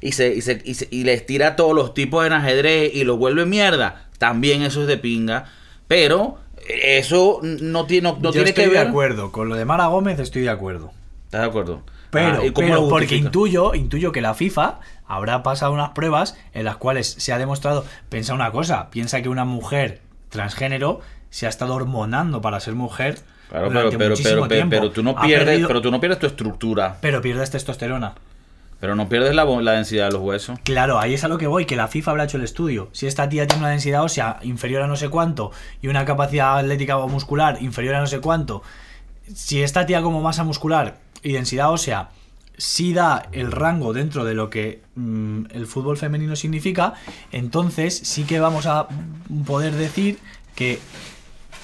[0.00, 3.04] y se, y se, y se- y les tira todos los tipos en ajedrez y
[3.04, 4.06] los vuelve mierda.
[4.18, 5.46] También eso es de pinga.
[5.88, 8.84] Pero eso no tiene, no, no Yo tiene estoy que ver.
[8.84, 10.92] de acuerdo, con lo de Mara Gómez estoy de acuerdo.
[11.24, 11.82] ¿Estás de acuerdo?
[12.12, 14.78] Pero, Ah, ¿y cómo pero lo porque intuyo, intuyo que la FIFA
[15.08, 19.28] habrá pasado unas pruebas en las cuales se ha demostrado, piensa una cosa, piensa que
[19.28, 23.18] una mujer transgénero se ha estado hormonando para ser mujer
[23.48, 24.76] Claro, pero, durante pero, muchísimo pero, pero, tiempo.
[24.76, 28.14] pero tú no Ha pierdes, perdido- pero tú no pierdes tu estructura, pero pierdes testosterona.
[28.80, 30.58] pero no pierdes la, la densidad de los huesos.
[30.64, 32.88] Claro, ahí es a lo que voy, que la FIFA habrá hecho el estudio.
[32.92, 36.58] Si esta tía tiene una densidad ósea inferior a no sé cuánto y una capacidad
[36.58, 38.62] atlética o muscular inferior a no sé cuánto,
[39.34, 42.10] si esta tía como masa muscular y densidad ósea
[42.58, 46.94] sí da el rango dentro de lo que mm, el fútbol femenino significa,
[47.32, 48.88] entonces sí que vamos a
[49.46, 50.18] poder decir
[50.54, 50.78] que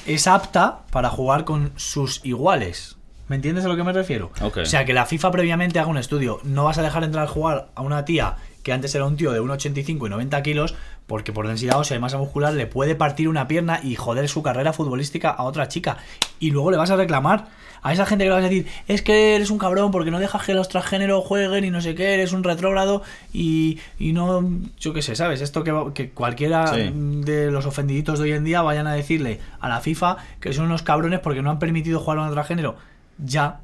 [0.07, 2.97] es apta para jugar con sus iguales.
[3.29, 4.33] ¿Me entiendes a lo que me refiero?
[4.41, 6.41] O sea, que la FIFA previamente haga un estudio.
[6.45, 9.33] No vas a dejar entrar a jugar a una tía que antes era un tío
[9.33, 10.75] de 1,85 y 90 kilos,
[11.07, 14.43] porque por densidad ósea y masa muscular le puede partir una pierna y joder su
[14.43, 15.99] carrera futbolística a otra chica.
[16.41, 17.49] Y luego le vas a reclamar
[17.83, 20.19] a esa gente que le vas a decir, es que eres un cabrón porque no
[20.19, 23.03] dejas que los transgéneros jueguen y no sé qué, eres un retrógrado
[23.33, 24.49] y, y no,
[24.79, 25.41] yo qué sé, ¿sabes?
[25.41, 26.91] Esto que, va- que cualquiera Sí.
[26.93, 30.67] de los ofendiditos de hoy en día vayan a decirle a la FIFA que son
[30.67, 32.77] unos cabrones porque no han permitido jugar a un transgénero.
[33.19, 33.61] Ya,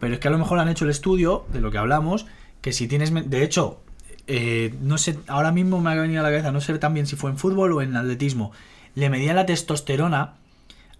[0.00, 2.26] pero es que a lo mejor han hecho el estudio de lo que hablamos,
[2.60, 3.12] que si tienes...
[3.30, 3.80] De hecho,
[4.26, 7.16] eh, no sé, ahora mismo me ha venido a la cabeza, no sé también si
[7.16, 8.52] fue en fútbol o en atletismo,
[8.94, 10.34] le medían la testosterona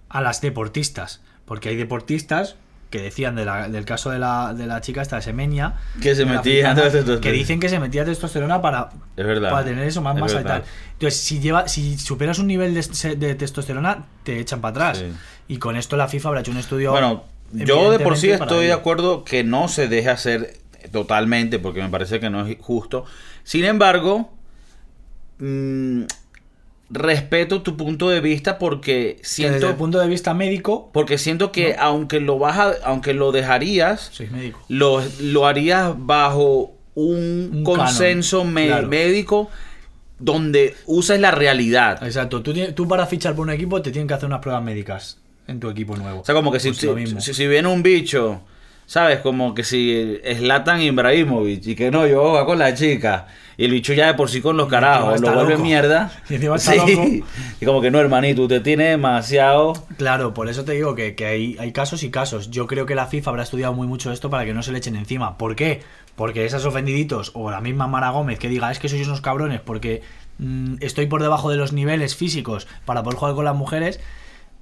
[0.09, 1.23] a las deportistas,
[1.53, 2.57] porque hay deportistas
[2.89, 6.15] que decían de la- del caso de la, de la chica esta de Semenia, Que
[6.15, 7.21] se metía testosterona.
[7.21, 8.89] que dicen que se metía testosterona para,
[9.19, 9.51] Es verdad.
[9.51, 10.63] para tener eso más Es masa y tal.
[10.95, 14.99] Entonces, si lleva, si superas un nivel de, de testosterona, te echan para atrás.
[15.01, 15.13] Sí.
[15.49, 16.91] Y con esto la FIFA habrá hecho un estudio.
[16.93, 20.57] Bueno, yo de por sí estoy de acuerdo que no se deje hacer
[20.91, 23.05] totalmente porque me parece que no es justo.
[23.45, 24.33] Sin embargo,
[25.39, 26.05] mm,
[26.93, 31.17] respeto tu punto de vista porque Que desde siento el punto de vista médico, porque
[31.19, 34.61] siento que aunque lo vas a- aunque lo dejarías soy médico.
[34.69, 38.89] lo, lo harías bajo un, Un consenso canon, me- claro.
[38.89, 39.51] médico
[40.19, 42.03] donde uses la realidad.
[42.05, 42.43] Exacto.
[42.43, 45.59] Tú, tú para fichar por un equipo te tienen que hacer unas pruebas médicas en
[45.59, 46.21] tu equipo nuevo.
[46.21, 47.21] O sea, como que si, Pues si, mismo.
[47.21, 48.43] si- si viene un bicho,
[48.93, 49.21] ¿sabes?
[49.21, 53.27] Como que si Slatan Ibrahimovic y que no, yo voy con la chica.
[53.57, 55.63] Y el bicho ya de por sí con los carajos lo vuelve loco.
[55.65, 56.13] mierda.
[56.29, 56.79] Y encima está Sí.
[56.95, 57.27] loco.
[57.59, 59.73] Y como que no, hermanito, usted tiene demasiado.
[59.97, 62.51] Claro, por eso te digo que, que hay, hay casos y casos.
[62.51, 64.79] Yo creo que la FIFA habrá estudiado muy mucho esto para que no se le
[64.79, 65.39] echen encima.
[65.39, 65.81] ¿Por qué?
[66.15, 69.61] Porque esas ofendiditos o la misma Mara Gómez que diga es que sois unos cabrones
[69.63, 70.03] porque
[70.39, 74.01] mm, estoy por debajo de los niveles físicos para poder jugar con las mujeres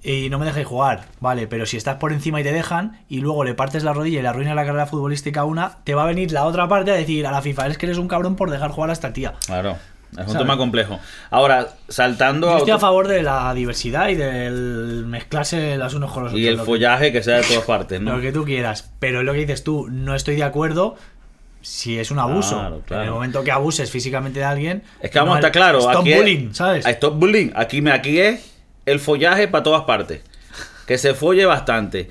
[0.03, 1.05] y no me dejéis jugar.
[1.21, 4.19] Vale, pero si estás por encima y te dejan y luego le partes la rodilla
[4.19, 6.91] y le arruinas la carrera futbolística a una, te va a venir la otra parte
[6.91, 9.13] a decir a la FIFA es que eres un cabrón por dejar jugar a esta
[9.13, 9.35] tía.
[9.47, 9.77] Claro,
[10.13, 10.39] es un ¿Sabes?
[10.39, 10.99] tema complejo.
[11.31, 15.95] Ahora, saltando Yo a estoy a otro- favor de la diversidad y del mezclarse las
[15.95, 16.41] unos con los otros.
[16.43, 18.13] y el que- follaje que sea de todas partes, ¿no?
[18.17, 18.91] Lo que tú quieras.
[18.99, 20.97] Pero es lo que dices tú, no estoy de acuerdo
[21.63, 22.57] si es un abuso.
[22.59, 23.03] Claro, claro.
[23.03, 24.83] En el momento que abuses físicamente de alguien.
[25.01, 25.85] Es que vamos no a el- claros.
[25.85, 26.87] Stop aquí es- bullying, ¿sabes?
[26.87, 27.51] Stop bullying.
[27.55, 28.47] Aquí, aquí es
[28.91, 30.23] el follaje para todas partes.
[30.87, 32.11] Que se folle bastante.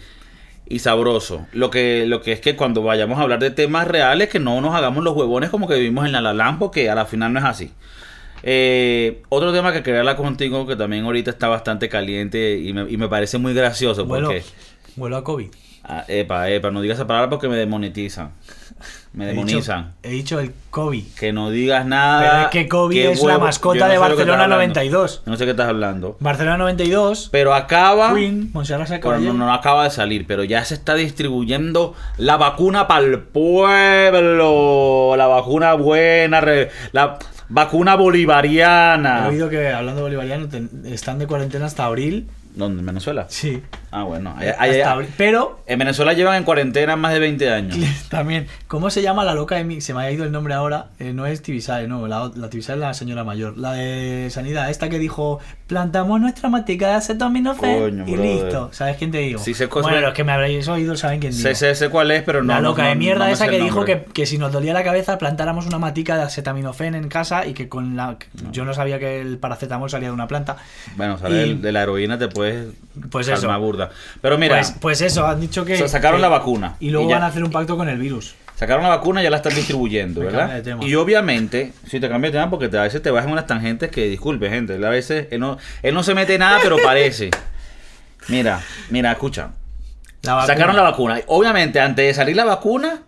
[0.68, 1.48] Y sabroso.
[1.52, 4.62] Lo que, lo que es que cuando vayamos a hablar de temas reales, que no
[4.62, 7.40] nos hagamos los huevones como que vivimos en la Lalam, porque a la final no
[7.40, 7.72] es así.
[8.44, 12.90] Eh, otro tema que quería hablar contigo, que también ahorita está bastante caliente y me,
[12.90, 14.44] y me parece muy gracioso, Vuelo, porque...
[14.96, 15.50] vuelo a COVID.
[15.92, 18.30] Ah, epa, epa, no digas esa palabra porque me demonetizan.
[19.12, 19.94] Me He dicho, demonizan.
[20.04, 21.04] he dicho el COVID.
[21.20, 22.20] Que no digas nada.
[22.22, 24.56] Pero es que Kobe es la mascota no de Barcelona estás hablando.
[24.56, 25.24] 92.
[25.26, 26.18] No sé qué estás hablando.
[26.20, 27.30] Barcelona 92.
[27.32, 28.14] Pero acaba.
[28.14, 32.88] Queen, Montserrat Bueno, no, no acaba de salir, pero ya se está distribuyendo la vacuna
[32.88, 35.16] para el pueblo.
[35.18, 36.42] La vacuna buena.
[36.92, 37.18] la
[37.50, 39.28] vacuna He bolivariana.
[39.28, 40.48] oído que hablando bolivariano
[40.86, 42.30] están de cuarentena hasta abril.
[42.54, 42.82] ¿Dónde?
[42.82, 43.26] ¿En Venezuela?
[43.30, 43.62] Sí.
[43.92, 44.36] Ah, bueno.
[44.58, 45.10] Ahí- abril.
[45.18, 47.78] Pero en Venezuela llevan en cuarentena más de 20 años.
[48.10, 49.82] también, ¿cómo se llama la loca de mi?
[49.82, 50.88] Se me ha ido el nombre ahora.
[51.00, 52.08] Eh, no es Tibisay, no.
[52.08, 53.58] La, la Tibisay es la señora mayor.
[53.58, 58.44] La de Sanidad, esta que dijo: plantamos nuestra matica de acetaminofén Coño, y brother.
[58.44, 58.70] listo.
[58.74, 59.40] ¿Sabes quién te digo?
[59.40, 61.42] Sé cosas- bueno, los que me habréis oído saben quién digo.
[61.44, 62.54] Sé, sé, sé cuál es, pero no.
[62.54, 64.84] la loca no- de mierda no esa que dijo que, que si nos dolía la
[64.84, 68.18] cabeza plantáramos una matica de acetaminofén en casa y que con la...
[68.52, 70.58] Yo no sabía que el paracetamol salía de una planta.
[70.96, 72.68] Bueno, sale Y- de, la heroína te puedes
[73.10, 73.60] Pues eso.
[73.60, 73.79] burda.
[74.22, 75.76] Pero mira, Pues, pues eso, han dicho que...
[75.76, 76.76] o sea, sacaron que- la vacuna.
[76.80, 78.36] Y luego van a hacer un pacto con el virus.
[78.56, 80.62] Sacaron la vacuna y ya la están distribuyendo, ¿verdad?
[80.82, 83.90] Y obviamente, si te cambia de tema, porque a veces te vas en unas tangentes
[83.90, 87.32] que, disculpe, gente, a veces, él no, él no se mete nada, pero parece.
[88.28, 89.52] Mira, mira, escucha.
[90.24, 90.46] La.
[90.46, 91.22] Sacaron la vacuna.
[91.28, 93.00] Obviamente, antes de salir la vacuna,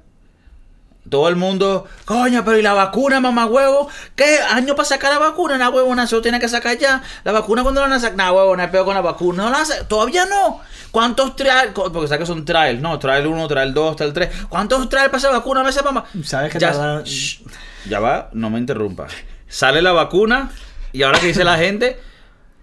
[1.09, 3.89] todo el mundo, coño, pero ¿y la vacuna, mamá huevo?
[4.15, 5.57] ¿Qué año para sacar la vacuna?
[5.57, 7.01] Na huevo, se lo tiene que sacar ya.
[7.23, 8.17] La vacuna, cuando la van a sacar?
[8.17, 9.43] Nah, huevo, no hay peor con la vacuna.
[9.43, 10.61] No la Todavía no.
[10.91, 11.71] ¿Cuántos trials?
[11.73, 12.99] Co- Porque sabes que son trials, ¿no?
[12.99, 14.29] Trial 1, trial 2, trial 3.
[14.49, 15.63] ¿Cuántos trials para esa vacuna?
[15.63, 16.05] Me mamá.
[16.23, 17.41] ¿Sabes que ya, tardaron- Shh,
[17.89, 19.07] ya va, no me interrumpa.
[19.47, 20.51] Sale la vacuna
[20.93, 21.99] y ahora que dice la gente,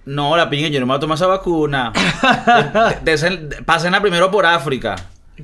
[0.05, 1.93] no, la pingue, yo no me voy a tomar esa vacuna.
[3.03, 4.97] De- de- de- Pásenla primero por África.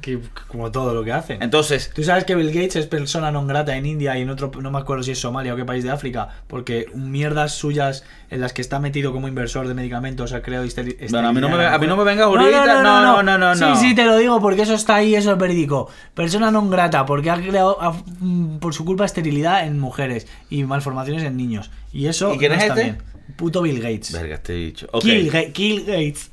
[0.03, 0.19] Que-
[0.49, 1.43] como todo lo que hacen.
[1.43, 4.51] Entonces, Tú sabes que Bill Gates es persona non grata en India y en otro,
[4.61, 8.41] no me acuerdo si es Somalia o qué país de África, porque mierdas suyas en
[8.41, 10.67] las que está metido como inversor de medicamentos ha creado
[11.11, 13.55] Bueno, a mí no me- a mí no me vengas ahorita, no, no, no, no,
[13.55, 13.77] no.
[13.77, 15.89] Sí, sí, te lo digo porque eso está ahí, eso es verídico.
[16.15, 20.65] Persona non grata porque ha creado ha- mm, por su culpa esterilidad en mujeres y
[20.65, 21.71] malformaciones en niños.
[21.93, 22.83] Y eso ¿Y quién no es este?
[22.83, 22.99] bien.
[23.37, 24.13] Puto Bill Gates.
[24.13, 24.87] verga, este dicho.
[24.93, 26.31] Ok, Kill, Ga- Kill Gates.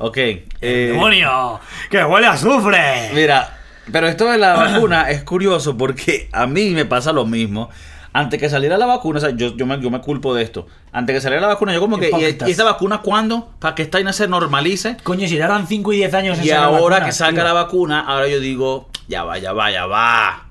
[0.00, 0.16] Ok.
[0.16, 0.44] eh,
[0.92, 1.60] ¡Demonio!
[1.88, 3.10] ¡Que huele a azufre!
[3.14, 3.58] mira,
[3.92, 7.70] pero esto de la vacuna es curioso porque a mí me pasa lo mismo.
[8.12, 10.66] Antes que saliera la vacuna, o sea, yo, yo, me, yo me culpo de esto.
[10.90, 12.10] Antes que saliera la vacuna, yo como que.
[12.10, 13.52] ¿Y, y esta vacuna cuándo?
[13.60, 14.96] ¿Para que esta vaina se normalice?
[15.04, 17.30] Coño, si tardan 5 y 10 años en Y ahora que tío.
[17.44, 20.49] la vacuna, ahora yo digo, ya va, ya va, ya va.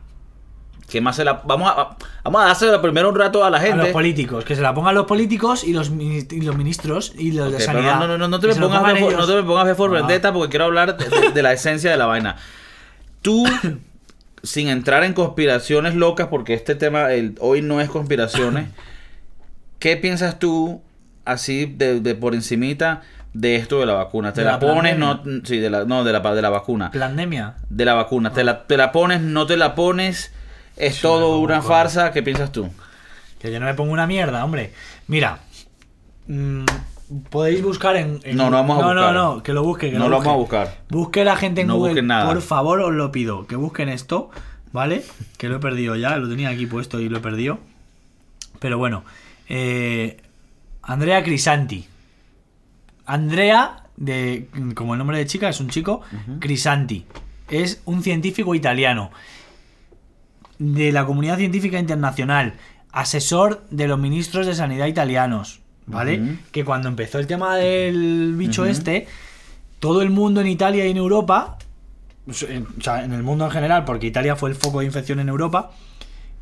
[0.90, 3.62] ¿Qué más se la vamos a vamos a dársela primero un rato a la A
[3.62, 3.92] los gente?
[3.94, 7.60] políticos, que se la pongan los políticos y los, y los ministros y los de
[7.60, 8.00] sanidad.
[8.00, 9.22] no, no, no, no te Que me pongas pongan B for- ellos.
[9.28, 9.94] no te me pongas B for Ah.
[10.00, 12.36] vendetta porque quiero hablar de, de- de la esencia de la vaina.
[13.22, 13.46] Tú,
[14.44, 18.70] sin entrar en conspiraciones locas, porque este tema el- hoy no es conspiraciones,
[19.80, 20.82] ¿qué piensas tú
[21.26, 23.02] así de, de por encimita
[23.34, 24.34] de esto de la vacuna?
[24.34, 24.98] ¿Te la, la pones?
[24.98, 26.90] No, sí, de la, no, de la, de la vacuna.
[26.92, 27.56] Pandemia.
[27.70, 28.32] De la vacuna.
[28.34, 29.22] ¿Te la, te la pones?
[29.22, 30.34] ¿No te la pones?
[30.80, 32.12] ¿Es Sí, todo una farsa?
[32.12, 32.70] ¿Qué piensas tú?
[33.40, 34.74] Que yo no me pongo una mierda, hombre.
[35.08, 35.40] Mira.
[36.28, 36.64] mm,
[37.30, 39.14] podéis buscar en, en- No, no vamos a no, buscar.
[39.14, 39.92] No, no, que lo busque.
[39.92, 40.28] Que No lo lo busque.
[40.30, 40.78] vamos a buscar.
[40.90, 41.90] Busque la gente en No Google.
[41.92, 42.32] busquen nada.
[42.32, 43.46] Por favor, os lo pido.
[43.48, 44.30] Que busquen esto,
[44.72, 45.04] ¿vale?
[45.38, 46.18] Que lo he perdido ya.
[46.18, 47.60] Lo tenía aquí puesto y lo he perdido.
[48.60, 49.04] Pero bueno.
[49.48, 50.22] eh,
[50.84, 51.88] Andrea Crisanti.
[53.06, 56.02] Andrea, de, como el nombre de chica, es un chico.
[56.40, 57.06] Crisanti.
[57.50, 59.12] Es un científico italiano.
[60.60, 62.54] De la comunidad científica internacional.
[62.92, 65.62] Asesor de los ministros de sanidad italianos.
[65.88, 66.38] ¿Vale?
[66.52, 69.08] Que cuando empezó el tema del bicho este
[69.80, 71.58] todo el mundo en Italia y en Europa,
[72.48, 75.20] en- o sea, en el mundo en general, porque Italia fue el foco de infección
[75.20, 75.72] en Europa,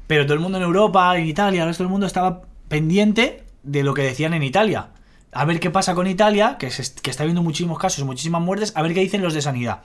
[0.07, 3.83] pero todo el mundo en Europa, en Italia, el resto del mundo estaba pendiente de
[3.83, 4.87] lo que decían en Italia.
[5.31, 8.73] A ver qué pasa con Italia, que, se- que está habiendo muchísimos casos, muchísimas muertes,
[8.75, 9.81] a ver qué dicen los de sanidad.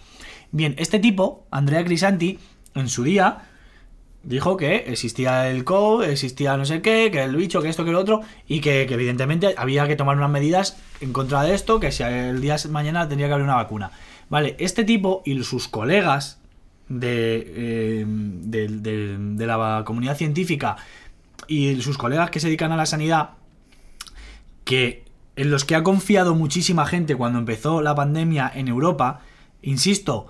[0.50, 2.38] Bien, este tipo, Andrea Crisanti,
[2.74, 3.48] en su día,
[4.24, 7.92] dijo que existía el COVID, existía no sé qué, que el bicho, que esto, que
[7.92, 11.90] lo otro, y que, evidentemente había que tomar unas medidas en contra de esto, que
[11.92, 13.90] si el día de mañana tendría que haber una vacuna.
[14.28, 16.40] Vale, este tipo y sus colegas
[16.88, 20.76] de, eh, de, de- de la comunidad científica
[21.48, 23.30] y sus colegas que se dedican a la sanidad,
[24.64, 25.04] que
[25.36, 29.20] en los que ha confiado muchísima gente cuando empezó la pandemia en Europa,
[29.62, 30.28] insisto,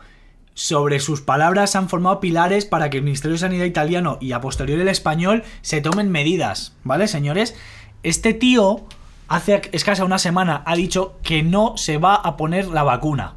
[0.55, 4.41] sobre sus palabras han formado pilares para que el Ministerio de Sanidad italiano y a
[4.41, 7.55] posteriori el español se tomen medidas, ¿vale, señores?
[8.03, 8.85] Este tío
[9.29, 13.35] hace escasa una semana ha dicho que no se va a poner la vacuna.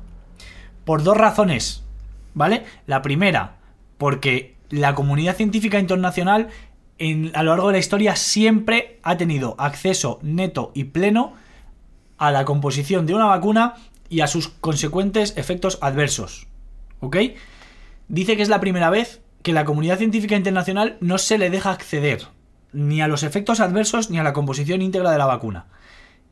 [0.84, 1.84] Por dos razones,
[2.34, 2.66] ¿vale?
[2.86, 3.56] La primera,
[3.98, 6.50] porque la comunidad científica internacional
[6.98, 11.34] en- a lo largo de la historia siempre ha tenido acceso neto y pleno
[12.18, 13.76] a la composición de una vacuna
[14.10, 16.48] y a sus consecuentes efectos adversos.
[17.06, 17.18] ¿Ok?
[18.08, 21.70] Dice que es la primera vez que la comunidad científica internacional no se le deja
[21.70, 22.28] acceder
[22.74, 25.68] ni a los efectos adversos ni a la composición íntegra de la vacuna.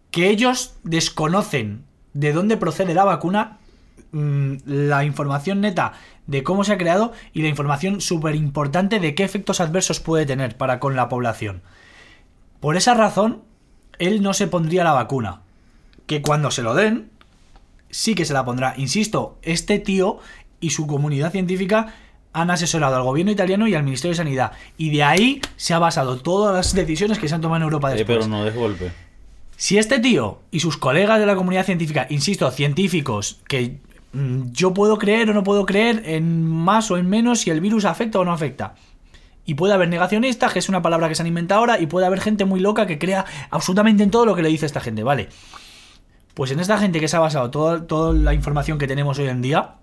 [0.09, 3.59] Que ellos desconocen de dónde procede la vacuna,
[4.11, 5.93] mm, la información neta
[6.25, 10.25] de cómo se ha creado y la información súper importante de qué efectos adversos puede
[10.25, 11.61] tener para con la población.
[12.59, 13.43] Por esa razón,
[13.99, 15.41] él no se pondría la vacuna.
[16.07, 17.11] Que cuando se lo den,
[17.93, 18.73] sí que se la pondrá.
[18.77, 20.19] Insisto, este tío
[20.63, 21.93] y su comunidad científica
[22.31, 24.53] han asesorado al gobierno italiano y al Ministerio de Sanidad.
[24.77, 27.91] Y de ahí se ha basado todas las decisiones que se han tomado en Europa
[27.91, 28.17] Eh, después.
[28.17, 28.91] pero no des golpe.
[29.55, 33.77] Si este tío y sus colegas de la comunidad científica, insisto, científicos, que
[34.13, 37.61] mm, yo puedo creer o no puedo creer en más o en menos si el
[37.61, 38.73] virus afecta o no afecta.
[39.45, 42.07] Y puede haber negacionistas, que es una palabra que se han inventado ahora, y puede
[42.07, 45.03] haber gente muy loca que crea absolutamente en todo lo que le dice esta gente,
[45.03, 45.27] ¿vale?
[46.33, 49.27] Pues en esta gente que se ha basado toda, toda la información que tenemos hoy
[49.27, 49.75] en día,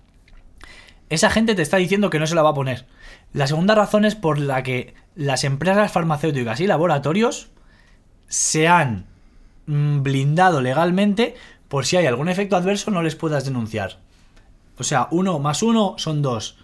[1.11, 2.87] esa gente te está diciendo que no se la va a poner.
[3.33, 7.49] La segunda razón es por la que las empresas farmacéuticas y laboratorios
[8.29, 9.07] se han
[9.67, 11.35] mm, blindado legalmente
[11.69, 13.99] por si hay algún efecto adverso no les puedas denunciar.
[14.79, 16.57] O sea, uno más uno son dos.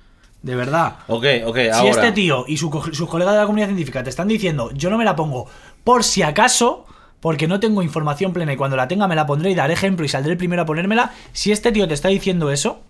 [0.42, 0.98] De verdad.
[1.08, 1.90] Ok, ok, Si ahora.
[1.90, 4.98] este tío y su sus colegas de la comunidad científica te están diciendo, yo no
[4.98, 5.48] me la pongo
[5.82, 6.86] por si acaso,
[7.20, 10.06] porque no tengo información plena y cuando la tenga me la pondré y daré ejemplo
[10.06, 12.80] y saldré el primero a ponérmela, si este tío te está diciendo eso,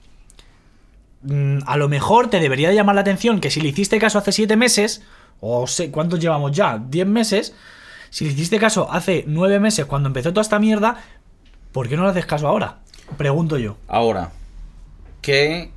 [1.67, 4.33] a lo mejor te debería de llamar la atención que si le hiciste caso hace
[4.33, 5.03] 7 meses,
[5.41, 7.55] o sé cuántos llevamos ya, 10 meses,
[8.11, 10.99] si le hiciste caso hace 9 meses cuando empezó toda esta mierda,
[11.73, 12.79] ¿por qué no le haces caso ahora?
[13.17, 13.77] Pregunto yo.
[13.89, 14.31] Ahora,
[15.21, 15.71] que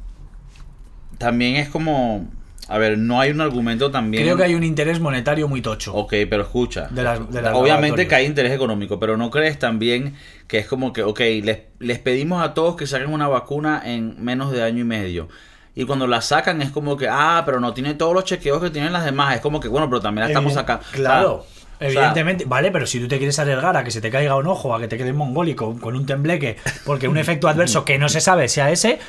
[1.18, 2.28] también es como.
[2.70, 4.24] A ver, no hay un argumento también.
[4.24, 5.94] Creo que hay un interés monetario muy tocho.
[5.96, 6.88] Ok, pero escucha.
[6.92, 10.16] De las- de las Obviamente que hay interés económico, pero ¿no crees también
[10.48, 14.24] que es como que, ok, les, les pedimos a todos que saquen una vacuna en
[14.24, 15.28] menos de año y medio?
[15.76, 18.70] Y cuando la sacan es como que, ah, pero no tiene todos los chequeos que
[18.70, 19.36] tienen las demás.
[19.36, 20.84] Es como que, bueno, pero también la estamos sacando.
[20.92, 21.34] Claro.
[21.36, 24.36] O sea, Evidentemente, vale, pero si tú te quieres arriesgar a que se te caiga
[24.36, 27.98] un ojo, a que te quede mongólico con un tembleque, porque un efecto adverso que
[27.98, 29.00] no se sabe sea ese,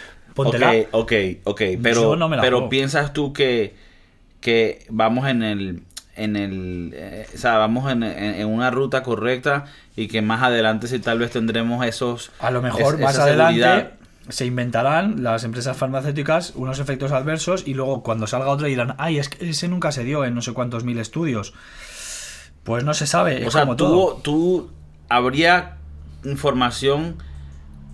[0.44, 0.72] póntela.
[0.92, 1.62] Ok, ok, ok.
[1.82, 3.74] Pero, no pero piensas tú que,
[4.40, 5.82] que vamos en el.
[6.16, 9.64] En el, eh, o sea, vamos en, en- en una ruta correcta
[9.96, 13.60] y que más adelante si tal vez tendremos esos A lo mejor es- más adelante
[13.62, 13.92] seguridad.
[14.28, 19.18] se inventarán las empresas farmacéuticas unos efectos adversos y luego cuando salga otro dirán, ay,
[19.18, 21.54] es que ese nunca se dio en no sé cuántos mil estudios.
[22.64, 23.42] Pues no se sabe.
[23.44, 24.14] O es sea, como tú, todo.
[24.22, 24.70] tú
[25.08, 25.76] habría
[26.24, 27.16] información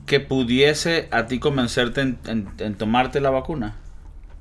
[0.07, 3.77] que pudiese a ti convencerte en, en- en tomarte la vacuna.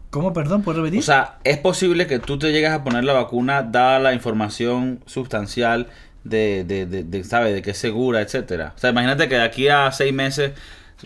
[0.10, 0.62] ¿Cómo, perdón?
[0.64, 1.00] ¿Puedes repetir?
[1.00, 5.02] O sea, es posible que tú te llegues a poner la vacuna dada la información
[5.06, 5.88] sustancial
[6.24, 7.52] de, de, de, de, ¿sabe?
[7.54, 8.74] de que es segura, etcétera.
[8.76, 10.54] O sea, imagínate que de aquí a seis meses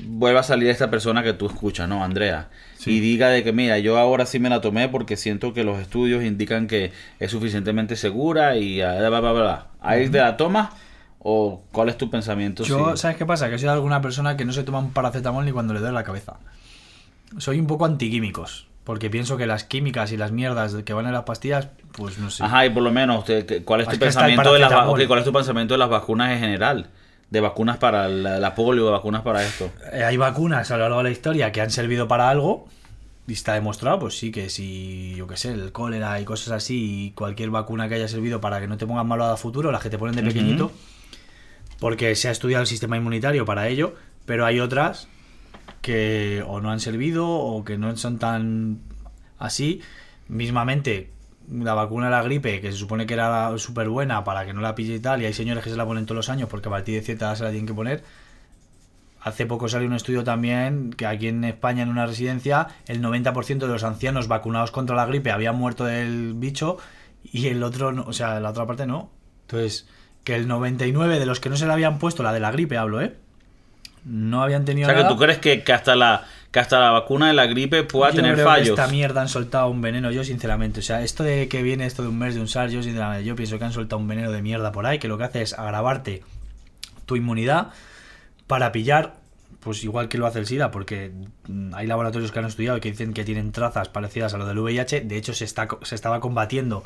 [0.04, 2.04] vuelva a salir esta persona que tú escuchas, ¿no?
[2.04, 2.50] Andrea.
[2.78, 2.92] Sí.
[2.92, 5.80] Y diga de que, mira, yo ahora sí me la tomé porque siento que los
[5.80, 9.68] estudios indican que es suficientemente segura y bla, bla, bla, bla.
[9.82, 10.70] ¿Ahí te la tomas?
[11.20, 12.64] ¿O cuál es tu pensamiento?
[12.64, 13.02] Yo, Sí.
[13.02, 13.50] ¿sabes qué pasa?
[13.50, 16.04] Que soy alguna persona que no se toma un paracetamol ni cuando le duele la
[16.04, 16.38] cabeza.
[17.38, 18.68] Soy un poco antiquímicos.
[18.86, 22.32] Porque pienso que las químicas y las mierdas que van en las pastillas, pues no
[22.32, 22.44] sé.
[22.44, 23.24] Ajá, y por lo menos,
[23.64, 25.02] ¿cuál es tu Es pensamiento de las va- paracetamol.
[25.02, 26.88] ok, cuál es tu pensamiento de las vacunas en general?
[27.30, 29.70] De vacunas para la, la polio, de vacunas para esto.
[29.94, 32.68] Eh, hay vacunas a lo largo de la historia que han servido para algo.
[33.28, 37.06] Y está demostrado, pues sí, que si, yo qué sé, el cólera y cosas así,
[37.06, 39.84] y cualquier vacuna que haya servido para que no te pongas malo a futuro, las
[39.84, 40.72] que te ponen de pequeñito,
[41.80, 43.96] porque se ha estudiado el sistema inmunitario para ello,
[44.26, 45.08] pero hay otras
[45.82, 48.82] que o no han servido o que no son tan
[49.38, 49.82] así.
[50.28, 51.12] Mismamente,
[51.52, 54.62] la vacuna de la gripe, que se supone que era súper buena para que no
[54.62, 56.68] la pille y tal, y hay señores que se la ponen todos los años porque
[56.68, 58.04] a partir de cierta se la tienen que poner.
[59.22, 63.58] Hace poco salió un estudio también que aquí en España, en una residencia, el 90%
[63.58, 66.78] de los ancianos vacunados contra la gripe habían muerto del bicho
[67.24, 69.12] y el otro, o sea, la otra parte no.
[69.42, 69.90] Entonces,
[70.24, 72.78] que el 99 de los que no se le habían puesto, la de la gripe
[72.78, 73.16] hablo, ¿eh?
[74.06, 76.92] No habían O tenido sea, que tú crees que, que hasta la que hasta la
[76.92, 78.80] vacuna de la gripe pueda Yo tener creo que fallos.
[78.80, 80.80] esta mierda han soltado un veneno, yo sinceramente.
[80.80, 83.24] O sea, esto de que viene esto de un mes, de un SARS, yo sinceramente,
[83.24, 85.42] yo pienso que han soltado un veneno de mierda por ahí, que lo que hace
[85.44, 86.24] es agravarte
[87.06, 87.68] tu inmunidad
[88.48, 89.18] para pillar,
[89.60, 91.12] pues igual que lo hace el SIDA, porque
[91.48, 94.48] mm, hay laboratorios que han estudiado y que dicen que tienen trazas parecidas a lo
[94.48, 95.02] del VIH.
[95.02, 96.84] De hecho, se, está, se estaba combatiendo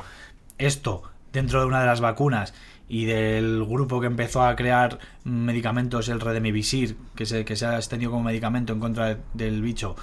[0.58, 2.52] esto dentro de una de las vacunas
[2.88, 7.76] y del grupo que empezó a crear medicamentos, el Redemivisir, que se, que se ha
[7.76, 9.96] extendido como medicamento en contra de- del bicho,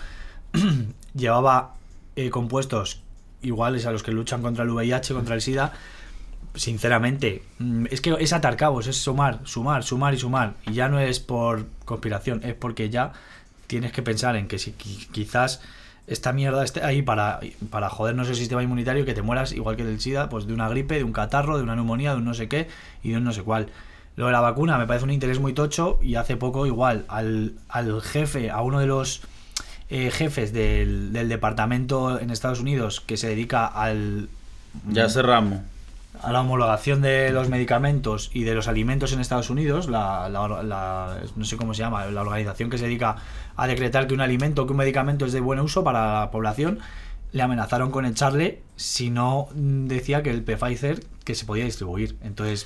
[1.13, 1.75] llevaba
[2.15, 3.01] eh, compuestos
[3.41, 5.73] iguales a los que luchan contra el VIH, contra el SIDA.
[6.55, 10.55] Sinceramente, mm, es que es atar cabos, es sumar, sumar, sumar y sumar.
[10.67, 13.13] Y ya no es por conspiración, es porque ya
[13.67, 15.61] tienes que pensar en que si qui- quizás
[16.11, 17.39] esta mierda esté ahí para,
[17.69, 20.69] para jodernos el sistema inmunitario que te mueras igual que del SIDA, pues de una
[20.69, 22.67] gripe, de un catarro, de una neumonía, de un no sé qué
[23.03, 23.67] y de un no sé cuál.
[24.17, 27.53] Lo de la vacuna me parece un interés muy tocho y hace poco igual al,
[27.69, 29.21] al jefe, a uno de los
[29.89, 34.27] eh, jefes del, del departamento en Estados Unidos que se dedica al...
[34.89, 35.59] Ya cerramos.
[36.23, 40.61] a la homologación de los medicamentos y de los alimentos en Estados Unidos, la, la-
[40.63, 43.15] la- no sé cómo se llama, la organización que se dedica
[43.63, 46.31] a decretar que un alimento o que un medicamento es de buen uso para la
[46.31, 46.79] población,
[47.31, 52.15] le amenazaron con echarle si no mm, decía que el Pfizer que se podía distribuir.
[52.23, 52.65] Entonces,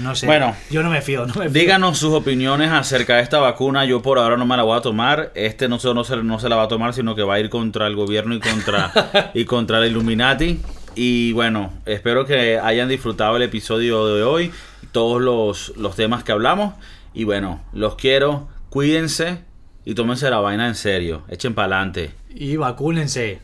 [0.00, 0.26] no sé.
[0.26, 0.54] Bueno.
[0.70, 1.60] yo no me fío, no me fío.
[1.60, 3.84] Díganos sus opiniones acerca de esta vacuna.
[3.84, 5.32] Yo por ahora no me la voy a tomar.
[5.34, 7.40] Este no, se- no, se, no se la va a tomar, sino que va a
[7.40, 10.60] ir contra el gobierno y contra, y contra el Illuminati.
[10.94, 14.52] Y bueno, espero que hayan disfrutado el episodio de hoy,
[14.92, 16.74] todos los, los temas que hablamos.
[17.12, 19.40] Y bueno, los quiero, cuídense
[19.84, 21.22] y tómense la vaina en serio.
[21.28, 22.10] Echen para adelante.
[22.30, 23.40] Y vacúnense.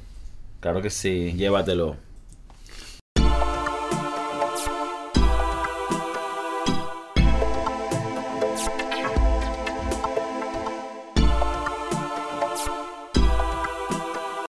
[0.61, 1.97] Claro que sí, llévatelo.